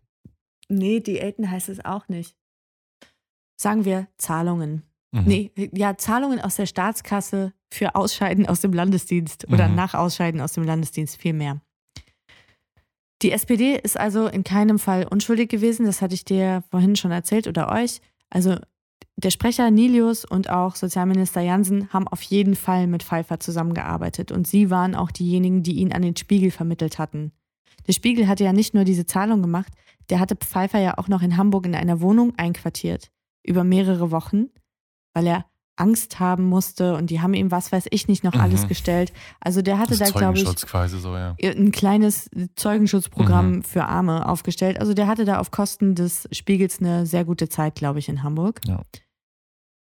Nee, 0.69 1.01
Diäten 1.01 1.49
heißt 1.51 1.69
es 1.69 1.85
auch 1.85 2.09
nicht. 2.09 2.37
Sagen 3.57 3.85
wir 3.85 4.09
Zahlungen. 4.19 4.83
Mhm. 5.13 5.25
Nee, 5.25 5.53
ja, 5.75 5.97
Zahlungen 5.97 6.41
aus 6.41 6.57
der 6.57 6.67
Staatskasse 6.67 7.53
für 7.73 7.95
Ausscheiden 7.95 8.47
aus 8.49 8.61
dem 8.61 8.73
Landesdienst 8.73 9.47
oder 9.49 9.69
Mhm. 9.69 9.75
nach 9.77 9.95
Ausscheiden 9.95 10.41
aus 10.41 10.53
dem 10.53 10.65
Landesdienst 10.65 11.17
vielmehr. 11.17 11.61
Die 13.23 13.31
SPD 13.31 13.79
ist 13.81 13.99
also 13.99 14.27
in 14.27 14.43
keinem 14.43 14.79
Fall 14.79 15.07
unschuldig 15.09 15.49
gewesen, 15.49 15.87
das 15.87 16.03
hatte 16.03 16.15
ich 16.15 16.25
dir 16.25 16.65
vorhin 16.71 16.97
schon 16.97 17.13
erzählt 17.13 17.47
oder 17.47 17.71
euch. 17.71 18.01
Also 18.31 18.57
der 19.17 19.31
Sprecher 19.31 19.71
Nilius 19.71 20.25
und 20.25 20.51
auch 20.51 20.75
Sozialminister 20.75 21.41
Jansen 21.41 21.93
haben 21.93 22.09
auf 22.09 22.23
jeden 22.23 22.57
Fall 22.57 22.89
mit 22.89 23.05
Pfeiffer 23.05 23.39
zusammengearbeitet 23.39 24.33
und 24.33 24.49
sie 24.49 24.71
waren 24.71 24.97
auch 24.97 25.13
diejenigen, 25.13 25.63
die 25.63 25.75
ihn 25.75 25.93
an 25.93 26.03
den 26.03 26.17
Spiegel 26.17 26.51
vermittelt 26.51 26.99
hatten. 26.99 27.31
Der 27.87 27.93
Spiegel 27.93 28.27
hatte 28.27 28.45
ja 28.45 28.53
nicht 28.53 28.75
nur 28.75 28.85
diese 28.85 29.07
Zahlung 29.07 29.43
gemacht, 29.43 29.73
der 30.11 30.19
hatte 30.19 30.35
Pfeiffer 30.35 30.81
ja 30.81 30.99
auch 30.99 31.09
noch 31.09 31.23
in 31.23 31.37
Hamburg 31.37 31.67
in 31.67 31.75
einer 31.75 32.01
Wohnung 32.01 32.33
einquartiert. 32.37 33.11
über 33.45 33.65
mehrere 33.65 34.13
Wochen, 34.13 34.51
weil 35.15 35.27
er 35.27 35.47
Angst 35.77 36.21
haben 36.21 36.45
musste 36.45 36.95
und 36.97 37.09
die 37.11 37.21
haben 37.21 37.35
ihm, 37.35 37.51
was 37.51 37.73
weiß 37.73 37.87
ich 37.91 38.07
nicht, 38.09 38.25
noch 38.25 38.35
Mhm. 38.35 38.41
alles 38.41 38.69
gestellt. 38.69 39.13
Also 39.41 39.63
der 39.63 39.79
hatte 39.79 39.97
Das 39.97 40.13
da, 40.13 40.19
glaube 40.19 40.39
ich, 40.39 40.45
quasi 40.57 40.99
so, 40.99 41.17
ja. 41.17 41.35
ein 41.43 41.73
kleines 41.73 42.29
Zeugenschutzprogramm 42.57 43.51
Mhm. 43.57 43.63
für 43.63 43.85
Arme 43.87 44.29
aufgestellt. 44.29 44.79
Also 44.81 44.93
der 44.95 45.07
hatte 45.07 45.25
da 45.25 45.39
auf 45.39 45.51
Kosten 45.51 45.95
des 45.95 46.29
Spiegels 46.31 46.81
eine 46.81 47.07
sehr 47.07 47.25
gute 47.25 47.49
Zeit, 47.49 47.75
glaube 47.75 47.99
ich, 48.01 48.09
in 48.09 48.23
Hamburg. 48.23 48.61
Ja. 48.67 48.83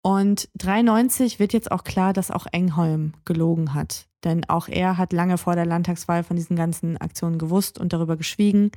Und 0.03 0.49
93 0.55 1.39
wird 1.39 1.53
jetzt 1.53 1.71
auch 1.71 1.85
klar, 1.85 2.13
dass 2.13 2.31
auch 2.31 2.47
Engholm 2.53 3.15
gelogen 3.25 3.75
hat. 3.75 4.07
Denn 4.25 4.45
auch 4.49 4.69
er 4.69 4.97
hat 4.97 5.13
lange 5.13 5.39
vor 5.39 5.55
der 5.55 5.67
Landtagswahl 5.67 6.23
von 6.25 6.37
diesen 6.37 6.57
ganzen 6.57 6.97
Aktionen 6.97 7.39
gewusst 7.39 7.79
und 7.79 7.93
darüber 7.93 8.17
geschwiegen. 8.17 8.71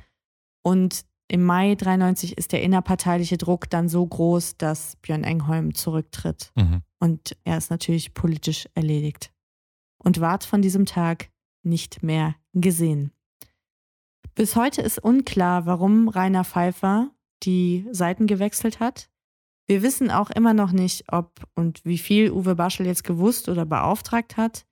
Und 0.62 1.04
im 1.28 1.44
Mai 1.44 1.74
93 1.74 2.36
ist 2.36 2.52
der 2.52 2.62
innerparteiliche 2.62 3.38
Druck 3.38 3.70
dann 3.70 3.88
so 3.88 4.06
groß, 4.06 4.56
dass 4.58 4.96
Björn 4.96 5.24
Engholm 5.24 5.74
zurücktritt. 5.74 6.52
Mhm. 6.56 6.82
Und 7.02 7.36
er 7.42 7.58
ist 7.58 7.68
natürlich 7.68 8.14
politisch 8.14 8.68
erledigt. 8.76 9.32
Und 9.98 10.20
ward 10.20 10.44
von 10.44 10.62
diesem 10.62 10.86
Tag 10.86 11.30
nicht 11.64 12.04
mehr 12.04 12.36
gesehen. 12.52 13.10
Bis 14.36 14.54
heute 14.54 14.82
ist 14.82 15.02
unklar, 15.02 15.66
warum 15.66 16.06
Rainer 16.06 16.44
Pfeiffer 16.44 17.10
die 17.42 17.88
Seiten 17.90 18.28
gewechselt 18.28 18.78
hat. 18.78 19.10
Wir 19.66 19.82
wissen 19.82 20.12
auch 20.12 20.30
immer 20.30 20.54
noch 20.54 20.70
nicht, 20.70 21.12
ob 21.12 21.42
und 21.56 21.84
wie 21.84 21.98
viel 21.98 22.30
Uwe 22.30 22.54
Baschel 22.54 22.86
jetzt 22.86 23.02
gewusst 23.02 23.48
oder 23.48 23.66
beauftragt 23.66 24.36
hat. 24.36 24.64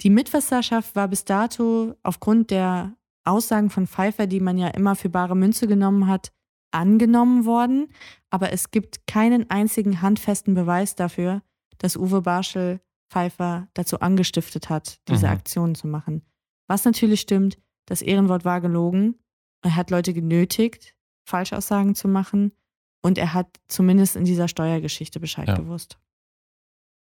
Die 0.00 0.10
Mitwasserschaft 0.10 0.96
war 0.96 1.06
bis 1.06 1.24
dato 1.24 1.94
aufgrund 2.02 2.50
der 2.50 2.96
Aussagen 3.22 3.70
von 3.70 3.86
Pfeiffer, 3.86 4.26
die 4.26 4.40
man 4.40 4.58
ja 4.58 4.66
immer 4.66 4.96
für 4.96 5.10
bare 5.10 5.36
Münze 5.36 5.68
genommen 5.68 6.08
hat, 6.08 6.32
angenommen 6.72 7.44
worden. 7.44 7.86
Aber 8.30 8.52
es 8.52 8.72
gibt 8.72 9.06
keinen 9.06 9.48
einzigen 9.48 10.02
handfesten 10.02 10.54
Beweis 10.54 10.96
dafür, 10.96 11.42
dass 11.78 11.96
Uwe 11.96 12.22
Barschel 12.22 12.80
Pfeiffer 13.10 13.68
dazu 13.74 14.00
angestiftet 14.00 14.68
hat, 14.68 15.00
diese 15.08 15.26
Mhm. 15.26 15.32
Aktionen 15.32 15.74
zu 15.74 15.86
machen. 15.86 16.22
Was 16.66 16.84
natürlich 16.84 17.20
stimmt, 17.20 17.58
das 17.86 18.02
Ehrenwort 18.02 18.44
war 18.44 18.60
gelogen. 18.60 19.14
Er 19.62 19.74
hat 19.76 19.90
Leute 19.90 20.12
genötigt, 20.12 20.94
Falschaussagen 21.24 21.94
zu 21.94 22.06
machen. 22.08 22.52
Und 23.00 23.16
er 23.16 23.32
hat 23.32 23.58
zumindest 23.68 24.16
in 24.16 24.24
dieser 24.24 24.48
Steuergeschichte 24.48 25.20
Bescheid 25.20 25.48
Ja. 25.48 25.54
gewusst. 25.54 25.98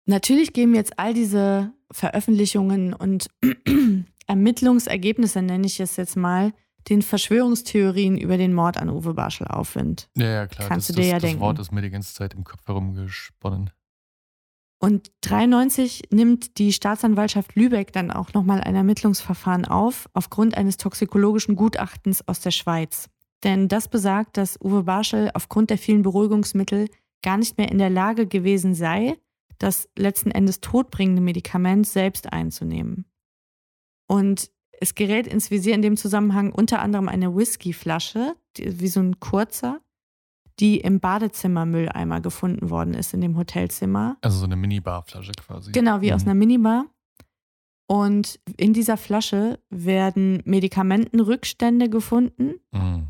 Natürlich 0.07 0.53
geben 0.53 0.75
jetzt 0.75 0.99
all 0.99 1.15
diese 1.15 1.73
Veröffentlichungen 1.93 2.95
und 2.95 3.29
Ermittlungsergebnisse, 4.27 5.43
nenne 5.43 5.67
ich 5.67 5.79
es 5.81 5.97
jetzt 5.97 6.17
mal, 6.17 6.53
den 6.89 7.03
Verschwörungstheorien 7.03 8.19
über 8.19 8.37
den 8.37 8.55
Mord 8.55 8.77
an 8.79 8.89
Uwe 8.89 9.15
Barschel 9.15 9.47
Aufwind. 9.47 10.09
Ja, 10.17 10.27
ja, 10.27 10.47
klar. 10.49 10.69
Kannst 10.69 10.89
das, 10.89 10.97
du 10.97 11.03
dir 11.03 11.07
das, 11.07 11.11
ja 11.13 11.19
das 11.21 11.23
denken. 11.31 11.41
Wort 11.41 11.59
ist 11.61 11.71
mir 11.71 11.83
die 11.83 11.91
ganze 11.91 12.13
Zeit 12.15 12.35
im 12.35 12.43
Kopf 12.43 12.67
herumgesponnen. 12.67 13.71
Und 14.85 15.13
93 15.21 16.09
nimmt 16.11 16.59
die 16.59 16.73
Staatsanwaltschaft 16.73 17.55
Lübeck 17.55 17.93
dann 17.93 18.11
auch 18.11 18.35
nochmal 18.35 18.61
ein 18.63 18.75
Ermittlungsverfahren 18.75 19.65
auf, 19.65 20.09
aufgrund 20.13 20.57
eines 20.57 20.77
toxikologischen 20.77 21.55
Gutachtens 21.55 22.27
aus 22.27 22.41
der 22.41 22.51
Schweiz. 22.51 23.09
Denn 23.45 23.69
das 23.69 23.87
besagt, 23.87 24.37
dass 24.37 24.61
Uwe 24.61 24.83
Barschel 24.83 25.31
aufgrund 25.35 25.71
der 25.71 25.79
vielen 25.79 26.03
Beruhigungsmittel 26.03 26.89
gar 27.23 27.39
nicht 27.39 27.59
mehr 27.59 27.71
in 27.71 27.79
der 27.79 27.91
Lage 27.91 28.27
gewesen 28.27 28.75
sei, 28.75 29.17
das 29.59 29.89
letzten 29.97 30.33
Endes 30.33 30.61
todbringende 30.61 31.23
Medikament 31.23 31.87
selbst 31.87 32.33
einzunehmen. 32.33 33.05
Und 34.09 34.51
es 34.81 34.97
gerät 34.97 35.29
ins 35.29 35.53
Visier 35.53 35.77
in 35.77 35.83
dem 35.83 35.97
Zusammenhang 35.97 36.51
unter 36.51 36.81
anderem 36.81 37.09
eine 37.09 37.37
Whiskyflasche, 37.37 38.35
wie 38.59 38.89
so 38.89 38.99
ein 38.99 39.21
kurzer, 39.21 39.81
die 40.61 40.79
im 40.81 41.01
Badezimmermülleimer 41.01 42.21
gefunden 42.21 42.71
worden 42.71 42.95
ist 42.95 43.15
in 43.15 43.21
dem 43.21 43.37
Hotelzimmer. 43.37 44.17
Also 44.21 44.39
so 44.39 44.45
eine 44.45 44.57
Minibarflasche 44.57 45.33
quasi. 45.33 45.73
Genau, 45.73 46.01
wie 46.01 46.13
aus 46.13 46.23
Mhm. 46.25 46.31
einer 46.31 46.39
Minibar. 46.39 46.87
Und 47.89 48.41
in 48.57 48.73
dieser 48.73 48.97
Flasche 48.97 49.59
werden 49.71 50.43
Medikamentenrückstände 50.45 51.91
gefunden. 51.91 52.55
Mhm. 52.73 53.09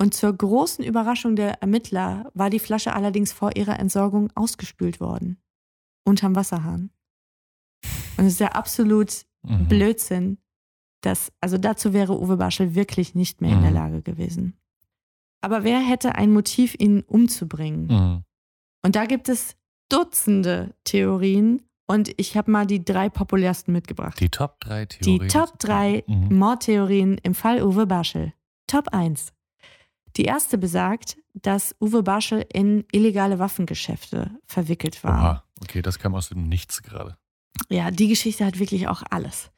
Und 0.00 0.14
zur 0.14 0.32
großen 0.32 0.84
Überraschung 0.84 1.36
der 1.36 1.60
Ermittler 1.62 2.30
war 2.34 2.48
die 2.50 2.58
Flasche 2.58 2.92
allerdings 2.94 3.32
vor 3.32 3.56
ihrer 3.56 3.78
Entsorgung 3.78 4.30
ausgespült 4.34 5.00
worden. 5.00 5.38
Unterm 6.06 6.34
Wasserhahn. 6.36 6.90
Und 8.16 8.26
es 8.26 8.34
ist 8.34 8.40
ja 8.40 8.52
absolut 8.52 9.24
Mhm. 9.42 9.68
Blödsinn. 9.68 10.38
Das, 11.02 11.32
also 11.40 11.56
dazu 11.56 11.92
wäre 11.94 12.20
Uwe 12.20 12.36
Barschel 12.36 12.74
wirklich 12.74 13.14
nicht 13.14 13.40
mehr 13.40 13.52
in 13.52 13.60
der 13.62 13.70
Mhm. 13.70 13.76
Lage 13.76 14.02
gewesen. 14.02 14.54
Aber 15.40 15.64
wer 15.64 15.80
hätte 15.80 16.14
ein 16.16 16.32
Motiv, 16.32 16.74
ihn 16.78 17.00
umzubringen? 17.02 17.86
Mhm. 17.86 18.24
Und 18.84 18.96
da 18.96 19.06
gibt 19.06 19.28
es 19.28 19.56
Dutzende 19.88 20.74
Theorien 20.84 21.62
und 21.88 22.12
ich 22.16 22.36
habe 22.36 22.50
mal 22.50 22.66
die 22.66 22.84
drei 22.84 23.08
populärsten 23.08 23.72
mitgebracht. 23.72 24.20
Die 24.20 24.28
Top 24.28 24.60
3 24.60 24.86
Die 24.86 24.98
Theorien. 24.98 25.28
Top 25.28 25.58
3 25.58 26.04
Mhm. 26.06 26.38
Mordtheorien 26.38 27.18
im 27.22 27.34
Fall 27.34 27.62
Uwe 27.62 27.86
Barschel. 27.86 28.32
Top 28.68 28.88
1. 28.94 29.32
Die 30.16 30.24
erste 30.24 30.58
besagt, 30.58 31.16
dass 31.34 31.74
Uwe 31.80 32.02
Barschel 32.04 32.46
in 32.52 32.84
illegale 32.92 33.38
Waffengeschäfte 33.40 34.30
verwickelt 34.46 35.02
war. 35.02 35.20
Oha, 35.20 35.44
okay, 35.62 35.82
das 35.82 35.98
kam 35.98 36.14
aus 36.14 36.28
dem 36.28 36.48
Nichts 36.48 36.82
gerade. 36.82 37.16
Ja, 37.68 37.90
die 37.90 38.08
Geschichte 38.08 38.44
hat 38.46 38.58
wirklich 38.60 38.86
auch 38.86 39.02
alles. 39.10 39.50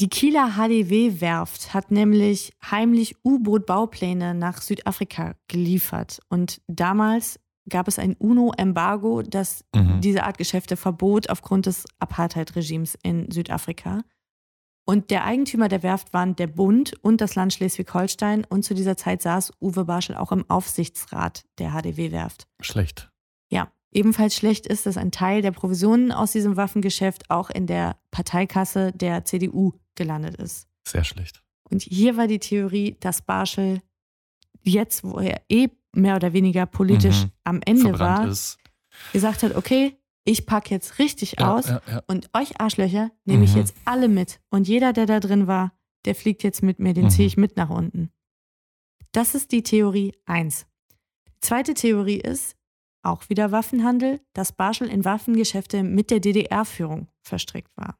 Die 0.00 0.08
Kieler 0.08 0.52
HDW-Werft 0.56 1.74
hat 1.74 1.90
nämlich 1.90 2.54
heimlich 2.62 3.16
U-Boot-Baupläne 3.22 4.34
nach 4.34 4.62
Südafrika 4.62 5.34
geliefert. 5.46 6.20
Und 6.30 6.62
damals 6.68 7.38
gab 7.68 7.86
es 7.86 7.98
ein 7.98 8.16
UNO-Embargo, 8.16 9.20
das 9.20 9.62
Mhm. 9.76 10.00
diese 10.00 10.24
Art 10.24 10.38
Geschäfte 10.38 10.78
verbot 10.78 11.28
aufgrund 11.28 11.66
des 11.66 11.84
Apartheid-Regimes 11.98 12.96
in 13.02 13.30
Südafrika. 13.30 14.00
Und 14.86 15.10
der 15.10 15.24
Eigentümer 15.24 15.68
der 15.68 15.82
Werft 15.82 16.14
waren 16.14 16.34
der 16.34 16.46
Bund 16.46 16.94
und 17.02 17.20
das 17.20 17.34
Land 17.34 17.52
Schleswig-Holstein. 17.52 18.46
Und 18.48 18.64
zu 18.64 18.74
dieser 18.74 18.96
Zeit 18.96 19.20
saß 19.20 19.52
Uwe 19.60 19.84
Barschel 19.84 20.16
auch 20.16 20.32
im 20.32 20.48
Aufsichtsrat 20.48 21.44
der 21.58 21.72
HDW-Werft. 21.72 22.48
Schlecht. 22.60 23.09
Ebenfalls 23.92 24.36
schlecht 24.36 24.66
ist, 24.66 24.86
dass 24.86 24.96
ein 24.96 25.10
Teil 25.10 25.42
der 25.42 25.50
Provisionen 25.50 26.12
aus 26.12 26.32
diesem 26.32 26.56
Waffengeschäft 26.56 27.28
auch 27.30 27.50
in 27.50 27.66
der 27.66 27.96
Parteikasse 28.12 28.92
der 28.92 29.24
CDU 29.24 29.72
gelandet 29.96 30.36
ist. 30.36 30.68
Sehr 30.86 31.02
schlecht. 31.04 31.42
Und 31.68 31.82
hier 31.82 32.16
war 32.16 32.26
die 32.28 32.38
Theorie, 32.38 32.96
dass 33.00 33.22
Barschel 33.22 33.80
jetzt, 34.62 35.02
wo 35.04 35.18
er 35.18 35.42
eh 35.48 35.68
mehr 35.92 36.16
oder 36.16 36.32
weniger 36.32 36.66
politisch 36.66 37.24
Mhm. 37.24 37.30
am 37.44 37.60
Ende 37.64 37.82
Verbrannt 37.82 38.18
war, 38.24 38.28
ist. 38.28 38.58
gesagt 39.12 39.42
hat, 39.42 39.56
okay, 39.56 39.96
ich 40.24 40.46
packe 40.46 40.70
jetzt 40.74 40.98
richtig 40.98 41.36
Ja, 41.38 41.54
aus 41.56 41.68
ja, 41.68 41.80
ja. 41.88 42.02
und 42.06 42.30
euch 42.34 42.60
Arschlöcher 42.60 43.10
nehme 43.24 43.44
ich 43.44 43.52
Mhm. 43.54 43.58
jetzt 43.58 43.74
alle 43.84 44.08
mit. 44.08 44.40
Und 44.50 44.68
jeder, 44.68 44.92
der 44.92 45.06
da 45.06 45.18
drin 45.18 45.46
war, 45.46 45.72
der 46.04 46.14
fliegt 46.14 46.42
jetzt 46.44 46.62
mit 46.62 46.78
mir, 46.78 46.94
den 46.94 47.06
Mhm. 47.06 47.10
ziehe 47.10 47.26
ich 47.26 47.36
mit 47.36 47.56
nach 47.56 47.70
unten. 47.70 48.10
Das 49.12 49.34
ist 49.34 49.50
die 49.50 49.62
Theorie 49.62 50.14
1. 50.26 50.66
Die 51.28 51.40
zweite 51.40 51.74
Theorie 51.74 52.20
ist, 52.20 52.54
auch 53.02 53.28
wieder 53.28 53.52
Waffenhandel, 53.52 54.20
dass 54.32 54.52
Barschel 54.52 54.88
in 54.88 55.04
Waffengeschäfte 55.04 55.82
mit 55.82 56.10
der 56.10 56.20
DDR-Führung 56.20 57.08
verstrickt 57.22 57.76
war. 57.76 57.98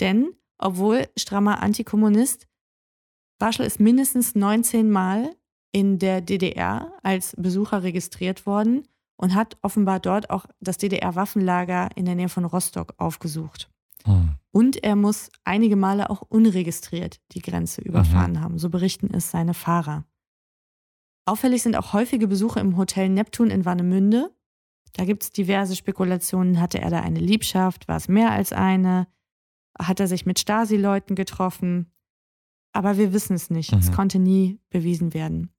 Denn, 0.00 0.32
obwohl 0.58 1.08
strammer 1.16 1.62
Antikommunist, 1.62 2.46
Barschel 3.38 3.66
ist 3.66 3.80
mindestens 3.80 4.34
19 4.34 4.90
Mal 4.90 5.34
in 5.72 5.98
der 5.98 6.20
DDR 6.20 6.92
als 7.02 7.34
Besucher 7.36 7.82
registriert 7.82 8.46
worden 8.46 8.86
und 9.16 9.34
hat 9.34 9.56
offenbar 9.62 10.00
dort 10.00 10.30
auch 10.30 10.46
das 10.60 10.78
DDR-Waffenlager 10.78 11.90
in 11.96 12.04
der 12.04 12.14
Nähe 12.14 12.28
von 12.28 12.44
Rostock 12.44 12.94
aufgesucht. 12.98 13.70
Hm. 14.04 14.36
Und 14.52 14.84
er 14.84 14.94
muss 14.94 15.30
einige 15.44 15.76
Male 15.76 16.10
auch 16.10 16.22
unregistriert 16.22 17.20
die 17.32 17.40
Grenze 17.40 17.80
überfahren 17.80 18.40
haben, 18.40 18.58
so 18.58 18.70
berichten 18.70 19.12
es 19.12 19.30
seine 19.30 19.54
Fahrer. 19.54 20.04
Auffällig 21.26 21.62
sind 21.62 21.76
auch 21.76 21.92
häufige 21.92 22.28
Besuche 22.28 22.60
im 22.60 22.76
Hotel 22.76 23.08
Neptun 23.08 23.50
in 23.50 23.64
Warnemünde. 23.64 24.30
Da 24.94 25.04
gibt 25.04 25.22
es 25.22 25.30
diverse 25.30 25.74
Spekulationen. 25.76 26.60
Hatte 26.60 26.80
er 26.80 26.90
da 26.90 27.00
eine 27.00 27.18
Liebschaft? 27.18 27.88
War 27.88 27.96
es 27.96 28.08
mehr 28.08 28.30
als 28.30 28.52
eine? 28.52 29.08
Hat 29.78 30.00
er 30.00 30.06
sich 30.06 30.26
mit 30.26 30.38
Stasi-Leuten 30.38 31.14
getroffen? 31.14 31.90
Aber 32.72 32.96
wir 32.98 33.12
wissen 33.12 33.34
es 33.34 33.50
nicht. 33.50 33.72
Es 33.72 33.90
Mhm. 33.90 33.94
konnte 33.94 34.18
nie 34.18 34.60
bewiesen 34.70 35.14
werden. 35.14 35.50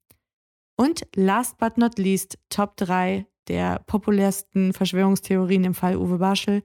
Und 0.76 1.06
last 1.16 1.58
but 1.58 1.78
not 1.78 1.98
least, 1.98 2.38
Top 2.48 2.76
3 2.76 3.26
der 3.48 3.78
populärsten 3.86 4.72
Verschwörungstheorien 4.72 5.64
im 5.64 5.74
Fall 5.74 5.96
Uwe 5.96 6.18
Barschel. 6.18 6.64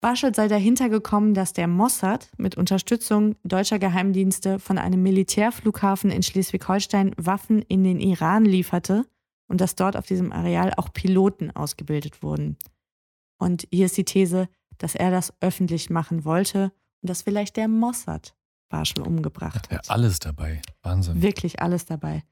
Barschel 0.00 0.34
sei 0.34 0.48
dahinter 0.48 0.88
gekommen, 0.88 1.34
dass 1.34 1.52
der 1.52 1.68
Mossad 1.68 2.30
mit 2.38 2.56
Unterstützung 2.56 3.36
deutscher 3.44 3.78
Geheimdienste 3.78 4.58
von 4.58 4.78
einem 4.78 5.02
Militärflughafen 5.02 6.10
in 6.10 6.22
Schleswig-Holstein 6.22 7.12
Waffen 7.18 7.60
in 7.62 7.84
den 7.84 8.00
Iran 8.00 8.44
lieferte 8.46 9.04
und 9.46 9.60
dass 9.60 9.74
dort 9.74 9.96
auf 9.96 10.06
diesem 10.06 10.32
Areal 10.32 10.72
auch 10.76 10.92
Piloten 10.92 11.50
ausgebildet 11.50 12.22
wurden. 12.22 12.56
Und 13.38 13.66
hier 13.70 13.86
ist 13.86 13.96
die 13.98 14.04
These, 14.04 14.48
dass 14.78 14.94
er 14.94 15.10
das 15.10 15.34
öffentlich 15.40 15.90
machen 15.90 16.24
wollte 16.24 16.72
und 17.02 17.10
dass 17.10 17.22
vielleicht 17.22 17.56
der 17.58 17.68
Mossad 17.68 18.34
Barschel 18.70 19.02
umgebracht 19.02 19.68
Ja, 19.70 19.78
hat. 19.78 19.90
alles 19.90 20.18
dabei. 20.18 20.62
Wahnsinn. 20.82 21.20
Wirklich 21.20 21.60
alles 21.60 21.84
dabei. 21.84 22.22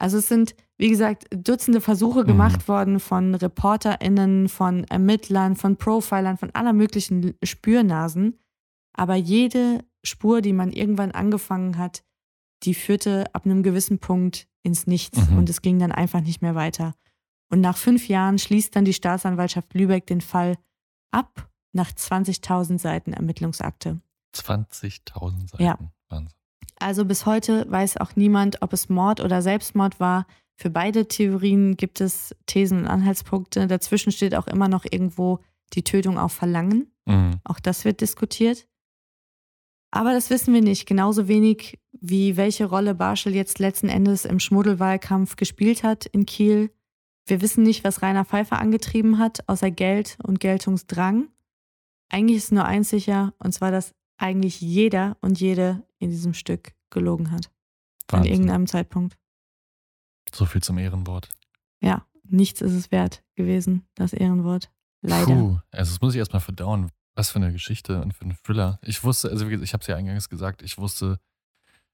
Also 0.00 0.18
es 0.18 0.28
sind, 0.28 0.54
wie 0.78 0.88
gesagt, 0.88 1.26
Dutzende 1.30 1.80
Versuche 1.80 2.22
Mhm. 2.22 2.26
gemacht 2.26 2.68
worden 2.68 3.00
von 3.00 3.34
ReporterInnen, 3.34 4.48
von 4.48 4.84
Ermittlern, 4.84 5.56
von 5.56 5.76
Profilern, 5.76 6.38
von 6.38 6.50
aller 6.54 6.72
möglichen 6.72 7.34
Spürnasen. 7.42 8.38
Aber 8.94 9.14
jede 9.14 9.84
Spur, 10.02 10.40
die 10.40 10.52
man 10.54 10.72
irgendwann 10.72 11.10
angefangen 11.12 11.76
hat, 11.78 12.02
die 12.62 12.74
führte 12.74 13.26
ab 13.34 13.44
einem 13.44 13.62
gewissen 13.62 13.98
Punkt 13.98 14.48
ins 14.62 14.86
Nichts 14.86 15.30
Mhm. 15.30 15.38
und 15.38 15.48
es 15.50 15.62
ging 15.62 15.78
dann 15.78 15.92
einfach 15.92 16.20
nicht 16.22 16.42
mehr 16.42 16.54
weiter. 16.54 16.94
Und 17.50 17.60
nach 17.60 17.76
fünf 17.76 18.08
Jahren 18.08 18.38
schließt 18.38 18.74
dann 18.76 18.84
die 18.84 18.92
Staatsanwaltschaft 18.92 19.74
Lübeck 19.74 20.06
den 20.06 20.20
Fall 20.20 20.56
ab 21.10 21.50
nach 21.72 21.92
20.000 21.92 22.78
Seiten 22.80 23.12
Ermittlungsakte. 23.12 24.00
20.000 24.34 25.48
Seiten. 25.50 25.62
Ja. 25.64 25.78
Wahnsinn. 26.08 26.34
Also 26.80 27.04
bis 27.04 27.26
heute 27.26 27.70
weiß 27.70 27.98
auch 27.98 28.16
niemand, 28.16 28.62
ob 28.62 28.72
es 28.72 28.88
Mord 28.88 29.20
oder 29.20 29.42
Selbstmord 29.42 30.00
war. 30.00 30.26
Für 30.56 30.70
beide 30.70 31.06
Theorien 31.06 31.76
gibt 31.76 32.00
es 32.00 32.34
Thesen 32.46 32.80
und 32.80 32.86
Anhaltspunkte. 32.86 33.66
Dazwischen 33.66 34.12
steht 34.12 34.34
auch 34.34 34.46
immer 34.46 34.68
noch 34.68 34.84
irgendwo 34.90 35.40
die 35.74 35.84
Tötung 35.84 36.18
auf 36.18 36.32
Verlangen. 36.32 36.92
Mhm. 37.06 37.40
Auch 37.44 37.60
das 37.60 37.84
wird 37.84 38.00
diskutiert. 38.00 38.66
Aber 39.90 40.12
das 40.12 40.30
wissen 40.30 40.54
wir 40.54 40.62
nicht. 40.62 40.86
Genauso 40.86 41.28
wenig 41.28 41.78
wie 41.92 42.36
welche 42.36 42.64
Rolle 42.64 42.94
Barschel 42.94 43.34
jetzt 43.34 43.58
letzten 43.58 43.88
Endes 43.88 44.24
im 44.24 44.40
Schmuddelwahlkampf 44.40 45.36
gespielt 45.36 45.82
hat 45.82 46.06
in 46.06 46.26
Kiel. 46.26 46.70
Wir 47.26 47.40
wissen 47.40 47.62
nicht, 47.62 47.84
was 47.84 48.02
Rainer 48.02 48.24
Pfeiffer 48.24 48.58
angetrieben 48.58 49.18
hat, 49.18 49.48
außer 49.48 49.70
Geld 49.70 50.16
und 50.22 50.40
Geltungsdrang. 50.40 51.28
Eigentlich 52.08 52.38
ist 52.38 52.52
nur 52.52 52.64
eins 52.64 52.90
sicher, 52.90 53.34
und 53.38 53.52
zwar, 53.52 53.70
dass 53.70 53.94
eigentlich 54.20 54.60
jeder 54.60 55.16
und 55.20 55.40
jede 55.40 55.82
in 55.98 56.10
diesem 56.10 56.34
Stück 56.34 56.74
gelogen 56.90 57.30
hat. 57.30 57.50
An 58.08 58.18
Wahnsinn. 58.18 58.32
irgendeinem 58.32 58.66
Zeitpunkt. 58.66 59.16
So 60.32 60.46
viel 60.46 60.62
zum 60.62 60.78
Ehrenwort. 60.78 61.28
Ja, 61.80 62.06
nichts 62.24 62.60
ist 62.60 62.72
es 62.72 62.90
wert 62.90 63.22
gewesen, 63.34 63.86
das 63.94 64.12
Ehrenwort. 64.12 64.70
Leider. 65.02 65.26
Puh, 65.26 65.58
also 65.70 65.92
das 65.92 66.00
muss 66.00 66.14
ich 66.14 66.18
erstmal 66.18 66.40
verdauen. 66.40 66.90
Was 67.16 67.30
für 67.30 67.38
eine 67.38 67.52
Geschichte 67.52 68.00
und 68.00 68.14
für 68.14 68.22
einen 68.22 68.36
Thriller. 68.44 68.78
Ich 68.82 69.02
wusste, 69.02 69.30
also 69.30 69.46
wie 69.46 69.50
gesagt, 69.50 69.64
ich 69.64 69.72
habe 69.72 69.80
es 69.80 69.86
ja 69.88 69.96
eingangs 69.96 70.28
gesagt, 70.28 70.62
ich 70.62 70.78
wusste, 70.78 71.18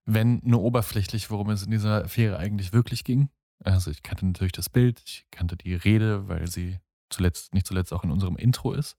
wenn 0.04 0.40
nur 0.44 0.62
oberflächlich, 0.62 1.30
worum 1.30 1.50
es 1.50 1.62
in 1.62 1.70
dieser 1.70 2.04
Affäre 2.04 2.38
eigentlich 2.38 2.72
wirklich 2.72 3.02
ging. 3.02 3.30
Also 3.64 3.90
ich 3.90 4.02
kannte 4.02 4.26
natürlich 4.26 4.52
das 4.52 4.68
Bild, 4.68 5.02
ich 5.04 5.26
kannte 5.30 5.56
die 5.56 5.74
Rede, 5.74 6.28
weil 6.28 6.46
sie 6.48 6.78
zuletzt, 7.08 7.54
nicht 7.54 7.66
zuletzt 7.66 7.92
auch 7.92 8.04
in 8.04 8.10
unserem 8.10 8.36
Intro 8.36 8.72
ist. 8.72 8.96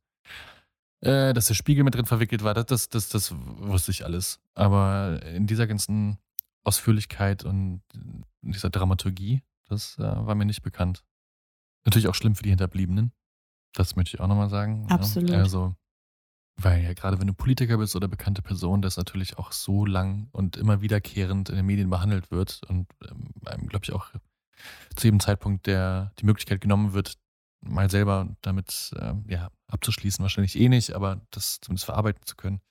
Äh, 1.01 1.33
dass 1.33 1.45
der 1.45 1.53
Spiegel 1.53 1.83
mit 1.83 1.93
drin 1.93 2.05
verwickelt 2.05 2.43
war, 2.43 2.53
das, 2.53 2.65
das, 2.65 2.89
das, 2.89 3.09
das 3.09 3.33
wusste 3.35 3.91
ich 3.91 4.03
alles. 4.03 4.39
Aber 4.55 5.21
in 5.23 5.45
dieser 5.45 5.67
ganzen 5.67 6.17
Ausführlichkeit 6.63 7.45
und 7.45 7.81
in 7.93 8.51
dieser 8.51 8.69
Dramaturgie, 8.69 9.43
das 9.67 9.97
äh, 9.99 10.01
war 10.01 10.35
mir 10.35 10.45
nicht 10.45 10.63
bekannt. 10.63 11.03
Natürlich 11.85 12.07
auch 12.07 12.15
schlimm 12.15 12.35
für 12.35 12.43
die 12.43 12.49
Hinterbliebenen. 12.49 13.11
Das 13.73 13.95
möchte 13.95 14.15
ich 14.15 14.21
auch 14.21 14.27
nochmal 14.27 14.49
sagen. 14.49 14.87
Absolut. 14.89 15.29
Ja, 15.29 15.37
also, 15.37 15.75
weil 16.55 16.83
ja 16.83 16.93
gerade 16.93 17.19
wenn 17.19 17.27
du 17.27 17.33
Politiker 17.33 17.77
bist 17.77 17.95
oder 17.95 18.07
bekannte 18.07 18.41
Person, 18.41 18.81
das 18.81 18.97
natürlich 18.97 19.37
auch 19.37 19.51
so 19.51 19.85
lang 19.85 20.29
und 20.31 20.57
immer 20.57 20.81
wiederkehrend 20.81 21.49
in 21.49 21.57
den 21.57 21.65
Medien 21.65 21.89
behandelt 21.91 22.31
wird 22.31 22.61
und 22.67 22.87
ähm, 23.07 23.29
einem, 23.45 23.67
glaube 23.67 23.85
ich, 23.85 23.93
auch 23.93 24.07
zu 24.95 25.07
jedem 25.07 25.19
Zeitpunkt 25.19 25.67
der 25.67 26.11
die 26.19 26.25
Möglichkeit 26.25 26.59
genommen 26.59 26.93
wird, 26.93 27.19
mal 27.61 27.89
selber 27.89 28.27
damit 28.41 28.91
ähm, 28.99 29.25
ja, 29.27 29.49
abzuschließen, 29.67 30.21
wahrscheinlich 30.23 30.57
eh 30.57 30.69
nicht, 30.69 30.93
aber 30.93 31.21
das 31.31 31.59
zumindest 31.61 31.85
verarbeiten 31.85 32.21
zu 32.25 32.35
können. 32.35 32.61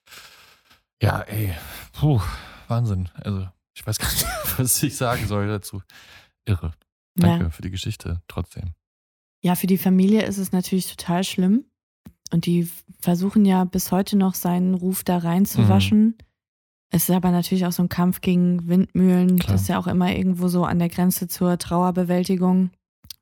Ja, 1.03 1.20
ey, 1.22 1.55
puh, 1.93 2.20
Wahnsinn. 2.68 3.09
Also, 3.14 3.49
ich 3.74 3.87
weiß 3.87 3.99
gar 3.99 4.09
nicht, 4.11 4.26
was 4.59 4.82
ich 4.82 4.97
sagen 4.97 5.26
soll 5.26 5.47
dazu. 5.49 5.82
Irre. 6.47 6.72
Danke 7.16 7.45
Ja. 7.45 7.51
für 7.51 7.62
die 7.62 7.70
Geschichte 7.70 8.22
trotzdem. 8.28 8.72
Ja, 9.43 9.55
für 9.55 9.66
die 9.66 9.78
Familie 9.78 10.22
ist 10.24 10.39
es 10.39 10.53
natürlich 10.53 10.95
total 10.95 11.24
schlimm. 11.24 11.64
Und 12.32 12.47
die 12.47 12.68
versuchen 13.01 13.45
ja 13.45 13.64
bis 13.64 13.93
heute 13.93 14.16
noch 14.16 14.34
seinen 14.34 14.74
Ruf 14.74 15.05
da 15.05 15.18
reinzuwaschen. 15.18 16.01
Mhm. 16.07 16.14
Es 16.91 17.09
ist 17.09 17.14
aber 17.14 17.30
natürlich 17.30 17.66
auch 17.66 17.72
so 17.72 17.82
ein 17.82 17.89
Kampf 17.89 18.20
gegen 18.20 18.66
Windmühlen. 18.68 19.39
Klar. 19.39 19.53
Das 19.53 19.62
ist 19.62 19.68
ja 19.68 19.78
auch 19.78 19.87
immer 19.87 20.12
irgendwo 20.14 20.49
so 20.49 20.64
an 20.64 20.78
der 20.78 20.89
Grenze 20.89 21.28
zur 21.28 21.59
Trauerbewältigung. 21.59 22.70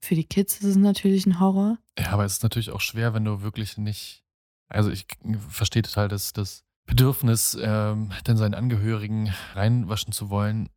Für 0.04 0.14
die 0.14 0.24
Kids 0.24 0.58
ist 0.58 0.64
es 0.64 0.76
natürlich 0.76 1.24
ein 1.24 1.40
Horror. 1.40 1.78
Ja, 1.98 2.10
aber 2.10 2.26
es 2.26 2.34
ist 2.34 2.42
natürlich 2.42 2.70
auch 2.70 2.82
schwer, 2.82 3.14
wenn 3.14 3.24
du 3.24 3.40
wirklich 3.40 3.78
nicht. 3.78 4.22
Also 4.68 4.90
ich 4.90 5.06
verstehe 5.48 5.80
total 5.80 6.08
das, 6.08 6.34
das 6.34 6.62
Bedürfnis, 6.84 7.56
ähm, 7.58 8.12
dann 8.24 8.36
seinen 8.36 8.52
Angehörigen 8.52 9.32
reinwaschen 9.54 10.12
zu 10.12 10.28
wollen. 10.28 10.68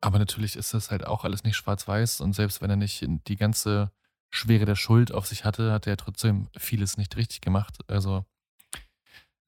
Aber 0.00 0.18
natürlich 0.18 0.56
ist 0.56 0.72
das 0.72 0.90
halt 0.90 1.06
auch 1.06 1.24
alles 1.24 1.44
nicht 1.44 1.56
schwarz-weiß. 1.56 2.22
Und 2.22 2.32
selbst 2.32 2.62
wenn 2.62 2.70
er 2.70 2.76
nicht 2.76 3.06
die 3.28 3.36
ganze 3.36 3.92
Schwere 4.30 4.64
der 4.64 4.76
Schuld 4.76 5.12
auf 5.12 5.26
sich 5.26 5.44
hatte, 5.44 5.70
hat 5.70 5.86
er 5.86 5.98
trotzdem 5.98 6.48
vieles 6.56 6.96
nicht 6.96 7.14
richtig 7.18 7.42
gemacht. 7.42 7.76
Also 7.88 8.24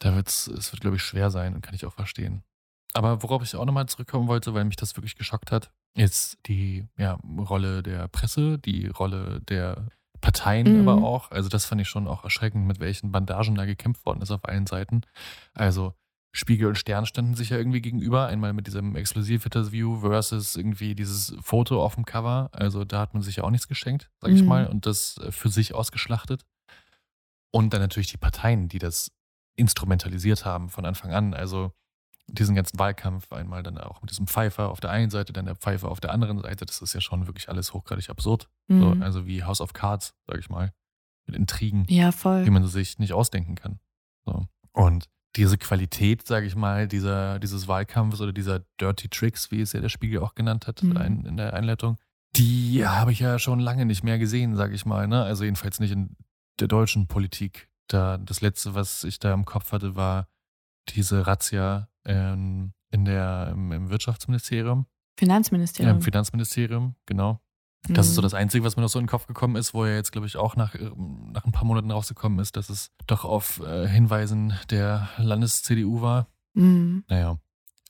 da 0.00 0.14
wird's, 0.14 0.48
es 0.48 0.70
wird, 0.70 0.82
glaube 0.82 0.96
ich, 0.96 1.02
schwer 1.02 1.30
sein 1.30 1.54
und 1.54 1.62
kann 1.62 1.74
ich 1.74 1.86
auch 1.86 1.94
verstehen. 1.94 2.42
Aber 2.92 3.22
worauf 3.22 3.42
ich 3.42 3.56
auch 3.56 3.64
nochmal 3.64 3.88
zurückkommen 3.88 4.28
wollte, 4.28 4.52
weil 4.52 4.66
mich 4.66 4.76
das 4.76 4.94
wirklich 4.98 5.16
geschockt 5.16 5.50
hat, 5.50 5.72
ist 5.94 6.38
die 6.46 6.86
ja, 6.96 7.18
Rolle 7.38 7.82
der 7.82 8.08
Presse, 8.08 8.58
die 8.58 8.86
Rolle 8.88 9.40
der 9.42 9.88
Parteien 10.20 10.74
Mhm. 10.74 10.80
aber 10.88 11.02
auch. 11.02 11.30
Also 11.30 11.48
das 11.48 11.64
fand 11.66 11.80
ich 11.80 11.88
schon 11.88 12.08
auch 12.08 12.24
erschreckend, 12.24 12.66
mit 12.66 12.80
welchen 12.80 13.12
Bandagen 13.12 13.54
da 13.54 13.64
gekämpft 13.66 14.04
worden 14.06 14.22
ist 14.22 14.30
auf 14.30 14.44
allen 14.48 14.66
Seiten. 14.66 15.02
Also 15.52 15.94
Spiegel 16.32 16.66
und 16.66 16.76
Stern 16.76 17.06
standen 17.06 17.34
sich 17.34 17.50
ja 17.50 17.58
irgendwie 17.58 17.80
gegenüber. 17.80 18.26
Einmal 18.26 18.52
mit 18.54 18.66
diesem 18.66 18.96
Exklusiv-Interview 18.96 20.00
versus 20.00 20.56
irgendwie 20.56 20.96
dieses 20.96 21.36
Foto 21.42 21.80
auf 21.84 21.94
dem 21.94 22.04
Cover. 22.04 22.48
Also 22.52 22.84
da 22.84 23.00
hat 23.00 23.14
man 23.14 23.22
sich 23.22 23.36
ja 23.36 23.44
auch 23.44 23.50
nichts 23.50 23.68
geschenkt, 23.68 24.10
sag 24.20 24.32
ich 24.32 24.42
Mhm. 24.42 24.48
mal, 24.48 24.66
und 24.66 24.86
das 24.86 25.16
äh, 25.18 25.30
für 25.30 25.48
sich 25.48 25.74
ausgeschlachtet. 25.74 26.44
Und 27.52 27.72
dann 27.72 27.80
natürlich 27.80 28.10
die 28.10 28.16
Parteien, 28.16 28.66
die 28.68 28.80
das 28.80 29.12
instrumentalisiert 29.56 30.44
haben 30.44 30.70
von 30.70 30.84
Anfang 30.84 31.12
an. 31.12 31.34
Also 31.34 31.70
diesen 32.26 32.54
ganzen 32.54 32.78
Wahlkampf, 32.78 33.30
einmal 33.32 33.62
dann 33.62 33.78
auch 33.78 34.00
mit 34.02 34.10
diesem 34.10 34.26
Pfeifer 34.26 34.70
auf 34.70 34.80
der 34.80 34.90
einen 34.90 35.10
Seite, 35.10 35.32
dann 35.32 35.44
der 35.44 35.56
Pfeifer 35.56 35.90
auf 35.90 36.00
der 36.00 36.12
anderen 36.12 36.38
Seite. 36.40 36.64
Das 36.64 36.80
ist 36.82 36.94
ja 36.94 37.00
schon 37.00 37.26
wirklich 37.26 37.48
alles 37.48 37.74
hochgradig 37.74 38.08
absurd. 38.10 38.48
So, 38.68 38.94
Mhm. 38.94 39.02
also 39.02 39.26
wie 39.26 39.44
House 39.44 39.60
of 39.60 39.72
Cards, 39.72 40.14
sag 40.26 40.38
ich 40.38 40.48
mal. 40.48 40.72
Mit 41.26 41.36
Intrigen 41.36 41.84
Ja, 41.88 42.12
voll. 42.12 42.44
wie 42.46 42.50
man 42.50 42.66
sich 42.66 42.98
nicht 42.98 43.12
ausdenken 43.12 43.54
kann. 43.54 43.78
So. 44.26 44.46
Und 44.72 45.08
diese 45.36 45.58
Qualität, 45.58 46.26
sage 46.26 46.46
ich 46.46 46.54
mal, 46.54 46.86
dieser, 46.86 47.38
dieses 47.38 47.66
Wahlkampfes 47.68 48.20
oder 48.20 48.32
dieser 48.32 48.60
Dirty 48.80 49.08
Tricks, 49.08 49.50
wie 49.50 49.60
es 49.60 49.72
ja 49.72 49.80
der 49.80 49.88
Spiegel 49.88 50.20
auch 50.20 50.34
genannt 50.34 50.66
hat 50.66 50.82
Mhm. 50.82 50.96
ein, 50.96 51.24
in 51.26 51.36
der 51.36 51.54
Einleitung, 51.54 51.98
die 52.36 52.86
habe 52.86 53.12
ich 53.12 53.20
ja 53.20 53.38
schon 53.38 53.60
lange 53.60 53.84
nicht 53.86 54.02
mehr 54.02 54.18
gesehen, 54.18 54.56
sage 54.56 54.74
ich 54.74 54.86
mal. 54.86 55.06
Ne? 55.08 55.22
Also 55.22 55.44
jedenfalls 55.44 55.78
nicht 55.80 55.92
in 55.92 56.16
der 56.60 56.68
deutschen 56.68 57.06
Politik. 57.06 57.68
Da 57.88 58.16
das 58.18 58.40
letzte, 58.40 58.74
was 58.74 59.04
ich 59.04 59.18
da 59.18 59.32
im 59.34 59.44
Kopf 59.44 59.72
hatte, 59.72 59.94
war 59.94 60.26
diese 60.90 61.26
Razzia 61.26 61.88
in 62.04 63.04
der, 63.04 63.48
im, 63.52 63.90
Wirtschaftsministerium, 63.90 64.80
ja, 64.80 64.86
Finanzministerium. 65.18 65.96
im 65.96 66.02
Finanzministerium, 66.02 66.94
genau. 67.06 67.40
Das 67.88 68.06
ist 68.06 68.14
so 68.14 68.22
Mhm. 68.22 68.24
das 68.24 68.34
Einzige, 68.34 68.64
was 68.64 68.76
mir 68.76 68.82
noch 68.82 68.88
so 68.88 68.98
in 68.98 69.04
den 69.04 69.10
Kopf 69.10 69.26
gekommen 69.26 69.56
ist, 69.56 69.74
wo 69.74 69.84
er 69.84 69.94
jetzt, 69.96 70.10
glaube 70.12 70.26
ich, 70.26 70.36
auch 70.36 70.56
nach, 70.56 70.74
ähm, 70.74 71.32
nach 71.32 71.44
ein 71.44 71.52
paar 71.52 71.64
Monaten 71.64 71.90
rausgekommen 71.90 72.38
ist, 72.38 72.56
dass 72.56 72.70
es 72.70 72.90
doch 73.06 73.24
auf 73.26 73.60
äh, 73.60 73.86
Hinweisen 73.86 74.54
der 74.70 75.10
Landes-CDU 75.18 76.00
war. 76.00 76.28
Mhm. 76.54 77.04
Naja, 77.08 77.38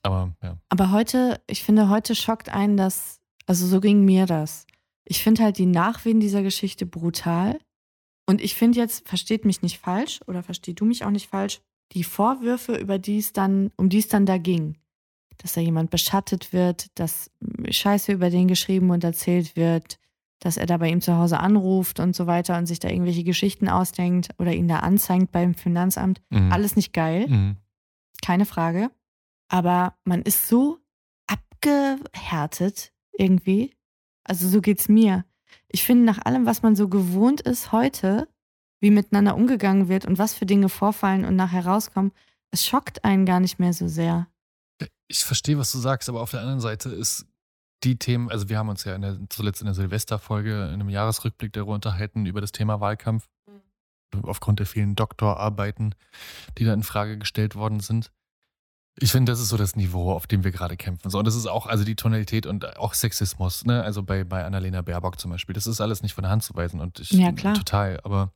aber 0.03 0.35
ja. 0.43 0.57
Aber 0.69 0.91
heute, 0.91 1.41
ich 1.47 1.63
finde, 1.63 1.89
heute 1.91 2.15
schockt 2.17 2.49
einen 2.49 2.77
das, 2.77 3.21
also 3.47 3.67
so 3.69 3.81
ging 3.81 4.05
mir 4.05 4.27
das. 4.27 4.67
Ich 5.05 5.23
finde 5.23 5.45
halt 5.45 5.59
die 5.59 5.67
Nachwehen 5.67 6.19
dieser 6.19 6.43
Geschichte 6.43 6.87
brutal. 6.87 7.61
Und 8.27 8.41
ich 8.41 8.55
finde 8.55 8.79
jetzt, 8.81 9.07
versteht 9.07 9.45
mich 9.45 9.63
nicht 9.63 9.79
falsch 9.79 10.21
oder 10.27 10.43
versteh 10.43 10.73
du 10.73 10.87
mich 10.87 11.05
auch 11.05 11.11
nicht 11.11 11.29
falsch, 11.29 11.61
die 11.93 12.05
Vorwürfe, 12.05 12.75
über 12.77 12.99
die 12.99 13.19
es 13.19 13.33
dann, 13.33 13.71
um 13.77 13.89
die 13.89 13.99
es 13.99 14.09
dann 14.09 14.27
da 14.27 14.39
ging, 14.39 14.77
dass 15.39 15.55
da 15.55 15.61
jemand 15.61 15.91
beschattet 15.91 16.53
wird, 16.53 16.99
dass 16.99 17.31
Scheiße 17.69 18.13
über 18.13 18.31
den 18.31 18.49
geschrieben 18.49 18.91
und 18.91 19.05
erzählt 19.05 19.57
wird, 19.57 19.99
dass 20.41 20.57
er 20.57 20.67
da 20.67 20.77
bei 20.77 20.91
ihm 20.91 21.01
zu 21.01 21.17
Hause 21.17 21.39
anruft 21.41 22.01
und 22.01 22.15
so 22.15 22.27
weiter 22.27 22.59
und 22.59 22.67
sich 22.67 22.79
da 22.79 22.89
irgendwelche 22.89 23.25
Geschichten 23.25 23.69
ausdenkt 23.69 24.29
oder 24.39 24.53
ihn 24.53 24.69
da 24.69 24.81
anzeigt 24.81 25.33
beim 25.33 25.55
Finanzamt. 25.55 26.21
Mhm. 26.31 26.53
Alles 26.53 26.77
nicht 26.77 26.93
geil 26.93 27.29
Mhm. 27.29 27.57
keine 28.23 28.45
Frage. 28.47 28.91
Aber 29.49 29.95
man 30.05 30.23
ist 30.23 30.49
so 30.49 30.79
abgehärtet 31.27 32.93
irgendwie. 33.13 33.75
Also 34.25 34.49
so 34.49 34.61
geht's 34.61 34.89
mir. 34.89 35.25
Ich 35.69 35.85
finde, 35.85 36.05
nach 36.05 36.25
allem, 36.25 36.47
was 36.47 36.63
man 36.63 36.77
so 36.77 36.89
gewohnt 36.89 37.41
ist 37.41 37.73
heute, 37.73 38.29
wie 38.85 38.91
miteinander 38.91 39.35
umgegangen 39.35 39.89
wird 39.89 40.05
und 40.05 40.19
was 40.19 40.35
für 40.35 40.45
Dinge 40.45 40.69
vorfallen 40.69 41.25
und 41.25 41.37
nachher 41.37 41.65
rauskommen, 41.65 42.13
es 42.51 42.67
schockt 42.67 43.03
einen 43.03 43.25
gar 43.25 43.41
nicht 43.41 43.59
mehr 43.59 43.73
so 43.73 43.89
sehr. 43.89 44.29
Ich 45.09 45.25
verstehe, 45.25 45.57
was 45.57 45.73
du 45.73 45.79
sagst, 45.79 46.11
aber 46.11 46.21
auf 46.21 46.31
der 46.31 46.41
anderen 46.41 46.61
Seite 46.61 46.91
ist 46.91 47.25
die 47.83 47.97
Themen, 47.99 48.31
also 48.31 48.51
wir 48.51 48.59
haben 48.59 48.69
uns 48.69 48.85
ja 48.85 48.95
in 48.95 49.01
der, 49.01 49.19
zuletzt 49.31 49.63
in 49.63 49.67
der 49.67 49.75
Silvesterfolge 49.75 50.67
in 50.67 50.75
einem 50.75 50.91
Jahresrückblick 50.91 51.55
darüber 51.55 51.73
unterhalten, 51.73 52.27
über 52.27 52.43
das 52.43 52.53
Thema 52.53 52.81
Wahlkampf, 52.81 53.27
aufgrund 54.23 54.59
der 54.59 54.67
vielen 54.67 54.95
Doktorarbeiten, 54.95 55.95
die 56.59 56.67
da 56.67 56.75
in 56.75 56.83
Frage 56.83 57.17
gestellt 57.17 57.55
worden 57.57 57.81
sind. 57.81 58.13
Ich 59.01 59.13
finde, 59.13 59.33
das 59.33 59.41
ist 59.41 59.49
so 59.49 59.57
das 59.57 59.77
Niveau, 59.77 60.13
auf 60.13 60.27
dem 60.27 60.45
wir 60.45 60.53
gerade 60.53 60.77
kämpfen. 60.77 61.09
So, 61.09 61.19
und 61.19 61.27
das 61.27 61.37
ist 61.37 61.47
auch, 61.47 61.67
also 61.67 61.85
die 61.85 61.97
Tonalität 61.97 62.45
und 62.45 62.77
auch 62.77 62.93
Sexismus, 62.93 63.65
ne? 63.65 63.83
Also 63.83 64.03
bei, 64.03 64.25
bei 64.25 64.45
Annalena 64.45 64.83
Baerbock 64.83 65.19
zum 65.19 65.31
Beispiel. 65.31 65.55
Das 65.55 65.67
ist 65.67 65.81
alles 65.81 66.03
nicht 66.03 66.13
von 66.13 66.23
der 66.23 66.31
Hand 66.31 66.43
zu 66.43 66.55
weisen 66.55 66.81
und 66.81 67.01
ich 67.01 67.11
Ja, 67.11 67.33
klar. 67.33 67.55
total. 67.55 67.99
Aber 68.05 68.33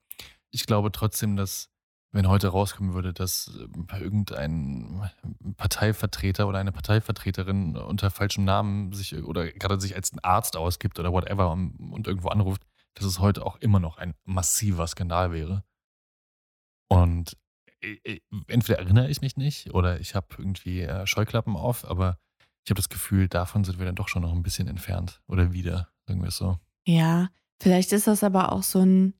ich 0.50 0.66
glaube 0.66 0.92
trotzdem, 0.92 1.36
dass, 1.36 1.68
wenn 2.12 2.28
heute 2.28 2.48
rauskommen 2.48 2.94
würde, 2.94 3.12
dass 3.12 3.50
äh, 3.92 3.98
irgendein 3.98 5.10
Parteivertreter 5.56 6.48
oder 6.48 6.58
eine 6.58 6.72
Parteivertreterin 6.72 7.76
unter 7.76 8.10
falschem 8.10 8.44
Namen 8.44 8.92
sich 8.92 9.14
oder 9.22 9.50
gerade 9.52 9.80
sich 9.80 9.94
als 9.94 10.12
ein 10.12 10.20
Arzt 10.20 10.56
ausgibt 10.56 10.98
oder 10.98 11.12
whatever 11.12 11.52
und, 11.52 12.06
irgendwo 12.06 12.28
anruft, 12.28 12.62
dass 12.94 13.06
es 13.06 13.18
heute 13.18 13.44
auch 13.44 13.56
immer 13.56 13.80
noch 13.80 13.98
ein 13.98 14.14
massiver 14.24 14.86
Skandal 14.86 15.32
wäre. 15.32 15.64
Und 16.88 17.36
äh, 17.80 17.98
äh, 18.04 18.20
entweder 18.48 18.78
erinnere 18.78 19.08
ich 19.10 19.20
mich 19.20 19.36
nicht 19.36 19.74
oder 19.74 20.00
ich 20.00 20.14
habe 20.14 20.26
irgendwie 20.38 20.82
äh, 20.82 21.06
Scheuklappen 21.06 21.56
auf, 21.56 21.84
aber 21.84 22.18
ich 22.68 22.70
habe 22.70 22.80
das 22.80 22.90
Gefühl, 22.90 23.28
davon 23.28 23.64
sind 23.64 23.78
wir 23.78 23.86
dann 23.86 23.94
doch 23.94 24.08
schon 24.08 24.20
noch 24.20 24.32
ein 24.34 24.42
bisschen 24.42 24.68
entfernt. 24.68 25.22
Oder 25.26 25.54
wieder, 25.54 25.88
sagen 26.06 26.20
wir 26.20 26.28
es 26.28 26.36
so. 26.36 26.58
Ja, 26.86 27.30
vielleicht 27.58 27.92
ist 27.92 28.06
das 28.06 28.22
aber 28.22 28.52
auch 28.52 28.62
so 28.62 28.80
ein. 28.80 29.14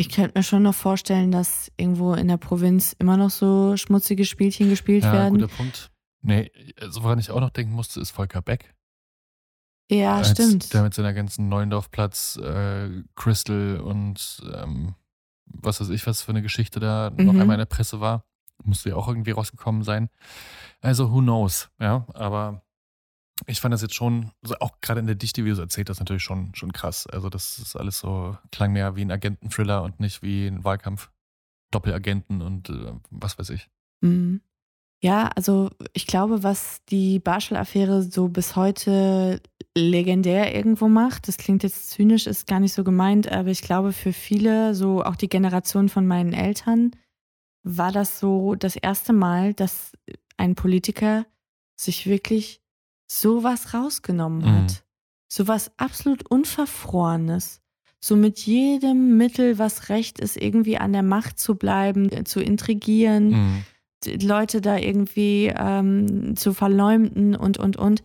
Ich 0.00 0.08
könnte 0.08 0.38
mir 0.38 0.42
schon 0.42 0.62
noch 0.62 0.74
vorstellen, 0.74 1.30
dass 1.30 1.70
irgendwo 1.76 2.14
in 2.14 2.28
der 2.28 2.38
Provinz 2.38 2.94
immer 2.98 3.16
noch 3.18 3.30
so 3.30 3.76
schmutzige 3.76 4.24
Spielchen 4.24 4.70
gespielt 4.70 5.04
Ja, 5.04 5.12
werden. 5.12 5.38
guter 5.38 5.48
Punkt. 5.54 5.90
Nee, 6.22 6.50
also 6.80 7.02
woran 7.02 7.18
ich 7.18 7.30
auch 7.30 7.40
noch 7.40 7.50
denken 7.50 7.72
musste, 7.74 8.00
ist 8.00 8.10
Volker 8.10 8.40
Beck. 8.42 8.74
Ja, 9.90 10.16
Als 10.16 10.30
stimmt. 10.30 10.72
Der 10.72 10.82
mit 10.82 10.94
seiner 10.94 11.12
ganzen 11.12 11.48
Neuendorfplatz, 11.48 12.36
äh, 12.36 13.02
Crystal 13.14 13.80
und 13.80 14.40
ähm, 14.54 14.94
was 15.46 15.80
weiß 15.80 15.88
ich, 15.90 16.06
was 16.06 16.22
für 16.22 16.30
eine 16.30 16.42
Geschichte 16.42 16.78
da 16.80 17.10
noch 17.10 17.34
Mhm. 17.34 17.40
einmal 17.40 17.54
in 17.56 17.60
der 17.60 17.66
Presse 17.66 18.00
war. 18.00 18.24
Musste 18.62 18.90
ja 18.90 18.96
auch 18.96 19.08
irgendwie 19.08 19.32
rausgekommen 19.32 19.82
sein. 19.82 20.08
Also, 20.80 21.10
who 21.12 21.18
knows, 21.20 21.70
ja, 21.80 22.06
aber 22.14 22.62
ich 23.46 23.60
fand 23.60 23.72
das 23.72 23.82
jetzt 23.82 23.94
schon, 23.94 24.30
so 24.42 24.54
auch 24.60 24.80
gerade 24.80 25.00
in 25.00 25.06
der 25.06 25.16
Dichte, 25.16 25.44
wie 25.44 25.48
du 25.48 25.54
es 25.54 25.58
erzählt 25.58 25.90
hast, 25.90 25.98
natürlich 25.98 26.22
schon, 26.22 26.54
schon 26.54 26.72
krass. 26.72 27.06
Also, 27.06 27.28
das 27.28 27.58
ist 27.58 27.76
alles 27.76 27.98
so, 27.98 28.36
klang 28.52 28.72
mehr 28.72 28.96
wie 28.96 29.02
ein 29.02 29.10
Agenten-Thriller 29.10 29.82
und 29.82 30.00
nicht 30.00 30.22
wie 30.22 30.46
ein 30.46 30.64
Wahlkampf. 30.64 31.10
Doppelagenten 31.70 32.42
und 32.42 32.68
äh, 32.68 32.92
was 33.10 33.38
weiß 33.38 33.50
ich. 33.50 33.70
Mhm. 34.00 34.40
Ja, 35.02 35.30
also 35.34 35.70
ich 35.94 36.06
glaube, 36.06 36.42
was 36.42 36.84
die 36.90 37.20
Barschel-Affäre 37.20 38.02
so 38.02 38.28
bis 38.28 38.54
heute 38.54 39.40
legendär 39.74 40.54
irgendwo 40.54 40.88
macht, 40.88 41.26
das 41.26 41.38
klingt 41.38 41.62
jetzt 41.62 41.90
zynisch, 41.90 42.26
ist 42.26 42.46
gar 42.46 42.60
nicht 42.60 42.74
so 42.74 42.84
gemeint, 42.84 43.30
aber 43.30 43.48
ich 43.48 43.62
glaube 43.62 43.92
für 43.92 44.12
viele, 44.12 44.74
so 44.74 45.02
auch 45.02 45.16
die 45.16 45.30
Generation 45.30 45.88
von 45.88 46.06
meinen 46.06 46.34
Eltern, 46.34 46.90
war 47.62 47.92
das 47.92 48.20
so 48.20 48.54
das 48.56 48.76
erste 48.76 49.14
Mal, 49.14 49.54
dass 49.54 49.92
ein 50.36 50.54
Politiker 50.54 51.24
sich 51.76 52.06
wirklich 52.06 52.60
sowas 53.10 53.74
rausgenommen 53.74 54.40
Mhm. 54.42 54.62
hat. 54.64 54.84
Sowas 55.28 55.72
absolut 55.76 56.30
Unverfrorenes. 56.30 57.60
So 58.00 58.16
mit 58.16 58.38
jedem 58.40 59.16
Mittel, 59.16 59.58
was 59.58 59.88
recht 59.90 60.18
ist, 60.20 60.36
irgendwie 60.36 60.78
an 60.78 60.92
der 60.92 61.02
Macht 61.02 61.38
zu 61.38 61.56
bleiben, 61.56 62.10
äh, 62.10 62.24
zu 62.24 62.40
intrigieren 62.40 63.28
Mhm. 63.30 63.64
Leute 64.22 64.62
da 64.62 64.78
irgendwie 64.78 65.52
ähm, 65.54 66.34
zu 66.34 66.54
verleumden 66.54 67.36
und, 67.36 67.58
und, 67.58 67.76
und. 67.76 68.02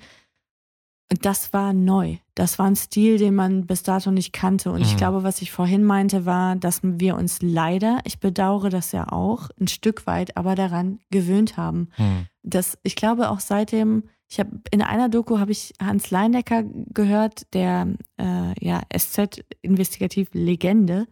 Das 1.21 1.53
war 1.53 1.71
neu. 1.71 2.17
Das 2.33 2.57
war 2.59 2.65
ein 2.65 2.75
Stil, 2.75 3.17
den 3.17 3.35
man 3.35 3.65
bis 3.67 3.83
dato 3.83 4.11
nicht 4.11 4.33
kannte. 4.33 4.71
Und 4.71 4.81
ich 4.81 4.93
Mhm. 4.93 4.97
glaube, 4.97 5.23
was 5.23 5.41
ich 5.41 5.51
vorhin 5.51 5.83
meinte, 5.85 6.25
war, 6.25 6.55
dass 6.57 6.81
wir 6.83 7.15
uns 7.15 7.41
leider, 7.41 7.99
ich 8.03 8.19
bedauere 8.19 8.69
das 8.69 8.91
ja 8.91 9.09
auch, 9.13 9.49
ein 9.61 9.67
Stück 9.69 10.05
weit, 10.07 10.35
aber 10.35 10.55
daran 10.55 10.99
gewöhnt 11.11 11.55
haben. 11.57 11.89
Mhm. 11.97 12.25
Das, 12.43 12.77
ich 12.83 12.95
glaube 12.97 13.29
auch 13.29 13.39
seitdem, 13.39 14.03
ich 14.35 14.39
habe 14.41 14.59
in 14.71 14.81
einer 14.81 15.07
Doku 15.07 15.39
habe 15.39 15.51
ich 15.53 15.73
Hans 15.81 16.11
Leindecker 16.11 16.63
gehört, 16.93 17.53
der 17.53 17.87
äh, 18.19 18.53
ja 18.65 18.81
SZ 18.93 19.45
investigativ 19.61 20.29
Legende, 20.33 21.07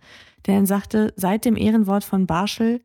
der 0.45 0.55
dann 0.57 0.65
sagte, 0.65 1.13
seit 1.15 1.45
dem 1.45 1.55
Ehrenwort 1.55 2.03
von 2.03 2.28
Barschel 2.28 2.82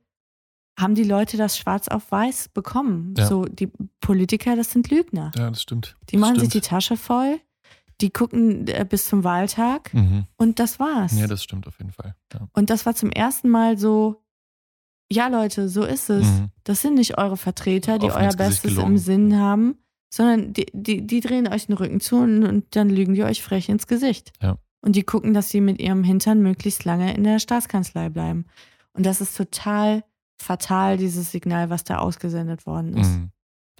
haben 0.78 0.94
die 0.94 1.02
Leute 1.02 1.36
das 1.36 1.58
schwarz 1.58 1.88
auf 1.88 2.12
weiß 2.12 2.50
bekommen. 2.50 3.14
Ja. 3.18 3.26
So 3.26 3.44
die 3.46 3.68
Politiker, 4.00 4.54
das 4.54 4.70
sind 4.70 4.88
Lügner. 4.90 5.32
Ja, 5.36 5.50
das 5.50 5.62
stimmt. 5.62 5.96
Die 6.10 6.14
Das 6.16 6.20
machen 6.20 6.36
stimmt. 6.36 6.52
sich 6.52 6.62
die 6.62 6.68
Tasche 6.68 6.96
voll, 6.96 7.40
die 8.00 8.10
gucken 8.10 8.68
äh, 8.68 8.86
bis 8.88 9.08
zum 9.08 9.24
Wahltag 9.24 9.92
Mhm. 9.92 10.26
und 10.36 10.60
das 10.60 10.78
war's. 10.78 11.18
Ja, 11.18 11.26
das 11.26 11.42
stimmt 11.42 11.66
auf 11.66 11.78
jeden 11.78 11.90
Fall. 11.90 12.14
Ja. 12.32 12.46
Und 12.52 12.70
das 12.70 12.86
war 12.86 12.94
zum 12.94 13.10
ersten 13.10 13.48
Mal 13.48 13.76
so, 13.76 14.22
ja 15.10 15.26
Leute, 15.26 15.68
so 15.68 15.82
ist 15.82 16.10
es. 16.10 16.24
Mhm. 16.26 16.50
Das 16.62 16.80
sind 16.80 16.94
nicht 16.94 17.18
eure 17.18 17.36
Vertreter, 17.36 17.98
die 17.98 18.06
Offen 18.06 18.22
euer 18.22 18.36
Bestes 18.36 18.62
gelogen. 18.62 18.92
im 18.92 18.98
Sinn 18.98 19.36
haben, 19.36 19.78
sondern 20.10 20.52
die, 20.52 20.66
die, 20.72 21.06
die 21.06 21.20
drehen 21.20 21.48
euch 21.48 21.66
den 21.66 21.76
Rücken 21.76 22.00
zu 22.00 22.16
und, 22.16 22.44
und 22.44 22.76
dann 22.76 22.90
lügen 22.90 23.14
die 23.14 23.24
euch 23.24 23.42
frech 23.42 23.68
ins 23.68 23.86
Gesicht. 23.86 24.32
Ja. 24.42 24.58
Und 24.80 24.96
die 24.96 25.02
gucken, 25.02 25.34
dass 25.34 25.50
sie 25.50 25.60
mit 25.60 25.80
ihrem 25.80 26.04
Hintern 26.04 26.40
möglichst 26.40 26.84
lange 26.84 27.14
in 27.14 27.24
der 27.24 27.38
Staatskanzlei 27.40 28.08
bleiben. 28.08 28.46
Und 28.92 29.04
das 29.06 29.20
ist 29.20 29.36
total 29.36 30.04
fatal, 30.40 30.96
dieses 30.96 31.32
Signal, 31.32 31.68
was 31.70 31.84
da 31.84 31.98
ausgesendet 31.98 32.64
worden 32.66 32.96
ist. 32.96 33.10
Mhm. 33.10 33.30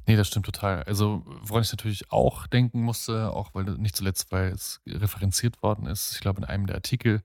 Nee, 0.06 0.16
das 0.16 0.28
stimmt 0.28 0.46
total. 0.46 0.82
Also, 0.84 1.22
woran 1.42 1.62
ich 1.62 1.70
natürlich 1.70 2.10
auch 2.10 2.46
denken 2.46 2.80
musste, 2.80 3.30
auch 3.30 3.54
weil 3.54 3.64
nicht 3.64 3.94
zuletzt, 3.94 4.32
weil 4.32 4.52
es 4.52 4.80
referenziert 4.86 5.62
worden 5.62 5.86
ist, 5.86 6.14
ich 6.14 6.20
glaube 6.20 6.38
in 6.38 6.44
einem 6.46 6.66
der 6.66 6.76
Artikel, 6.76 7.22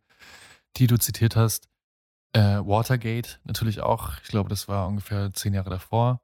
die 0.76 0.88
du 0.88 0.97
zitiert 0.97 1.36
hast, 1.36 1.70
äh, 2.34 2.60
Watergate 2.60 3.39
natürlich 3.45 3.80
auch. 3.80 4.14
Ich 4.24 4.30
glaube, 4.30 4.49
das 4.49 4.68
war 4.68 4.88
ungefähr 4.88 5.32
zehn 5.34 5.54
Jahre 5.54 5.70
davor. 5.70 6.22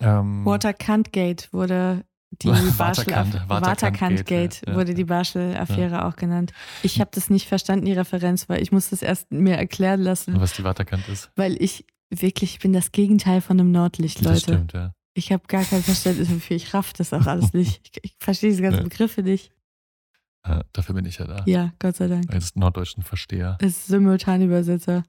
Ähm, 0.00 0.44
Waterkant-Gate 0.44 1.52
wurde 1.52 2.04
die 2.42 2.48
Waterkant- 2.50 2.76
Barschel 2.76 3.06
Waterkant-Gate, 3.48 3.48
Waterkant-Gate 3.48 4.62
ja, 4.66 4.72
ja. 4.72 4.78
wurde 4.78 4.94
die 4.94 5.04
Barschel-Affäre 5.04 6.04
auch 6.04 6.16
genannt. 6.16 6.52
Ich 6.82 7.00
habe 7.00 7.10
das 7.14 7.30
nicht 7.30 7.48
verstanden, 7.48 7.86
die 7.86 7.92
Referenz, 7.92 8.48
weil 8.48 8.62
ich 8.62 8.72
muss 8.72 8.90
das 8.90 9.02
erst 9.02 9.30
mir 9.32 9.56
erklären 9.56 10.00
lassen, 10.00 10.38
was 10.40 10.52
die 10.54 10.64
Waterkant 10.64 11.08
ist. 11.08 11.30
weil 11.36 11.60
ich 11.62 11.86
wirklich 12.10 12.54
ich 12.54 12.58
bin 12.60 12.72
das 12.72 12.92
Gegenteil 12.92 13.40
von 13.40 13.58
einem 13.58 13.72
Nordlicht, 13.72 14.18
Das 14.18 14.24
Leute. 14.26 14.40
stimmt, 14.40 14.72
ja. 14.74 14.92
Ich 15.14 15.32
habe 15.32 15.44
gar 15.48 15.64
kein 15.64 15.82
Verständnis 15.82 16.28
dafür. 16.28 16.56
Ich 16.56 16.74
raff 16.74 16.92
das 16.92 17.12
auch 17.14 17.26
alles 17.26 17.54
nicht. 17.54 17.80
Ich, 17.96 18.04
ich 18.04 18.16
verstehe 18.20 18.50
diese 18.50 18.60
ganzen 18.62 18.78
Ja. 18.82 18.84
Begriffe 18.84 19.22
nicht. 19.22 19.50
Äh, 20.46 20.62
dafür 20.72 20.94
bin 20.94 21.04
ich 21.04 21.18
ja 21.18 21.26
da. 21.26 21.42
Ja, 21.46 21.72
Gott 21.78 21.96
sei 21.96 22.08
Dank. 22.08 22.32
Als 22.32 22.54
norddeutschen 22.54 23.02
Versteher. 23.02 23.58
Ist 23.60 23.86
Simultanübersetzer. 23.86 25.04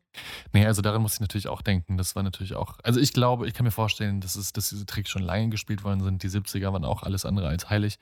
Nee, 0.53 0.65
also 0.65 0.81
daran 0.81 1.01
muss 1.01 1.15
ich 1.15 1.19
natürlich 1.19 1.47
auch 1.47 1.61
denken. 1.61 1.97
Das 1.97 2.15
war 2.15 2.23
natürlich 2.23 2.55
auch. 2.55 2.77
Also 2.83 2.99
ich 2.99 3.13
glaube, 3.13 3.47
ich 3.47 3.53
kann 3.53 3.63
mir 3.63 3.71
vorstellen, 3.71 4.19
dass, 4.19 4.35
es, 4.35 4.51
dass 4.53 4.69
diese 4.69 4.85
Tricks 4.85 5.09
schon 5.09 5.21
lange 5.21 5.49
gespielt 5.49 5.83
worden 5.83 6.01
sind. 6.01 6.23
Die 6.23 6.29
70er 6.29 6.73
waren 6.73 6.85
auch 6.85 7.03
alles 7.03 7.25
andere 7.25 7.47
als 7.47 7.69
heilig. 7.69 7.99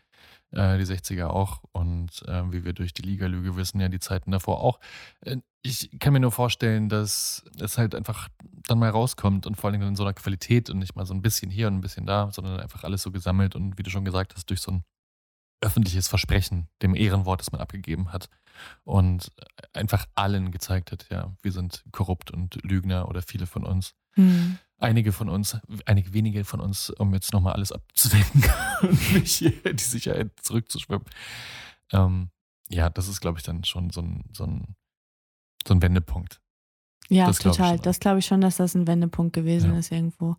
Äh, 0.52 0.78
die 0.78 0.86
60er 0.86 1.28
auch. 1.28 1.62
Und 1.74 2.24
äh, 2.28 2.52
wie 2.52 2.64
wir 2.64 2.74
durch 2.74 2.94
die 2.94 3.02
Liga-Lüge 3.02 3.56
wissen, 3.58 3.82
ja 3.82 3.90
die 3.90 4.00
Zeiten 4.00 4.32
davor 4.32 4.62
auch. 4.62 4.80
Äh, 5.22 5.38
ich 5.62 5.90
kann 6.00 6.14
mir 6.14 6.20
nur 6.20 6.32
vorstellen, 6.32 6.90
dass 6.90 7.44
es 7.60 7.78
halt 7.78 7.96
einfach 7.96 8.30
dann 8.68 8.80
mal 8.80 8.90
rauskommt 8.90 9.48
und 9.48 9.56
vor 9.56 9.70
allem 9.70 9.82
in 9.82 9.96
so 9.96 10.04
einer 10.04 10.14
Qualität 10.14 10.70
und 10.70 10.80
nicht 10.80 10.96
mal 10.96 11.06
so 11.06 11.14
ein 11.14 11.22
bisschen 11.22 11.50
hier 11.50 11.68
und 11.68 11.76
ein 11.76 11.82
bisschen 11.82 12.06
da, 12.06 12.30
sondern 12.32 12.60
einfach 12.60 12.84
alles 12.84 13.02
so 13.02 13.12
gesammelt 13.12 13.56
und 13.56 13.78
wie 13.78 13.84
du 13.84 13.90
schon 13.90 14.06
gesagt 14.06 14.36
hast, 14.36 14.50
durch 14.50 14.62
so 14.62 14.72
ein 14.72 14.84
öffentliches 15.62 16.08
Versprechen, 16.08 16.68
dem 16.82 16.96
Ehrenwort, 16.96 17.40
das 17.40 17.52
man 17.52 17.62
abgegeben 17.62 18.12
hat 18.12 18.30
und 18.84 19.32
einfach 19.74 20.06
allen 20.16 20.52
gezeigt 20.52 20.92
hat, 20.92 21.08
ja, 21.10 21.34
wir 21.42 21.52
sind 21.52 21.84
korrupt 21.92 22.32
und 22.32 22.60
Lügner 22.64 23.08
oder 23.08 23.22
viele 23.22 23.48
von 23.48 23.64
uns. 23.66 23.94
Hm. 24.14 24.58
Einige 24.78 25.12
von 25.14 25.30
uns, 25.30 25.58
einige 25.86 26.14
wenige 26.14 26.44
von 26.46 26.60
uns, 26.60 26.90
um 26.90 27.14
jetzt 27.14 27.34
nochmal 27.34 27.54
alles 27.54 27.72
abzuwenden 27.72 28.44
und 28.82 29.14
nicht 29.14 29.36
hier 29.38 29.66
in 29.66 29.78
die 29.78 29.84
Sicherheit 29.84 30.32
zurückzuschwimmen. 30.42 31.06
Ähm, 31.92 32.30
ja, 32.70 32.90
das 32.90 33.08
ist, 33.08 33.22
glaube 33.22 33.40
ich, 33.40 33.44
dann 33.44 33.64
schon 33.64 33.90
so 33.90 34.02
ein, 34.02 34.24
so 34.34 34.46
ein, 34.46 34.76
so 35.68 35.74
ein 35.74 35.82
Wendepunkt. 35.82 36.42
Ja, 37.10 37.28
Das 37.28 37.40
glaub 37.40 37.56
total. 37.56 37.76
schon. 37.76 37.84
Das 37.84 38.00
glaube 38.00 38.20
ich 38.20 38.26
schon, 38.26 38.42
dass 38.42 38.58
das 38.58 38.76
ein 38.76 38.88
Wendepunkt 38.88 39.34
gewesen 39.34 39.74
Ja. 39.74 39.80
ist 39.80 39.92
irgendwo. 39.92 40.36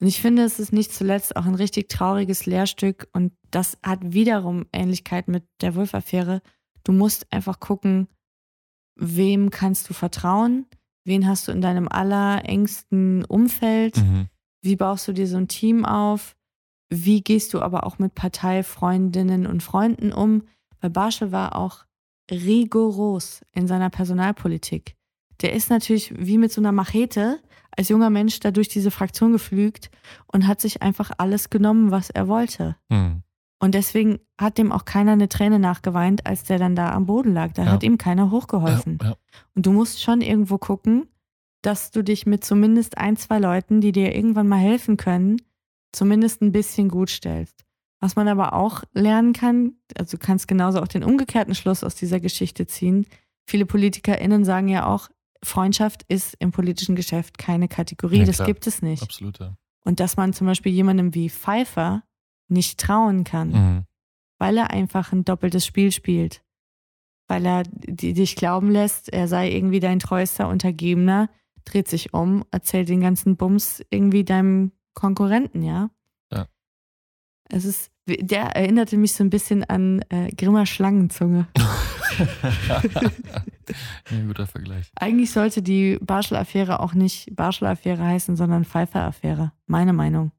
Und 0.00 0.06
ich 0.08 0.20
finde, 0.20 0.42
es 0.42 0.58
ist 0.58 0.72
nicht 0.72 0.92
zuletzt 0.92 1.36
auch 1.36 1.46
ein 1.46 1.54
richtig 1.54 1.88
trauriges 1.88 2.44
Lehrstück 2.46 3.08
und 3.12 3.32
das 3.50 3.78
hat 3.82 4.00
wiederum 4.12 4.66
Ähnlichkeit 4.72 5.26
mit 5.28 5.44
der 5.62 5.74
Wolf-Affäre. 5.74 6.42
Du 6.84 6.92
musst 6.92 7.32
einfach 7.32 7.60
gucken, 7.60 8.08
wem 8.94 9.50
kannst 9.50 9.88
du 9.88 9.94
vertrauen, 9.94 10.66
wen 11.04 11.26
hast 11.26 11.48
du 11.48 11.52
in 11.52 11.60
deinem 11.62 11.88
allerengsten 11.88 13.24
Umfeld, 13.24 13.96
Mhm. 13.96 14.28
wie 14.62 14.76
baust 14.76 15.08
du 15.08 15.12
dir 15.12 15.26
so 15.26 15.36
ein 15.38 15.48
Team 15.48 15.84
auf, 15.86 16.36
wie 16.90 17.22
gehst 17.22 17.54
du 17.54 17.60
aber 17.62 17.84
auch 17.84 17.98
mit 17.98 18.14
Parteifreundinnen 18.14 19.46
und 19.46 19.62
Freunden 19.62 20.12
um, 20.12 20.42
weil 20.80 20.90
Barschel 20.90 21.32
war 21.32 21.56
auch 21.56 21.84
rigoros 22.30 23.40
in 23.52 23.66
seiner 23.66 23.90
Personalpolitik. 23.90 24.94
Der 25.42 25.52
ist 25.52 25.70
natürlich 25.70 26.14
wie 26.16 26.38
mit 26.38 26.52
so 26.52 26.60
einer 26.60 26.72
Machete 26.72 27.40
als 27.76 27.88
junger 27.88 28.10
Mensch 28.10 28.40
da 28.40 28.50
durch 28.50 28.68
diese 28.68 28.90
Fraktion 28.90 29.32
geflügt 29.32 29.90
und 30.26 30.46
hat 30.46 30.60
sich 30.60 30.82
einfach 30.82 31.10
alles 31.18 31.50
genommen, 31.50 31.90
was 31.90 32.10
er 32.10 32.28
wollte. 32.28 32.76
Mhm. 32.88 33.22
Und 33.58 33.74
deswegen 33.74 34.18
hat 34.38 34.58
dem 34.58 34.70
auch 34.70 34.84
keiner 34.84 35.12
eine 35.12 35.28
Träne 35.28 35.58
nachgeweint, 35.58 36.26
als 36.26 36.42
der 36.44 36.58
dann 36.58 36.76
da 36.76 36.92
am 36.92 37.06
Boden 37.06 37.32
lag. 37.32 37.52
Da 37.52 37.64
Ja. 37.64 37.70
hat 37.72 37.82
ihm 37.82 37.96
keiner 37.98 38.30
hochgeholfen. 38.30 38.98
Ja, 39.02 39.08
ja. 39.10 39.16
Und 39.54 39.64
du 39.66 39.72
musst 39.72 40.02
schon 40.02 40.20
irgendwo 40.20 40.58
gucken, 40.58 41.08
dass 41.62 41.90
du 41.90 42.02
dich 42.02 42.26
mit 42.26 42.44
zumindest 42.44 42.98
ein, 42.98 43.16
zwei 43.16 43.38
Leuten, 43.38 43.80
die 43.80 43.92
dir 43.92 44.14
irgendwann 44.14 44.46
mal 44.46 44.58
helfen 44.58 44.96
können, 44.98 45.40
zumindest 45.92 46.42
ein 46.42 46.52
bisschen 46.52 46.88
gut 46.90 47.08
stellst. 47.10 47.64
Was 47.98 48.14
man 48.14 48.28
aber 48.28 48.52
auch 48.52 48.82
lernen 48.92 49.32
kann, 49.32 49.72
also 49.98 50.18
du 50.18 50.22
kannst 50.24 50.48
genauso 50.48 50.82
auch 50.82 50.88
den 50.88 51.02
umgekehrten 51.02 51.54
Schluss 51.54 51.82
aus 51.82 51.94
dieser 51.94 52.20
Geschichte 52.20 52.66
ziehen. 52.66 53.06
Viele 53.46 53.64
PolitikerInnen 53.64 54.44
sagen 54.44 54.68
ja 54.68 54.84
auch, 54.86 55.08
Freundschaft 55.42 56.02
ist 56.08 56.34
im 56.38 56.50
politischen 56.52 56.96
Geschäft 56.96 57.38
keine 57.38 57.68
Kategorie, 57.68 58.18
Ja, 58.20 58.24
das 58.24 58.36
klar. 58.36 58.46
gibt 58.48 58.66
es 58.66 58.82
nicht. 58.82 59.02
Absolut, 59.02 59.38
ja. 59.38 59.56
Und 59.84 60.00
dass 60.00 60.16
man 60.16 60.32
zum 60.32 60.46
Beispiel 60.46 60.72
jemandem 60.72 61.14
wie 61.14 61.30
Pfeiffer 61.30 62.02
nicht 62.48 62.80
trauen 62.80 63.24
kann, 63.24 63.50
Mhm. 63.50 63.84
weil 64.38 64.56
er 64.58 64.70
einfach 64.70 65.12
ein 65.12 65.24
doppeltes 65.24 65.64
Spiel 65.66 65.92
spielt. 65.92 66.42
Weil 67.28 67.44
er 67.46 67.62
dich 67.64 68.36
glauben 68.36 68.70
lässt, 68.70 69.12
er 69.12 69.26
sei 69.28 69.50
irgendwie 69.50 69.80
dein 69.80 69.98
treuester 69.98 70.48
Untergebener, 70.48 71.28
dreht 71.64 71.88
sich 71.88 72.14
um, 72.14 72.44
erzählt 72.52 72.88
den 72.88 73.00
ganzen 73.00 73.36
Bums 73.36 73.82
irgendwie 73.90 74.24
deinem 74.24 74.70
Konkurrenten, 74.94 75.62
ja? 75.62 75.90
Ja. 76.32 76.46
Es 77.48 77.64
ist, 77.64 77.90
der 78.06 78.54
erinnerte 78.56 78.96
mich 78.96 79.12
so 79.14 79.24
ein 79.24 79.30
bisschen 79.30 79.64
an 79.64 80.02
äh, 80.08 80.30
Grimmer 80.36 80.66
Schlangenzunge. 80.66 81.48
ja, 84.10 84.22
guter 84.26 84.46
Vergleich. 84.46 84.90
Eigentlich 84.96 85.32
sollte 85.32 85.62
die 85.62 85.98
Barschel-Affäre 86.00 86.80
auch 86.80 86.94
nicht 86.94 87.34
Barschel-Affäre 87.34 88.04
heißen, 88.04 88.36
sondern 88.36 88.64
Pfeiffer-Affäre. 88.64 89.52
Meine 89.66 89.92
Meinung. 89.92 90.32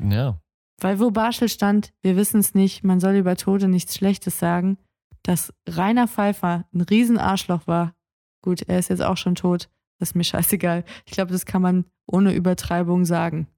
Ja, 0.00 0.38
Weil 0.80 1.00
wo 1.00 1.10
Barschel 1.10 1.48
stand, 1.48 1.92
wir 2.02 2.16
wissen 2.16 2.40
es 2.40 2.54
nicht, 2.54 2.84
man 2.84 3.00
soll 3.00 3.14
über 3.14 3.36
Tote 3.36 3.68
nichts 3.68 3.94
Schlechtes 3.94 4.38
sagen, 4.38 4.78
dass 5.22 5.52
Rainer 5.68 6.08
Pfeiffer 6.08 6.66
ein 6.72 6.82
Riesenarschloch 6.82 7.66
war. 7.66 7.94
Gut, 8.42 8.62
er 8.62 8.78
ist 8.78 8.88
jetzt 8.88 9.02
auch 9.02 9.16
schon 9.16 9.34
tot, 9.34 9.68
das 9.98 10.10
ist 10.10 10.14
mir 10.14 10.24
scheißegal. 10.24 10.84
Ich 11.06 11.12
glaube, 11.12 11.32
das 11.32 11.46
kann 11.46 11.62
man 11.62 11.84
ohne 12.06 12.32
Übertreibung 12.34 13.04
sagen. 13.04 13.48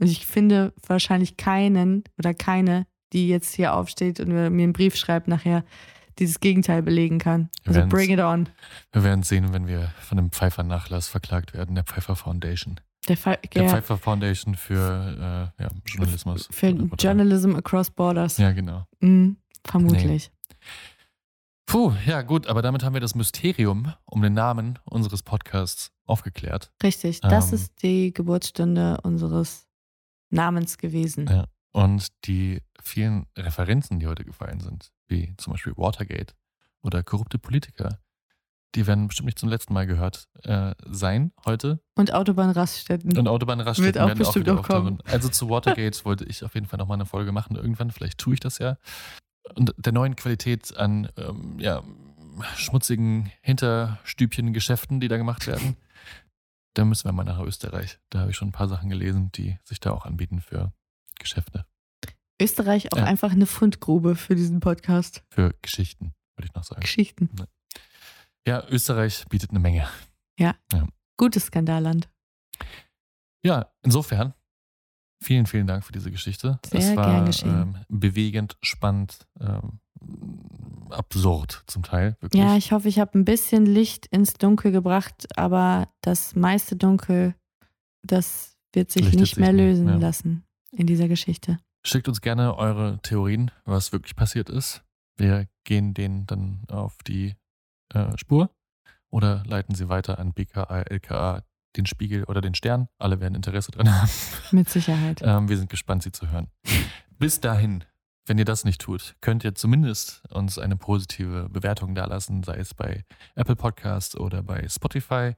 Und 0.00 0.06
ich 0.08 0.26
finde 0.26 0.72
wahrscheinlich 0.86 1.36
keinen 1.36 2.04
oder 2.18 2.34
keine, 2.34 2.86
die 3.12 3.28
jetzt 3.28 3.54
hier 3.54 3.74
aufsteht 3.74 4.20
und 4.20 4.28
mir 4.28 4.46
einen 4.46 4.72
Brief 4.72 4.96
schreibt 4.96 5.28
nachher, 5.28 5.64
dieses 6.18 6.40
Gegenteil 6.40 6.82
belegen 6.82 7.18
kann. 7.18 7.48
Wir 7.64 7.76
Also 7.76 7.88
bring 7.88 8.10
it 8.10 8.20
on. 8.20 8.48
wir 8.92 9.04
werden 9.04 9.22
sehen, 9.22 9.52
wenn 9.52 9.66
wir 9.66 9.92
von 10.00 10.16
dem 10.16 10.30
Pfeiffer-Nachlass 10.30 11.08
verklagt 11.08 11.54
werden, 11.54 11.74
der 11.74 11.84
Pfeiffer 11.84 12.16
Foundation. 12.16 12.80
Der, 13.08 13.16
Fall, 13.16 13.38
Der 13.54 13.64
ja, 13.64 13.68
Pfeiffer 13.68 13.98
Foundation 13.98 14.54
für 14.54 15.50
äh, 15.58 15.62
ja, 15.62 15.70
Journalismus. 15.86 16.48
für 16.52 16.68
Journalism 16.98 17.56
across 17.56 17.90
borders. 17.90 18.36
Ja, 18.38 18.52
genau. 18.52 18.86
Mhm, 19.00 19.36
vermutlich. 19.64 20.30
Puh, 21.66 21.92
ja 22.06 22.22
gut, 22.22 22.46
aber 22.48 22.60
damit 22.62 22.82
haben 22.82 22.92
wir 22.94 23.00
das 23.00 23.14
Mysterium 23.14 23.92
um 24.04 24.20
den 24.22 24.34
Namen 24.34 24.78
unseres 24.84 25.22
Podcasts 25.22 25.90
aufgeklärt. 26.04 26.70
Richtig, 26.82 27.20
das 27.20 27.48
Ähm. 27.48 27.54
ist 27.54 27.82
die 27.82 28.12
Geburtsstunde 28.12 28.98
unseres 29.02 29.66
Namens 30.30 30.76
gewesen. 30.78 31.26
Ja. 31.28 31.46
Und 31.72 32.08
die 32.26 32.60
vielen 32.82 33.26
Referenzen, 33.38 33.98
die 33.98 34.06
heute 34.06 34.24
gefallen 34.24 34.60
sind, 34.60 34.92
wie 35.12 35.34
zum 35.36 35.52
Beispiel 35.52 35.74
Watergate 35.76 36.34
oder 36.82 37.02
korrupte 37.02 37.38
Politiker, 37.38 38.00
die 38.74 38.86
werden 38.86 39.06
bestimmt 39.06 39.26
nicht 39.26 39.38
zum 39.38 39.48
letzten 39.48 39.74
Mal 39.74 39.86
gehört 39.86 40.28
äh, 40.44 40.74
sein 40.86 41.32
heute. 41.44 41.80
Und 41.94 42.12
Autobahnraststätten. 42.12 43.16
Und 43.16 43.28
Autobahnraststätten 43.28 43.94
Wird 43.94 44.02
auch 44.02 44.08
werden 44.08 44.18
bestimmt 44.18 44.46
wieder 44.46 44.58
auch 44.58 44.66
kommen. 44.66 44.98
Also 45.04 45.28
zu 45.28 45.50
Watergate 45.50 46.02
wollte 46.04 46.24
ich 46.24 46.42
auf 46.42 46.54
jeden 46.54 46.66
Fall 46.66 46.78
nochmal 46.78 46.96
eine 46.96 47.06
Folge 47.06 47.32
machen 47.32 47.56
irgendwann. 47.56 47.90
Vielleicht 47.90 48.18
tue 48.18 48.34
ich 48.34 48.40
das 48.40 48.58
ja. 48.58 48.78
Und 49.54 49.74
der 49.76 49.92
neuen 49.92 50.16
Qualität 50.16 50.76
an 50.76 51.08
ähm, 51.16 51.58
ja, 51.58 51.82
schmutzigen 52.56 53.30
Hinterstübchen-Geschäften, 53.42 55.00
die 55.00 55.08
da 55.08 55.16
gemacht 55.16 55.46
werden. 55.46 55.76
Da 56.74 56.86
müssen 56.86 57.04
wir 57.04 57.12
mal 57.12 57.24
nach 57.24 57.38
Österreich. 57.38 57.98
Da 58.08 58.20
habe 58.20 58.30
ich 58.30 58.36
schon 58.38 58.48
ein 58.48 58.52
paar 58.52 58.66
Sachen 58.66 58.88
gelesen, 58.88 59.30
die 59.32 59.58
sich 59.62 59.78
da 59.78 59.90
auch 59.90 60.06
anbieten 60.06 60.40
für 60.40 60.72
Geschäfte, 61.18 61.66
Österreich 62.42 62.92
auch 62.92 62.98
Ja. 62.98 63.04
einfach 63.04 63.32
eine 63.32 63.46
Fundgrube 63.46 64.16
für 64.16 64.34
diesen 64.34 64.60
Podcast. 64.60 65.22
für 65.30 65.54
Geschichten, 65.62 66.12
würde 66.36 66.48
ich 66.48 66.54
noch 66.54 66.64
sagen. 66.64 66.80
Geschichten. 66.80 67.30
Ja, 68.46 68.64
Österreich 68.68 69.24
bietet 69.28 69.50
eine 69.50 69.60
Menge. 69.60 69.88
Gutes 71.18 71.46
Skandalland. 71.46 72.08
Ja, 73.44 73.70
insofern, 73.82 74.34
vielen, 75.22 75.46
vielen 75.46 75.66
Dank 75.66 75.84
für 75.84 75.92
diese 75.92 76.10
Geschichte. 76.10 76.58
Sehr 76.66 76.80
es 76.80 76.96
war 76.96 77.06
gern 77.06 77.26
geschehen. 77.26 77.50
Ähm, 77.50 77.76
bewegend, 77.88 78.56
spannend, 78.62 79.26
ähm, 79.40 79.78
absurd 80.90 81.62
zum 81.66 81.82
Teil, 81.82 82.16
wirklich. 82.20 82.42
Ja, 82.42 82.56
ich 82.56 82.72
hoffe, 82.72 82.88
ich 82.88 82.98
habe 82.98 83.16
ein 83.18 83.24
bisschen 83.24 83.66
Licht 83.66 84.06
ins 84.06 84.34
Dunkel 84.34 84.72
gebracht, 84.72 85.26
aber 85.36 85.88
das 86.00 86.34
meiste 86.34 86.74
Dunkel, 86.76 87.34
das 88.02 88.56
wird 88.72 88.90
sich 88.90 89.02
Lichtet 89.02 89.20
nicht 89.20 89.34
sich 89.34 89.38
mehr 89.38 89.52
nicht, 89.52 89.62
lösen 89.62 89.88
ja. 89.88 89.96
lassen 89.96 90.44
in 90.72 90.86
dieser 90.86 91.06
Geschichte. 91.08 91.58
Schickt 91.84 92.08
uns 92.08 92.20
gerne 92.20 92.56
eure 92.56 92.98
Theorien, 93.02 93.50
was 93.64 93.92
wirklich 93.92 94.14
passiert 94.14 94.48
ist. 94.48 94.82
Wir 95.16 95.48
gehen 95.64 95.94
denen 95.94 96.26
dann 96.26 96.62
auf 96.68 96.96
die 97.06 97.34
äh, 97.92 98.16
Spur 98.16 98.50
oder 99.10 99.42
leiten 99.46 99.74
sie 99.74 99.88
weiter 99.88 100.18
an 100.18 100.32
BKA, 100.32 100.82
LKA, 100.82 101.42
den 101.76 101.86
Spiegel 101.86 102.24
oder 102.24 102.40
den 102.40 102.54
Stern. 102.54 102.88
Alle 102.98 103.20
werden 103.20 103.34
Interesse 103.34 103.72
dran 103.72 103.92
haben. 103.92 104.10
Mit 104.52 104.68
Sicherheit. 104.68 105.20
Ähm, 105.22 105.48
wir 105.48 105.56
sind 105.56 105.70
gespannt, 105.70 106.02
sie 106.02 106.12
zu 106.12 106.30
hören. 106.30 106.48
Bis 107.18 107.40
dahin, 107.40 107.84
wenn 108.26 108.38
ihr 108.38 108.44
das 108.44 108.64
nicht 108.64 108.80
tut, 108.80 109.16
könnt 109.20 109.44
ihr 109.44 109.54
zumindest 109.54 110.22
uns 110.30 110.58
eine 110.58 110.76
positive 110.76 111.48
Bewertung 111.48 111.94
dalassen, 111.94 112.42
sei 112.42 112.56
es 112.56 112.74
bei 112.74 113.04
Apple 113.34 113.56
Podcasts 113.56 114.16
oder 114.16 114.42
bei 114.42 114.68
Spotify. 114.68 115.34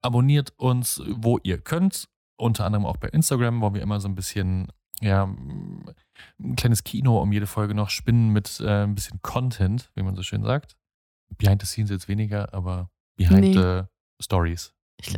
Abonniert 0.00 0.52
uns, 0.56 1.02
wo 1.06 1.38
ihr 1.42 1.58
könnt, 1.58 2.08
unter 2.36 2.64
anderem 2.64 2.86
auch 2.86 2.96
bei 2.96 3.08
Instagram, 3.08 3.60
wo 3.60 3.74
wir 3.74 3.82
immer 3.82 4.00
so 4.00 4.08
ein 4.08 4.14
bisschen, 4.14 4.68
ja, 5.00 5.24
ein 5.24 6.56
kleines 6.56 6.84
Kino 6.84 7.20
um 7.20 7.32
jede 7.32 7.46
Folge 7.46 7.74
noch 7.74 7.90
spinnen 7.90 8.30
mit 8.30 8.60
äh, 8.60 8.84
ein 8.84 8.94
bisschen 8.94 9.20
Content, 9.22 9.90
wie 9.94 10.02
man 10.02 10.14
so 10.14 10.22
schön 10.22 10.42
sagt. 10.44 10.76
Behind 11.38 11.60
the 11.62 11.66
scenes 11.66 11.90
jetzt 11.90 12.08
weniger, 12.08 12.52
aber 12.54 12.90
behind 13.16 13.40
Nee. 13.40 13.52
the 13.54 13.82
stories. 14.22 14.72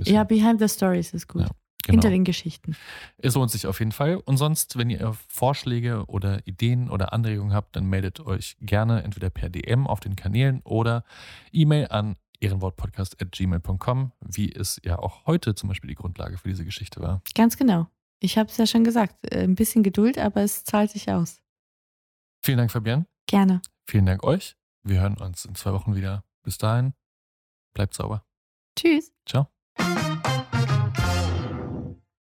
Ja, 0.05 0.25
Behind 0.25 0.61
the 0.61 0.69
Stories 0.69 1.13
ist 1.13 1.29
gut. 1.29 1.43
Ja, 1.43 1.49
Hinter 1.87 2.09
Genau. 2.09 2.15
den 2.15 2.25
Geschichten. 2.25 2.75
Es 3.19 3.35
lohnt 3.35 3.51
sich 3.51 3.67
auf 3.67 3.79
jeden 3.81 3.93
Fall. 3.93 4.17
Und 4.17 4.39
sonst, 4.39 4.79
wenn 4.79 4.89
ihr 4.89 5.15
Vorschläge 5.29 6.07
oder 6.07 6.47
Ideen 6.47 6.89
oder 6.89 7.13
Anregungen 7.13 7.53
habt, 7.53 7.77
dann 7.77 7.85
meldet 7.85 8.21
euch 8.21 8.57
gerne 8.61 9.03
entweder 9.03 9.29
per 9.29 9.51
DM 9.51 9.87
auf 9.87 10.01
den 10.01 10.17
Kanälen 10.17 10.63
oder 10.63 11.05
E-Mail 11.53 11.89
an 11.89 12.17
ehrenwortpodcast.gmail.com, 12.41 14.13
wie 14.21 14.51
es 14.53 14.81
ja 14.85 14.99
auch 14.99 15.27
heute 15.27 15.55
zum 15.55 15.69
Beispiel 15.69 15.89
die 15.89 15.95
Grundlage 15.95 16.39
für 16.39 16.49
diese 16.49 16.65
Geschichte 16.65 17.01
war. 17.01 17.23
Ganz 17.35 17.57
genau. 17.57 17.87
Ich 18.25 18.39
habe 18.39 18.49
es 18.51 18.57
ja 18.57 18.67
schon 18.67 18.85
gesagt. 18.85 19.17
äh, 19.31 19.43
Ein 19.45 19.55
bisschen 19.55 19.83
Geduld, 19.83 20.17
aber 20.19 20.41
es 20.41 20.65
zahlt 20.65 20.91
sich 20.91 21.11
aus. 21.11 21.43
Vielen 22.43 22.57
Dank, 22.57 22.71
Fabian. 22.71 23.07
Gerne. 23.27 23.61
Vielen 23.87 24.07
Dank 24.07 24.25
euch. 24.25 24.57
Wir 24.83 25.01
hören 25.03 25.19
uns 25.19 25.45
in 25.45 25.55
zwei 25.55 25.73
Wochen 25.75 25.95
wieder. 25.95 26.25
Bis 26.43 26.57
dahin, 26.57 26.95
bleibt 27.75 27.93
sauber. 27.95 28.25
Tschüss. 28.77 29.13
Ciao. 29.27 29.49